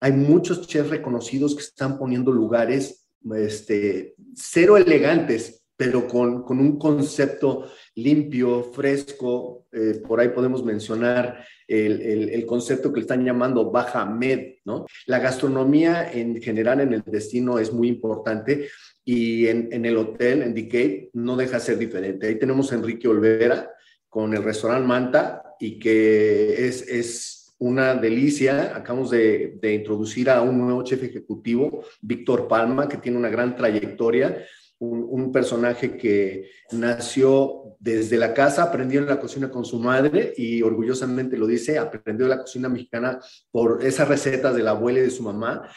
Hay 0.00 0.12
muchos 0.12 0.66
chefs 0.66 0.90
reconocidos 0.90 1.54
que 1.54 1.62
están 1.62 1.98
poniendo 1.98 2.32
lugares 2.32 3.08
este, 3.36 4.14
cero 4.34 4.76
elegantes, 4.76 5.64
pero 5.76 6.06
con, 6.06 6.42
con 6.42 6.58
un 6.58 6.78
concepto 6.78 7.66
limpio, 7.96 8.62
fresco. 8.72 9.66
Eh, 9.72 10.02
por 10.06 10.20
ahí 10.20 10.28
podemos 10.28 10.64
mencionar 10.64 11.44
el, 11.66 12.30
el, 12.30 12.46
concepto 12.46 12.92
que 12.92 12.96
le 12.96 13.02
están 13.02 13.24
llamando 13.24 13.70
baja 13.70 14.04
med, 14.04 14.56
¿no? 14.64 14.86
La 15.06 15.18
gastronomía 15.18 16.10
en 16.12 16.40
general 16.42 16.80
en 16.80 16.92
el 16.92 17.02
destino 17.06 17.58
es 17.58 17.72
muy 17.72 17.88
importante 17.88 18.68
y 19.04 19.46
en, 19.46 19.68
en 19.72 19.84
el 19.84 19.96
hotel, 19.96 20.42
en 20.42 20.54
Decay, 20.54 21.10
no 21.14 21.36
deja 21.36 21.58
de 21.58 21.64
ser 21.64 21.78
diferente. 21.78 22.26
Ahí 22.26 22.38
tenemos 22.38 22.72
a 22.72 22.76
Enrique 22.76 23.08
Olvera 23.08 23.70
con 24.08 24.34
el 24.34 24.42
restaurante 24.42 24.86
Manta 24.86 25.42
y 25.58 25.78
que 25.78 26.66
es, 26.66 26.88
es 26.88 27.54
una 27.58 27.94
delicia. 27.94 28.76
Acabamos 28.76 29.10
de, 29.10 29.58
de, 29.60 29.74
introducir 29.74 30.30
a 30.30 30.42
un 30.42 30.58
nuevo 30.58 30.82
chef 30.82 31.02
ejecutivo, 31.02 31.84
Víctor 32.00 32.48
Palma, 32.48 32.88
que 32.88 32.98
tiene 32.98 33.18
una 33.18 33.28
gran 33.28 33.56
trayectoria, 33.56 34.44
un, 34.84 35.32
personaje 35.32 35.96
que 35.96 36.50
nació 36.72 37.76
desde 37.80 38.16
la 38.16 38.32
casa, 38.32 38.62
aprendió 38.62 39.00
en 39.00 39.06
la 39.06 39.18
cocina 39.18 39.50
con 39.50 39.64
su 39.64 39.80
madre 39.80 40.32
y 40.36 40.62
orgullosamente 40.62 41.36
lo 41.36 41.46
dice, 41.46 41.78
aprendió 41.78 42.28
la 42.28 42.40
cocina 42.40 42.68
mexicana 42.68 43.18
por 43.50 43.84
esas 43.84 44.06
recetas 44.06 44.54
de 44.54 44.62
la 44.62 44.70
abuela 44.70 45.00
y 45.00 45.02
de 45.02 45.10
su 45.10 45.22
mamá 45.22 45.68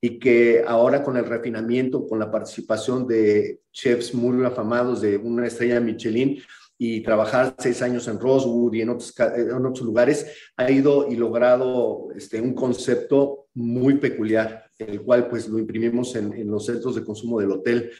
y 0.00 0.18
que 0.18 0.64
ahora 0.66 1.02
con 1.02 1.16
el 1.16 1.26
refinamiento, 1.26 2.06
con 2.06 2.18
la 2.18 2.30
participación 2.30 3.06
de 3.06 3.60
chefs 3.70 4.14
muy 4.14 4.44
afamados 4.44 5.00
de 5.00 5.16
una 5.16 5.46
estrella 5.46 5.78
Michelin, 5.78 6.42
y 6.84 7.00
trabajar 7.00 7.54
seis 7.60 7.80
años 7.80 8.08
en 8.08 8.18
Rosewood 8.18 8.74
y 8.74 8.80
en 8.80 8.88
otros, 8.88 9.14
otros 9.16 9.82
lugares, 9.82 10.26
ha 10.56 10.68
ido 10.68 11.06
y 11.08 11.14
logrado 11.14 12.08
este, 12.16 12.40
un 12.40 12.54
concepto 12.54 13.46
muy 13.54 13.98
peculiar, 13.98 14.64
el 14.78 15.00
cual 15.02 15.28
pues 15.28 15.48
lo 15.48 15.60
imprimimos 15.60 16.16
en 16.16 16.50
los 16.50 16.66
centros 16.66 16.96
de 16.96 17.04
consumo 17.04 17.38
del 17.38 17.52
hotel 17.52 17.92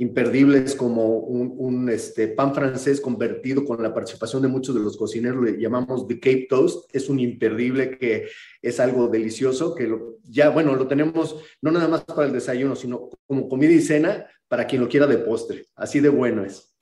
imperdibles 0.00 0.74
como 0.74 1.18
un, 1.18 1.52
un, 1.58 1.90
este, 1.90 2.28
pan 2.28 2.54
francés 2.54 3.02
convertido 3.02 3.66
con 3.66 3.82
la 3.82 3.92
participación 3.92 4.40
de 4.40 4.48
muchos 4.48 4.74
de 4.74 4.80
los 4.80 4.96
cocineros, 4.96 5.44
le 5.44 5.60
llamamos 5.60 6.08
The 6.08 6.18
Cape 6.18 6.46
Toast, 6.48 6.88
es 6.94 7.10
un 7.10 7.20
imperdible 7.20 7.98
que 7.98 8.28
es 8.62 8.80
algo 8.80 9.08
delicioso, 9.08 9.74
que 9.74 9.94
ya, 10.22 10.48
bueno, 10.48 10.74
lo 10.74 10.88
tenemos 10.88 11.36
no 11.60 11.70
nada 11.70 11.86
más 11.86 12.04
para 12.04 12.26
el 12.26 12.32
desayuno, 12.32 12.74
sino 12.76 13.10
como 13.26 13.46
comida 13.46 13.72
y 13.72 13.82
cena 13.82 14.26
para 14.48 14.66
quien 14.66 14.80
lo 14.80 14.88
quiera 14.88 15.06
de 15.06 15.18
postre, 15.18 15.66
así 15.76 16.00
de 16.00 16.08
bueno 16.08 16.46
es. 16.46 16.74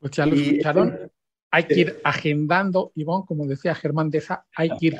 Pues 0.00 0.10
ya 0.10 0.26
lo 0.26 0.34
escucharon, 0.34 1.12
hay 1.52 1.64
que 1.68 1.80
ir 1.80 2.00
agendando, 2.02 2.90
Ivonne, 2.96 3.26
como 3.28 3.46
decía 3.46 3.76
Germán 3.76 4.10
de 4.10 4.18
esa, 4.18 4.44
hay 4.56 4.70
que 4.70 4.86
ir. 4.86 4.96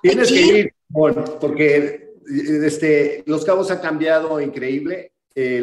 Tienes 0.00 0.30
que 0.30 0.40
ir, 0.40 0.74
porque 1.40 2.09
este, 2.26 3.22
Los 3.26 3.44
Cabos 3.44 3.70
ha 3.70 3.80
cambiado 3.80 4.40
increíble. 4.40 5.12
Eh, 5.32 5.62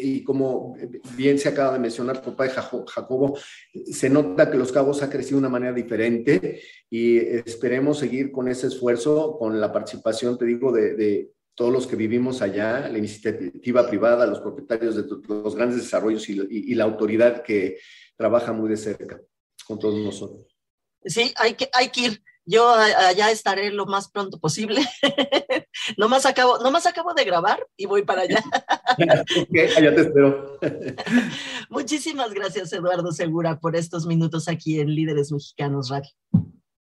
y 0.00 0.22
como 0.22 0.76
bien 1.16 1.36
se 1.36 1.48
acaba 1.48 1.72
de 1.72 1.80
mencionar 1.80 2.22
papá 2.22 2.44
de 2.44 2.50
Jacobo, 2.50 3.36
se 3.90 4.08
nota 4.08 4.48
que 4.48 4.56
Los 4.56 4.70
Cabos 4.70 5.02
ha 5.02 5.10
crecido 5.10 5.36
de 5.36 5.40
una 5.40 5.48
manera 5.48 5.72
diferente 5.72 6.62
y 6.88 7.18
esperemos 7.18 7.98
seguir 7.98 8.30
con 8.30 8.46
ese 8.46 8.68
esfuerzo, 8.68 9.36
con 9.38 9.60
la 9.60 9.72
participación, 9.72 10.38
te 10.38 10.44
digo, 10.44 10.70
de, 10.70 11.30
todos 11.54 11.72
los 11.72 11.86
que 11.86 11.96
vivimos 11.96 12.40
allá, 12.40 12.88
la 12.88 12.96
iniciativa 12.96 13.86
privada, 13.86 14.24
los 14.24 14.40
propietarios 14.40 14.96
de 14.96 15.04
los 15.28 15.54
grandes 15.54 15.82
desarrollos 15.82 16.26
y, 16.30 16.40
y 16.48 16.74
la 16.74 16.84
autoridad 16.84 17.42
que 17.42 17.78
trabaja 18.16 18.52
muy 18.52 18.70
de 18.70 18.76
cerca 18.78 19.20
con 19.66 19.78
todos 19.78 19.98
nosotros. 19.98 20.46
Sí, 21.04 21.32
hay 21.36 21.54
que, 21.54 21.68
hay 21.72 21.88
que 21.88 22.00
ir. 22.00 22.22
Yo 22.44 22.68
allá 22.70 23.30
estaré 23.30 23.70
lo 23.70 23.86
más 23.86 24.10
pronto 24.10 24.40
posible. 24.40 24.82
nomás, 25.96 26.26
acabo, 26.26 26.58
nomás 26.58 26.86
acabo 26.86 27.14
de 27.14 27.24
grabar 27.24 27.64
y 27.76 27.86
voy 27.86 28.02
para 28.02 28.22
allá. 28.22 28.42
allá 29.76 29.94
te 29.94 30.00
espero. 30.00 30.58
Muchísimas 31.70 32.32
gracias, 32.32 32.72
Eduardo 32.72 33.12
Segura, 33.12 33.60
por 33.60 33.76
estos 33.76 34.06
minutos 34.06 34.48
aquí 34.48 34.80
en 34.80 34.94
Líderes 34.94 35.30
Mexicanos 35.30 35.90
Radio. 35.90 36.10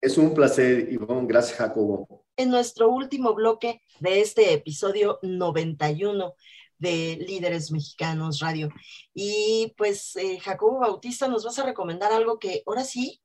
Es 0.00 0.18
un 0.18 0.34
placer, 0.34 0.92
Ivonne. 0.92 1.26
Gracias, 1.26 1.56
Jacobo. 1.56 2.24
En 2.36 2.50
nuestro 2.50 2.90
último 2.90 3.34
bloque 3.34 3.80
de 4.00 4.20
este 4.20 4.52
episodio 4.52 5.18
91 5.22 6.34
de 6.78 7.16
Líderes 7.26 7.70
Mexicanos 7.72 8.40
Radio. 8.40 8.68
Y 9.14 9.74
pues, 9.78 10.16
eh, 10.16 10.38
Jacobo 10.38 10.80
Bautista, 10.80 11.28
nos 11.28 11.44
vas 11.44 11.58
a 11.58 11.64
recomendar 11.64 12.12
algo 12.12 12.38
que 12.38 12.62
ahora 12.66 12.84
sí 12.84 13.22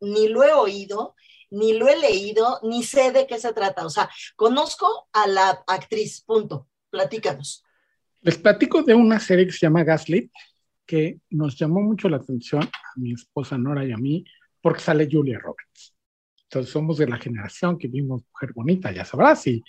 ni 0.00 0.28
lo 0.28 0.42
he 0.42 0.52
oído 0.52 1.14
ni 1.50 1.72
lo 1.72 1.88
he 1.88 1.98
leído, 1.98 2.60
ni 2.62 2.82
sé 2.82 3.12
de 3.12 3.26
qué 3.26 3.38
se 3.38 3.52
trata. 3.52 3.86
O 3.86 3.90
sea, 3.90 4.08
conozco 4.36 5.08
a 5.12 5.26
la 5.26 5.62
actriz, 5.66 6.22
punto. 6.22 6.68
Platícanos. 6.90 7.64
Les 8.20 8.38
platico 8.38 8.82
de 8.82 8.94
una 8.94 9.20
serie 9.20 9.46
que 9.46 9.52
se 9.52 9.60
llama 9.60 9.84
Gaslit, 9.84 10.30
que 10.84 11.20
nos 11.30 11.56
llamó 11.56 11.80
mucho 11.80 12.08
la 12.08 12.16
atención 12.16 12.62
a 12.62 12.92
mi 12.96 13.12
esposa 13.12 13.58
Nora 13.58 13.84
y 13.84 13.92
a 13.92 13.96
mí, 13.96 14.24
porque 14.60 14.80
sale 14.80 15.08
Julia 15.10 15.38
Roberts. 15.38 15.94
Entonces 16.44 16.72
somos 16.72 16.96
de 16.96 17.06
la 17.06 17.18
generación 17.18 17.78
que 17.78 17.88
vimos 17.88 18.22
Mujer 18.32 18.52
Bonita, 18.54 18.90
ya 18.90 19.04
sabrás, 19.04 19.46
y 19.46 19.62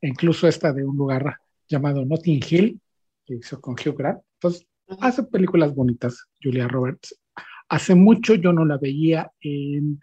incluso 0.00 0.46
esta 0.46 0.72
de 0.72 0.84
un 0.84 0.96
lugar 0.96 1.36
llamado 1.68 2.04
Notting 2.04 2.40
Hill, 2.48 2.80
que 3.26 3.34
hizo 3.34 3.60
con 3.60 3.74
Hugh 3.74 3.96
Grant. 3.96 4.20
Entonces, 4.34 4.66
hace 5.00 5.24
películas 5.24 5.74
bonitas, 5.74 6.26
Julia 6.42 6.68
Roberts. 6.68 7.18
Hace 7.68 7.94
mucho 7.94 8.34
yo 8.34 8.52
no 8.52 8.64
la 8.64 8.78
veía 8.78 9.32
en 9.40 10.00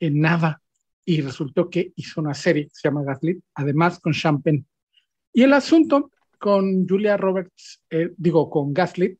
en 0.00 0.20
nada 0.20 0.62
y 1.04 1.20
resultó 1.20 1.70
que 1.70 1.92
hizo 1.96 2.20
una 2.20 2.34
serie 2.34 2.68
se 2.72 2.88
llama 2.88 3.04
Gaslit, 3.04 3.42
además 3.54 4.00
con 4.00 4.12
Champagne. 4.12 4.64
Y 5.32 5.42
el 5.42 5.52
asunto 5.52 6.10
con 6.38 6.86
Julia 6.86 7.16
Roberts, 7.16 7.82
eh, 7.90 8.10
digo, 8.16 8.50
con 8.50 8.74
Gaslit, 8.74 9.18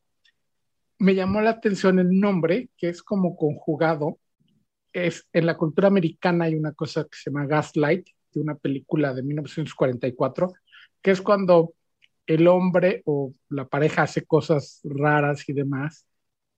me 0.99 1.15
llamó 1.15 1.41
la 1.41 1.51
atención 1.51 1.99
el 1.99 2.19
nombre, 2.19 2.71
que 2.77 2.89
es 2.89 3.03
como 3.03 3.37
conjugado. 3.37 4.19
Es, 4.93 5.29
en 5.33 5.47
la 5.47 5.57
cultura 5.57 5.89
americana 5.89 6.47
hay 6.47 6.55
una 6.55 6.73
cosa 6.73 7.05
que 7.05 7.17
se 7.17 7.31
llama 7.31 7.47
Gaslight, 7.47 8.09
de 8.33 8.41
una 8.41 8.57
película 8.57 9.15
de 9.15 9.23
1944, 9.23 10.53
que 11.01 11.11
es 11.11 11.21
cuando 11.21 11.75
el 12.27 12.49
hombre 12.49 13.03
o 13.05 13.33
la 13.51 13.69
pareja 13.69 14.03
hace 14.03 14.25
cosas 14.25 14.81
raras 14.85 15.49
y 15.49 15.53
demás, 15.53 16.07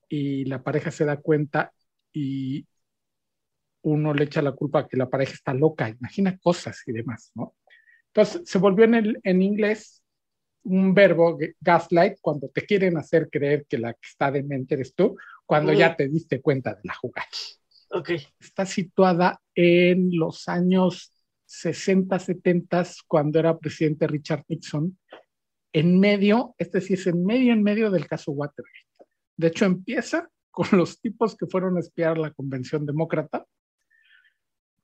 y 0.09 0.45
la 0.47 0.63
pareja 0.63 0.91
se 0.91 1.05
da 1.05 1.19
cuenta 1.19 1.73
y 2.13 2.67
uno 3.83 4.15
le 4.15 4.25
echa 4.25 4.43
la 4.43 4.53
culpa 4.53 4.81
a 4.81 4.89
que 4.89 4.97
la 4.97 5.09
pareja 5.09 5.35
está 5.35 5.55
loca, 5.55 5.89
imagina 5.89 6.39
cosas 6.39 6.83
y 6.87 6.93
demás, 6.93 7.33
¿no? 7.35 7.55
Entonces 8.09 8.43
se 8.49 8.59
volvió 8.59 8.85
en, 8.85 8.95
el, 8.95 9.21
en 9.23 9.43
inglés 9.43 10.03
un 10.65 10.93
verbo, 10.93 11.39
gaslight, 11.61 12.19
cuando 12.21 12.49
te 12.49 12.63
quieren 12.63 12.97
hacer 12.99 13.29
creer 13.31 13.67
que 13.69 13.79
la 13.79 13.93
que 13.93 14.07
está 14.07 14.31
demente 14.31 14.75
eres 14.75 14.95
tú, 14.95 15.17
cuando 15.47 15.73
ya 15.73 15.97
te 15.97 16.09
diste 16.09 16.41
cuenta 16.43 16.75
de 16.75 16.81
la 16.85 16.95
jugada. 16.95 17.29
Okay. 17.91 18.21
Está 18.39 18.67
situada 18.67 19.41
en 19.55 20.11
los 20.13 20.47
años 20.49 21.13
60, 21.47 22.19
70, 22.19 22.87
cuando 23.07 23.39
era 23.39 23.57
presidente 23.57 24.07
Richard 24.07 24.45
Nixon, 24.49 24.99
en 25.73 25.99
medio, 25.99 26.55
este 26.59 26.81
sí 26.81 26.95
es 26.95 27.07
en 27.07 27.25
medio, 27.25 27.53
en 27.53 27.63
medio 27.63 27.91
del 27.91 28.07
caso 28.07 28.33
Watergate. 28.33 29.07
De 29.37 29.49
hecho, 29.49 29.65
empieza 29.65 30.29
con 30.51 30.67
los 30.73 31.01
tipos 31.01 31.37
que 31.37 31.47
fueron 31.47 31.77
a 31.77 31.81
espiar 31.81 32.19
la 32.19 32.33
convención 32.33 32.85
demócrata 32.85 33.47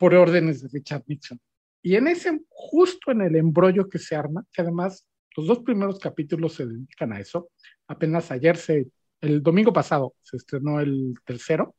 por 0.04 0.14
órdenes 0.16 0.60
de 0.60 0.68
Richard 0.68 1.02
Nixon. 1.06 1.40
Y 1.80 1.96
en 1.96 2.08
ese, 2.08 2.38
justo 2.50 3.10
en 3.10 3.22
el 3.22 3.36
embrollo 3.36 3.88
que 3.88 3.98
se 3.98 4.14
arma, 4.14 4.44
que 4.52 4.60
además 4.60 5.06
los 5.34 5.46
dos 5.46 5.60
primeros 5.60 5.98
capítulos 5.98 6.52
se 6.52 6.66
dedican 6.66 7.14
a 7.14 7.20
eso, 7.20 7.48
apenas 7.88 8.30
ayer 8.30 8.58
se, 8.58 8.86
el 9.22 9.42
domingo 9.42 9.72
pasado 9.72 10.14
se 10.20 10.36
estrenó 10.36 10.78
el 10.78 11.14
tercero. 11.24 11.74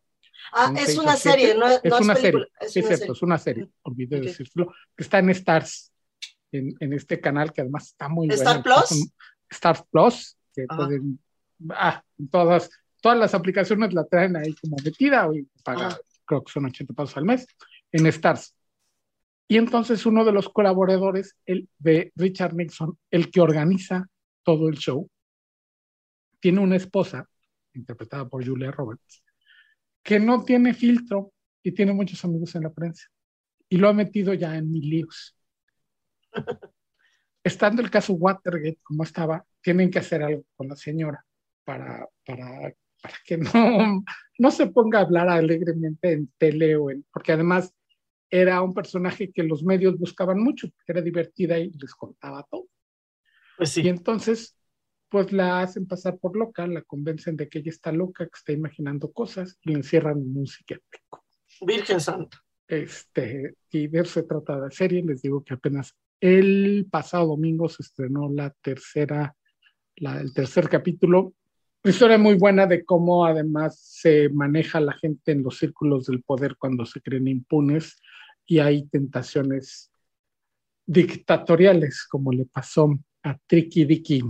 Ah, 0.51 0.73
es 0.75 0.97
una 0.97 1.15
serie, 1.15 1.53
no, 1.53 1.67
es, 1.67 2.01
una 2.01 2.15
serie. 2.15 2.47
Es, 2.59 2.73
cierto, 2.73 3.13
es 3.13 3.21
una 3.21 3.37
serie, 3.37 3.69
olvidé 3.83 4.21
decirlo, 4.21 4.73
que 4.97 5.03
está 5.03 5.19
en 5.19 5.29
Stars, 5.29 5.93
en, 6.51 6.73
en, 6.79 6.93
este 6.93 7.21
canal 7.21 7.53
que 7.53 7.61
además 7.61 7.89
está 7.89 8.09
muy 8.09 8.27
¿Star 8.29 8.63
Plus? 8.63 9.07
Star 9.51 9.85
Plus, 9.91 10.35
que 10.51 10.65
pueden, 10.65 11.19
ah, 11.69 12.01
todas, 12.31 12.71
todas 13.01 13.19
las 13.19 13.35
aplicaciones 13.35 13.93
la 13.93 14.03
traen 14.03 14.35
ahí 14.35 14.55
como 14.55 14.77
metida 14.83 15.29
y 15.31 15.43
paga, 15.63 15.95
creo 16.25 16.43
que 16.43 16.51
son 16.51 16.65
80 16.65 16.91
pesos 16.91 17.17
al 17.17 17.25
mes 17.25 17.45
en 17.95 18.05
Stars. 18.07 18.55
Y 19.47 19.57
entonces 19.57 20.05
uno 20.05 20.25
de 20.25 20.31
los 20.31 20.49
colaboradores 20.49 21.35
el 21.45 21.69
de 21.77 22.11
Richard 22.15 22.53
Nixon, 22.55 22.97
el 23.11 23.31
que 23.31 23.41
organiza 23.41 24.07
todo 24.43 24.67
el 24.69 24.75
show, 24.75 25.09
tiene 26.39 26.59
una 26.59 26.75
esposa, 26.75 27.27
interpretada 27.73 28.27
por 28.27 28.45
Julia 28.45 28.71
Roberts, 28.71 29.23
que 30.03 30.19
no 30.19 30.43
tiene 30.43 30.73
filtro 30.73 31.31
y 31.63 31.71
tiene 31.71 31.93
muchos 31.93 32.23
amigos 32.25 32.53
en 32.55 32.63
la 32.63 32.73
prensa. 32.73 33.07
Y 33.69 33.77
lo 33.77 33.87
ha 33.87 33.93
metido 33.93 34.33
ya 34.33 34.55
en 34.55 34.71
mil 34.71 34.89
líos. 34.89 35.37
Estando 37.43 37.81
el 37.81 37.89
caso 37.89 38.13
Watergate 38.13 38.79
como 38.83 39.03
estaba, 39.03 39.45
tienen 39.61 39.89
que 39.89 39.99
hacer 39.99 40.21
algo 40.23 40.43
con 40.55 40.67
la 40.67 40.75
señora 40.75 41.23
para, 41.63 42.07
para, 42.25 42.73
para 43.01 43.15
que 43.25 43.37
no, 43.37 43.51
no 44.39 44.51
se 44.51 44.67
ponga 44.67 44.99
a 44.99 45.03
hablar 45.03 45.29
alegremente 45.29 46.11
en 46.11 46.31
tele 46.37 46.75
o 46.75 46.89
en, 46.89 47.05
porque 47.11 47.31
además 47.31 47.73
era 48.41 48.61
un 48.61 48.73
personaje 48.73 49.31
que 49.31 49.43
los 49.43 49.63
medios 49.63 49.97
buscaban 49.97 50.43
mucho, 50.43 50.67
porque 50.69 50.91
era 50.91 51.01
divertida 51.01 51.57
y 51.57 51.71
les 51.71 51.95
contaba 51.95 52.45
todo. 52.49 52.67
Pues 53.57 53.69
sí. 53.69 53.81
Y 53.81 53.87
entonces, 53.87 54.57
pues 55.09 55.31
la 55.31 55.61
hacen 55.61 55.87
pasar 55.87 56.17
por 56.19 56.35
loca, 56.35 56.67
la 56.67 56.81
convencen 56.81 57.37
de 57.37 57.47
que 57.47 57.59
ella 57.59 57.69
está 57.69 57.93
loca, 57.93 58.25
que 58.25 58.37
está 58.37 58.51
imaginando 58.51 59.13
cosas, 59.13 59.57
y 59.61 59.71
la 59.71 59.77
encierran 59.77 60.19
en 60.19 60.37
un 60.37 60.47
psiquiátrico. 60.47 61.23
Virgen 61.61 62.01
Santa. 62.01 62.43
Este, 62.67 63.55
y 63.71 63.87
de 63.87 63.99
eso 64.01 64.19
se 64.19 64.23
trata 64.23 64.57
la 64.57 64.71
serie, 64.71 65.03
les 65.03 65.21
digo 65.21 65.43
que 65.43 65.53
apenas 65.53 65.95
el 66.19 66.87
pasado 66.91 67.27
domingo 67.27 67.69
se 67.69 67.83
estrenó 67.83 68.29
la 68.29 68.49
tercera, 68.61 69.35
la, 69.95 70.19
el 70.19 70.33
tercer 70.33 70.67
capítulo. 70.67 71.33
Una 71.83 71.91
historia 71.91 72.17
muy 72.17 72.33
buena 72.33 72.65
de 72.65 72.83
cómo 72.83 73.25
además 73.25 73.79
se 73.79 74.27
maneja 74.29 74.79
la 74.79 74.93
gente 74.93 75.31
en 75.31 75.43
los 75.43 75.59
círculos 75.59 76.07
del 76.07 76.23
poder 76.23 76.57
cuando 76.57 76.85
se 76.85 76.99
creen 76.99 77.27
impunes 77.27 78.01
y 78.45 78.59
hay 78.59 78.85
tentaciones 78.87 79.91
dictatoriales, 80.85 82.05
como 82.07 82.31
le 82.31 82.45
pasó 82.45 82.93
a 83.23 83.37
Tricky 83.47 83.85
Dicky 83.85 84.23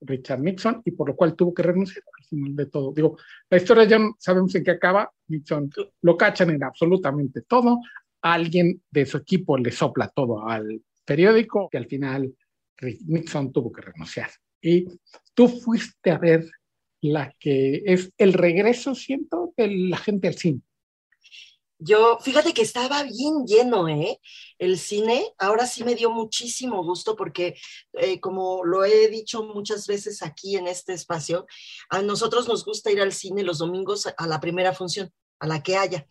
Richard 0.00 0.40
Nixon 0.40 0.82
y 0.84 0.90
por 0.92 1.08
lo 1.08 1.16
cual 1.16 1.34
tuvo 1.34 1.54
que 1.54 1.62
renunciar 1.62 2.04
al 2.18 2.24
final 2.24 2.56
de 2.56 2.66
todo. 2.66 2.92
Digo, 2.92 3.16
la 3.48 3.56
historia 3.56 3.84
ya 3.84 3.98
sabemos 4.18 4.54
en 4.54 4.64
qué 4.64 4.72
acaba. 4.72 5.10
Nixon 5.28 5.70
lo 6.02 6.16
cachan 6.16 6.50
en 6.50 6.62
absolutamente 6.62 7.42
todo. 7.42 7.80
Alguien 8.20 8.82
de 8.90 9.06
su 9.06 9.18
equipo 9.18 9.56
le 9.56 9.70
sopla 9.70 10.08
todo 10.08 10.46
al 10.46 10.82
periódico 11.04 11.68
y 11.72 11.76
al 11.76 11.86
final 11.86 12.34
Nixon 13.06 13.52
tuvo 13.52 13.72
que 13.72 13.82
renunciar. 13.82 14.30
Y 14.60 14.86
tú 15.34 15.48
fuiste 15.48 16.10
a 16.10 16.18
ver 16.18 16.48
la 17.00 17.34
que 17.38 17.82
es 17.84 18.12
el 18.16 18.32
regreso, 18.32 18.94
siento, 18.94 19.52
de 19.56 19.68
la 19.68 19.96
gente 19.96 20.28
al 20.28 20.34
cine. 20.34 20.60
Yo, 21.84 22.18
fíjate 22.20 22.54
que 22.54 22.62
estaba 22.62 23.02
bien 23.02 23.44
lleno, 23.44 23.88
¿eh? 23.88 24.20
El 24.58 24.78
cine, 24.78 25.24
ahora 25.36 25.66
sí 25.66 25.82
me 25.82 25.96
dio 25.96 26.10
muchísimo 26.10 26.84
gusto 26.84 27.16
porque, 27.16 27.56
eh, 27.94 28.20
como 28.20 28.64
lo 28.64 28.84
he 28.84 29.08
dicho 29.08 29.42
muchas 29.42 29.88
veces 29.88 30.22
aquí 30.22 30.56
en 30.56 30.68
este 30.68 30.92
espacio, 30.92 31.44
a 31.90 32.00
nosotros 32.02 32.46
nos 32.46 32.64
gusta 32.64 32.92
ir 32.92 33.00
al 33.00 33.12
cine 33.12 33.42
los 33.42 33.58
domingos 33.58 34.06
a 34.16 34.26
la 34.28 34.38
primera 34.40 34.72
función 34.72 35.10
a 35.40 35.48
la 35.48 35.60
que 35.60 35.76
haya. 35.76 36.06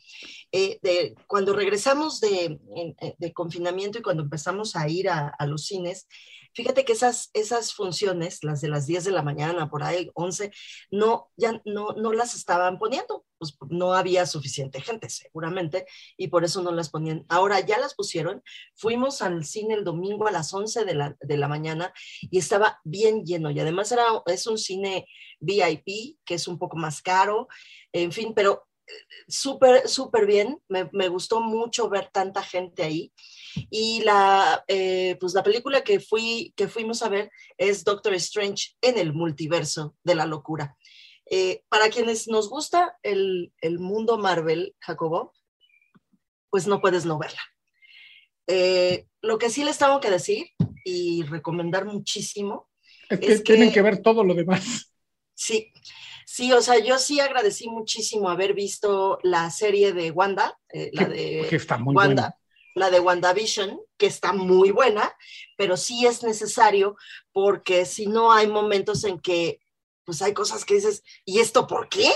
Eh, 0.51 0.77
de, 0.81 1.15
cuando 1.25 1.53
regresamos 1.53 2.19
de, 2.19 2.59
eh, 2.75 3.15
de, 3.17 3.33
confinamiento 3.33 3.97
y 3.97 4.01
cuando 4.01 4.23
empezamos 4.23 4.75
a 4.75 4.89
ir 4.89 5.07
a, 5.07 5.29
a, 5.29 5.45
los 5.45 5.67
cines, 5.67 6.05
fíjate 6.53 6.83
que 6.83 6.91
esas, 6.91 7.29
esas 7.33 7.73
funciones, 7.73 8.43
las 8.43 8.59
de 8.59 8.67
las 8.67 8.87
10 8.87 9.05
de 9.05 9.11
la 9.11 9.23
mañana, 9.23 9.69
por 9.69 9.83
ahí 9.83 10.11
11, 10.15 10.51
no, 10.91 11.31
ya 11.37 11.61
no, 11.63 11.93
no 11.93 12.11
las 12.11 12.35
estaban 12.35 12.77
poniendo, 12.77 13.25
pues 13.41 13.71
no 13.71 13.93
había 13.93 14.25
suficiente 14.25 14.81
gente 14.81 15.09
seguramente 15.09 15.85
y 16.17 16.27
por 16.27 16.43
eso 16.43 16.61
no 16.61 16.71
las 16.71 16.89
ponían. 16.89 17.25
Ahora 17.29 17.59
ya 17.59 17.79
las 17.79 17.95
pusieron, 17.95 18.43
fuimos 18.75 19.21
al 19.21 19.43
cine 19.45 19.73
el 19.73 19.83
domingo 19.83 20.27
a 20.27 20.31
las 20.31 20.53
11 20.53 20.85
de 20.85 20.93
la, 20.93 21.17
de 21.19 21.37
la 21.37 21.47
mañana 21.47 21.93
y 22.21 22.37
estaba 22.37 22.79
bien 22.83 23.25
lleno 23.25 23.49
y 23.51 23.59
además 23.59 23.91
era, 23.91 24.05
es 24.27 24.47
un 24.47 24.57
cine 24.57 25.07
VIP 25.39 26.17
que 26.23 26.35
es 26.35 26.47
un 26.47 26.59
poco 26.59 26.77
más 26.77 27.01
caro, 27.01 27.47
en 27.91 28.11
fin, 28.11 28.33
pero 28.35 28.67
súper, 29.27 29.87
súper 29.87 30.25
bien. 30.25 30.59
Me, 30.67 30.89
me, 30.93 31.07
gustó 31.07 31.41
mucho 31.41 31.89
ver 31.89 32.09
tanta 32.11 32.43
gente 32.43 32.83
ahí. 32.83 33.11
Y 33.69 34.01
la, 34.03 34.63
eh, 34.67 35.17
pues 35.19 35.33
la 35.33 35.43
película 35.43 35.83
que, 35.83 35.99
fui, 35.99 36.53
que 36.55 36.67
fuimos 36.67 37.01
a 37.01 37.09
ver 37.09 37.31
es 37.57 37.83
Doctor 37.83 38.13
Strange 38.15 38.75
en 38.81 38.97
el 38.97 39.13
multiverso 39.13 39.95
de 40.03 40.15
la 40.15 40.25
locura. 40.25 40.77
Eh, 41.33 41.63
para 41.69 41.89
quienes 41.89 42.27
nos 42.27 42.49
gusta 42.49 42.97
el, 43.03 43.53
el, 43.61 43.79
mundo 43.79 44.17
Marvel, 44.17 44.75
Jacobo, 44.79 45.33
pues 46.49 46.67
no 46.67 46.81
puedes 46.81 47.05
no 47.05 47.17
verla. 47.17 47.41
Eh, 48.47 49.07
lo 49.21 49.37
que 49.37 49.49
sí 49.49 49.63
les 49.63 49.77
tengo 49.77 50.01
que 50.01 50.09
decir 50.11 50.47
y 50.83 51.23
recomendar 51.23 51.85
muchísimo 51.85 52.69
es 53.09 53.19
que, 53.19 53.31
es 53.31 53.37
que 53.39 53.53
tienen 53.53 53.71
que 53.71 53.81
ver 53.81 54.01
todo 54.01 54.23
lo 54.23 54.35
demás. 54.35 54.87
Sí, 55.33 55.71
Sí, 56.33 56.53
o 56.53 56.61
sea, 56.61 56.79
yo 56.79 56.97
sí 56.97 57.19
agradecí 57.19 57.67
muchísimo 57.67 58.29
haber 58.29 58.53
visto 58.53 59.19
la 59.21 59.49
serie 59.51 59.91
de 59.91 60.09
Wanda, 60.11 60.57
eh, 60.69 60.89
la 60.93 61.03
de 61.03 61.45
que 61.49 61.57
está 61.57 61.77
muy 61.77 61.93
Wanda, 61.93 62.21
buena. 62.21 62.35
la 62.75 62.89
de 62.89 63.01
WandaVision, 63.01 63.81
que 63.97 64.05
está 64.05 64.31
muy 64.31 64.71
buena, 64.71 65.13
pero 65.57 65.75
sí 65.75 66.05
es 66.05 66.23
necesario 66.23 66.95
porque 67.33 67.85
si 67.85 68.07
no 68.07 68.31
hay 68.31 68.47
momentos 68.47 69.03
en 69.03 69.19
que 69.19 69.59
pues 70.05 70.21
hay 70.21 70.33
cosas 70.33 70.65
que 70.65 70.75
dices, 70.75 71.03
¿y 71.25 71.39
esto 71.39 71.67
por 71.67 71.89
qué? 71.89 72.09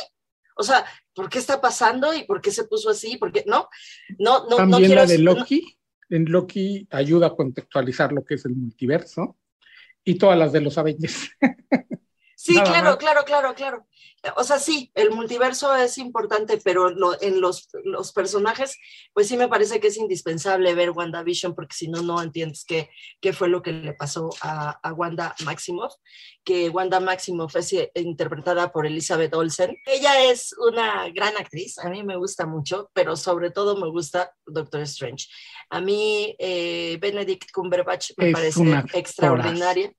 O 0.58 0.64
sea, 0.64 0.86
¿por 1.14 1.30
qué 1.30 1.40
está 1.40 1.60
pasando 1.60 2.14
y 2.14 2.24
por 2.24 2.42
qué 2.42 2.52
se 2.52 2.66
puso 2.66 2.90
así? 2.90 3.18
¿Por 3.18 3.32
qué? 3.32 3.44
No, 3.46 3.68
no, 4.20 4.48
no. 4.50 4.56
También 4.58 4.70
no 4.70 4.78
quiero, 4.78 4.96
la 4.96 5.06
de 5.06 5.18
Loki, 5.18 5.78
no. 6.10 6.18
en 6.18 6.26
Loki 6.32 6.88
ayuda 6.92 7.28
a 7.28 7.36
contextualizar 7.36 8.12
lo 8.14 8.24
que 8.24 8.36
es 8.36 8.46
el 8.46 8.56
multiverso 8.56 9.38
y 10.04 10.16
todas 10.18 10.38
las 10.38 10.52
de 10.52 10.62
los 10.62 10.78
Avengers. 10.78 11.30
Sí, 12.36 12.56
Nada 12.56 12.70
claro, 12.70 12.86
más. 12.86 12.98
claro, 12.98 13.24
claro, 13.24 13.56
claro. 13.56 13.88
O 14.36 14.44
sea, 14.44 14.60
sí, 14.60 14.92
el 14.96 15.12
multiverso 15.12 15.76
es 15.76 15.98
importante, 15.98 16.60
pero 16.64 16.90
lo, 16.90 17.22
en 17.22 17.40
los, 17.42 17.70
los, 17.84 18.12
personajes, 18.12 18.78
pues 19.14 19.28
sí 19.28 19.38
me 19.38 19.48
parece 19.48 19.80
que 19.80 19.88
es 19.88 19.98
indispensable 19.98 20.74
ver 20.74 20.92
WandaVision, 20.92 21.54
porque 21.54 21.76
si 21.76 21.88
no, 21.88 22.02
no 22.02 22.22
entiendes 22.22 22.66
qué, 22.66 22.90
qué 23.22 23.34
fue 23.34 23.50
lo 23.50 23.62
que 23.62 23.72
le 23.72 23.94
pasó 23.94 24.30
a, 24.42 24.80
a, 24.82 24.94
Wanda 24.94 25.36
Maximoff, 25.44 25.94
que 26.44 26.70
Wanda 26.70 27.00
Maximoff 27.00 27.56
es 27.56 27.74
interpretada 27.96 28.72
por 28.72 28.86
Elizabeth 28.86 29.34
Olsen. 29.34 29.78
Ella 29.86 30.24
es 30.24 30.56
una 30.58 31.10
gran 31.10 31.38
actriz, 31.38 31.78
a 31.78 31.90
mí 31.90 32.04
me 32.04 32.18
gusta 32.18 32.46
mucho, 32.46 32.90
pero 32.94 33.16
sobre 33.16 33.52
todo 33.52 33.78
me 33.78 33.90
gusta 33.90 34.34
Doctor 34.46 34.82
Strange. 34.82 35.28
A 35.70 35.82
mí, 35.82 36.36
eh, 36.40 36.98
Benedict 37.00 37.52
Cumberbatch 37.52 38.12
me 38.18 38.30
es 38.30 38.34
parece 38.34 38.84
extraordinaria 38.94 39.94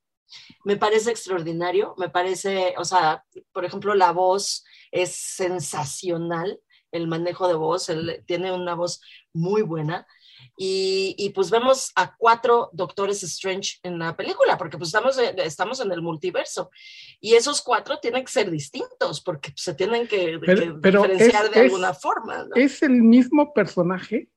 me 0.64 0.76
parece 0.76 1.10
extraordinario, 1.10 1.94
me 1.98 2.08
parece, 2.08 2.74
o 2.78 2.84
sea, 2.84 3.24
por 3.52 3.64
ejemplo, 3.64 3.94
la 3.94 4.12
voz 4.12 4.64
es 4.90 5.14
sensacional, 5.14 6.60
el 6.92 7.08
manejo 7.08 7.48
de 7.48 7.54
voz, 7.54 7.88
él 7.88 8.22
tiene 8.26 8.52
una 8.52 8.74
voz 8.74 9.00
muy 9.32 9.62
buena. 9.62 10.06
Y, 10.58 11.14
y, 11.18 11.30
pues 11.30 11.50
vemos 11.50 11.92
a 11.96 12.14
cuatro 12.16 12.70
doctores 12.72 13.22
Strange 13.22 13.78
en 13.82 13.98
la 13.98 14.16
película, 14.16 14.56
porque 14.56 14.78
pues 14.78 14.88
estamos, 14.88 15.18
estamos 15.18 15.80
en 15.80 15.92
el 15.92 16.00
multiverso. 16.02 16.70
Y 17.20 17.34
esos 17.34 17.60
cuatro 17.62 17.98
tienen 18.00 18.24
que 18.24 18.32
ser 18.32 18.50
distintos, 18.50 19.20
porque 19.20 19.52
se 19.54 19.74
tienen 19.74 20.06
que, 20.06 20.38
pero, 20.44 20.74
que 20.74 20.80
pero 20.80 21.02
diferenciar 21.02 21.46
es, 21.46 21.50
de 21.50 21.58
es, 21.58 21.64
alguna 21.64 21.94
forma. 21.94 22.44
¿no? 22.44 22.54
Es 22.54 22.82
el 22.82 23.02
mismo 23.02 23.52
personaje 23.52 24.28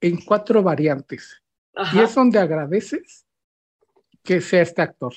en 0.00 0.22
cuatro 0.24 0.62
variantes. 0.62 1.42
Ajá. 1.74 1.98
Y 1.98 2.04
es 2.04 2.14
donde 2.14 2.38
agradeces 2.38 3.26
que 4.22 4.40
sea 4.40 4.62
este 4.62 4.82
actor. 4.82 5.14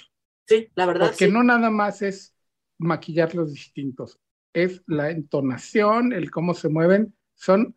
Sí, 0.47 0.69
la 0.75 0.85
verdad. 0.85 1.07
Porque 1.07 1.25
sí. 1.25 1.31
no 1.31 1.43
nada 1.43 1.69
más 1.69 2.01
es 2.01 2.33
maquillar 2.77 3.33
los 3.35 3.53
distintos, 3.53 4.19
es 4.53 4.81
la 4.87 5.09
entonación, 5.11 6.13
el 6.13 6.31
cómo 6.31 6.53
se 6.53 6.69
mueven, 6.69 7.15
son 7.33 7.75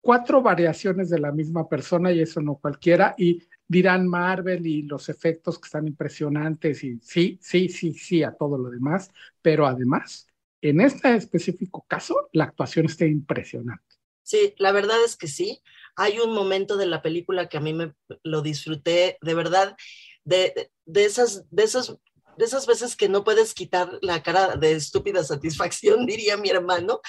cuatro 0.00 0.42
variaciones 0.42 1.10
de 1.10 1.20
la 1.20 1.32
misma 1.32 1.68
persona 1.68 2.12
y 2.12 2.20
eso 2.20 2.40
no 2.40 2.56
cualquiera. 2.56 3.14
Y 3.16 3.42
dirán 3.66 4.06
Marvel 4.06 4.66
y 4.66 4.82
los 4.82 5.08
efectos 5.08 5.58
que 5.58 5.66
están 5.66 5.86
impresionantes 5.86 6.84
y 6.84 6.98
sí, 7.00 7.38
sí, 7.40 7.68
sí, 7.68 7.94
sí 7.94 8.22
a 8.22 8.32
todo 8.32 8.58
lo 8.58 8.70
demás, 8.70 9.10
pero 9.40 9.66
además, 9.66 10.26
en 10.60 10.80
este 10.80 11.14
específico 11.14 11.84
caso, 11.88 12.28
la 12.32 12.44
actuación 12.44 12.86
está 12.86 13.06
impresionante. 13.06 13.84
Sí, 14.22 14.54
la 14.58 14.72
verdad 14.72 15.02
es 15.04 15.16
que 15.16 15.26
sí. 15.26 15.62
Hay 15.96 16.18
un 16.18 16.32
momento 16.32 16.76
de 16.76 16.86
la 16.86 17.02
película 17.02 17.48
que 17.48 17.56
a 17.56 17.60
mí 17.60 17.72
me 17.72 17.94
lo 18.22 18.40
disfruté 18.40 19.18
de 19.20 19.34
verdad 19.34 19.76
de, 20.24 20.70
de, 20.86 21.04
esas, 21.04 21.44
de, 21.50 21.62
esas, 21.62 21.96
de 22.36 22.44
esas 22.44 22.66
veces 22.66 22.96
que 22.96 23.08
no 23.08 23.24
puedes 23.24 23.54
quitar 23.54 23.98
la 24.02 24.22
cara 24.22 24.56
de 24.56 24.72
estúpida 24.72 25.24
satisfacción, 25.24 26.06
diría 26.06 26.36
mi 26.36 26.50
hermano, 26.50 27.00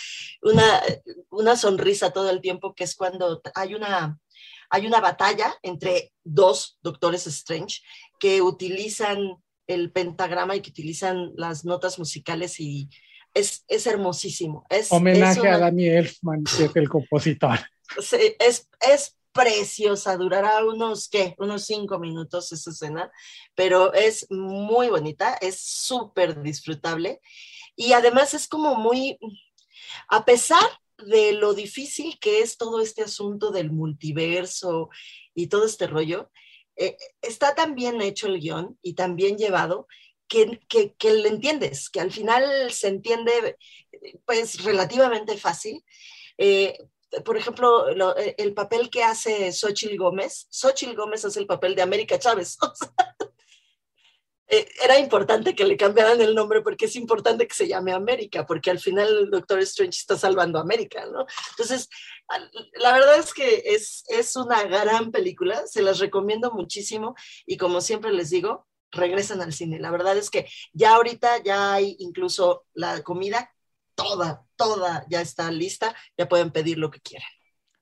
una, 0.41 0.81
una 1.29 1.55
sonrisa 1.55 2.11
todo 2.11 2.29
el 2.29 2.41
tiempo, 2.41 2.73
que 2.73 2.83
es 2.83 2.95
cuando 2.95 3.41
hay 3.55 3.75
una, 3.75 4.17
hay 4.69 4.87
una 4.87 4.99
batalla 4.99 5.55
entre 5.61 6.11
dos 6.23 6.77
doctores 6.81 7.27
Strange 7.27 7.81
que 8.19 8.41
utilizan 8.41 9.37
el 9.67 9.91
pentagrama 9.91 10.55
y 10.55 10.61
que 10.61 10.71
utilizan 10.71 11.31
las 11.35 11.63
notas 11.63 11.97
musicales 11.99 12.59
y 12.59 12.89
es, 13.33 13.63
es 13.67 13.87
hermosísimo. 13.87 14.65
Es, 14.69 14.91
Homenaje 14.91 15.31
es 15.31 15.37
una, 15.39 15.55
a 15.55 15.59
Danny 15.59 15.87
Elfman, 15.87 16.43
que 16.43 16.65
es 16.65 16.75
el 16.75 16.89
compositor. 16.89 17.59
Es, 18.39 18.69
es 18.79 19.17
preciosa, 19.33 20.15
durará 20.17 20.63
unos, 20.63 21.09
¿qué? 21.09 21.35
Unos 21.39 21.65
cinco 21.65 21.99
minutos 21.99 22.51
esa 22.51 22.69
escena, 22.69 23.11
pero 23.55 23.93
es 23.93 24.27
muy 24.29 24.89
bonita, 24.89 25.33
es 25.41 25.59
súper 25.59 26.41
disfrutable 26.41 27.19
y 27.75 27.93
además 27.93 28.33
es 28.33 28.47
como 28.47 28.75
muy, 28.75 29.17
a 30.09 30.23
pesar 30.25 30.63
de 30.97 31.33
lo 31.33 31.53
difícil 31.53 32.17
que 32.19 32.41
es 32.41 32.57
todo 32.57 32.81
este 32.81 33.01
asunto 33.01 33.51
del 33.51 33.71
multiverso 33.71 34.89
y 35.33 35.47
todo 35.47 35.65
este 35.65 35.87
rollo, 35.87 36.31
eh, 36.75 36.97
está 37.21 37.55
tan 37.55 37.75
bien 37.75 38.01
hecho 38.01 38.27
el 38.27 38.39
guion 38.39 38.77
y 38.81 38.93
tan 38.93 39.15
bien 39.15 39.37
llevado 39.37 39.87
que, 40.27 40.59
que, 40.69 40.93
que 40.93 41.13
le 41.13 41.29
entiendes, 41.29 41.89
que 41.89 41.99
al 41.99 42.11
final 42.11 42.71
se 42.71 42.87
entiende 42.87 43.57
pues 44.25 44.63
relativamente 44.63 45.37
fácil. 45.37 45.83
Eh, 46.37 46.77
por 47.25 47.37
ejemplo, 47.37 47.93
lo, 47.93 48.15
el 48.15 48.53
papel 48.53 48.89
que 48.89 49.03
hace 49.03 49.51
Xochitl 49.51 49.97
Gómez, 49.97 50.47
Xochitl 50.49 50.95
Gómez 50.95 51.25
hace 51.25 51.39
el 51.39 51.47
papel 51.47 51.75
de 51.75 51.81
América 51.81 52.19
Chávez. 52.19 52.57
Eh, 54.53 54.69
era 54.83 54.99
importante 54.99 55.55
que 55.55 55.63
le 55.65 55.77
cambiaran 55.77 56.21
el 56.21 56.35
nombre 56.35 56.61
porque 56.61 56.85
es 56.85 56.95
importante 56.95 57.47
que 57.47 57.55
se 57.55 57.67
llame 57.67 57.91
América, 57.91 58.45
porque 58.45 58.69
al 58.69 58.77
final 58.77 59.07
el 59.07 59.31
Doctor 59.31 59.59
Strange 59.61 59.97
está 59.97 60.15
salvando 60.15 60.59
América, 60.59 61.07
¿no? 61.07 61.25
Entonces, 61.51 61.89
la 62.73 62.93
verdad 62.93 63.17
es 63.17 63.33
que 63.33 63.63
es, 63.65 64.03
es 64.09 64.35
una 64.35 64.63
gran 64.63 65.11
película, 65.11 65.65
se 65.65 65.81
las 65.81 65.97
recomiendo 65.99 66.51
muchísimo 66.51 67.15
y 67.47 67.57
como 67.57 67.81
siempre 67.81 68.11
les 68.11 68.29
digo, 68.29 68.67
regresan 68.91 69.41
al 69.41 69.53
cine. 69.53 69.79
La 69.79 69.91
verdad 69.91 70.17
es 70.17 70.29
que 70.29 70.47
ya 70.71 70.95
ahorita 70.95 71.41
ya 71.43 71.73
hay 71.73 71.95
incluso 71.99 72.65
la 72.73 73.01
comida 73.01 73.52
toda, 73.95 74.45
toda 74.55 75.05
ya 75.09 75.21
está 75.21 75.51
lista, 75.51 75.95
ya 76.17 76.27
pueden 76.27 76.51
pedir 76.51 76.77
lo 76.77 76.91
que 76.91 76.99
quieran. 76.99 77.27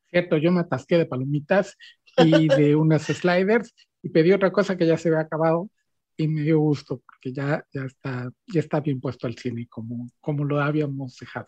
Cierto, 0.10 0.38
yo 0.38 0.52
me 0.52 0.62
atasqué 0.62 0.98
de 0.98 1.06
palomitas 1.06 1.78
y 2.18 2.48
de 2.48 2.76
unas 2.76 3.04
sliders 3.04 3.74
y 4.04 4.10
pedí 4.10 4.32
otra 4.34 4.52
cosa 4.52 4.78
que 4.78 4.86
ya 4.86 4.98
se 4.98 5.10
había 5.10 5.22
acabado, 5.22 5.70
y 6.18 6.28
me 6.28 6.42
dio 6.42 6.60
gusto 6.60 7.02
porque 7.06 7.34
ya, 7.34 7.66
ya, 7.74 7.84
está, 7.84 8.30
ya 8.48 8.60
está 8.60 8.80
bien 8.80 9.00
puesto 9.00 9.28
el 9.28 9.38
cine 9.38 9.68
como, 9.68 10.08
como 10.20 10.44
lo 10.44 10.62
habíamos 10.62 11.18
dejado. 11.18 11.48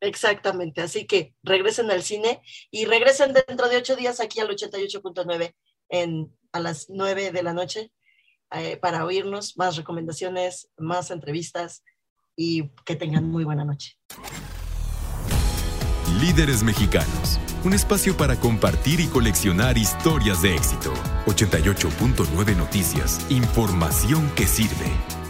Exactamente, 0.00 0.80
así 0.80 1.06
que 1.06 1.34
regresen 1.42 1.90
al 1.90 2.02
cine 2.02 2.40
y 2.70 2.84
regresen 2.86 3.32
dentro 3.32 3.68
de 3.68 3.78
ocho 3.78 3.96
días 3.96 4.20
aquí 4.20 4.40
al 4.40 4.48
88.9 4.48 5.54
en 5.90 6.32
a 6.52 6.60
las 6.60 6.86
nueve 6.88 7.32
de 7.32 7.42
la 7.42 7.52
noche 7.52 7.90
eh, 8.52 8.76
para 8.76 9.04
oírnos 9.04 9.56
más 9.56 9.76
recomendaciones, 9.76 10.70
más 10.76 11.10
entrevistas 11.10 11.82
y 12.36 12.70
que 12.84 12.96
tengan 12.96 13.28
muy 13.30 13.44
buena 13.44 13.64
noche. 13.64 13.96
Líderes 16.20 16.62
Mexicanos, 16.62 17.40
un 17.64 17.72
espacio 17.72 18.16
para 18.16 18.36
compartir 18.36 19.00
y 19.00 19.06
coleccionar 19.06 19.78
historias 19.78 20.42
de 20.42 20.54
éxito. 20.54 20.92
88.9 21.26 22.56
Noticias, 22.56 23.26
información 23.30 24.30
que 24.36 24.46
sirve. 24.46 25.23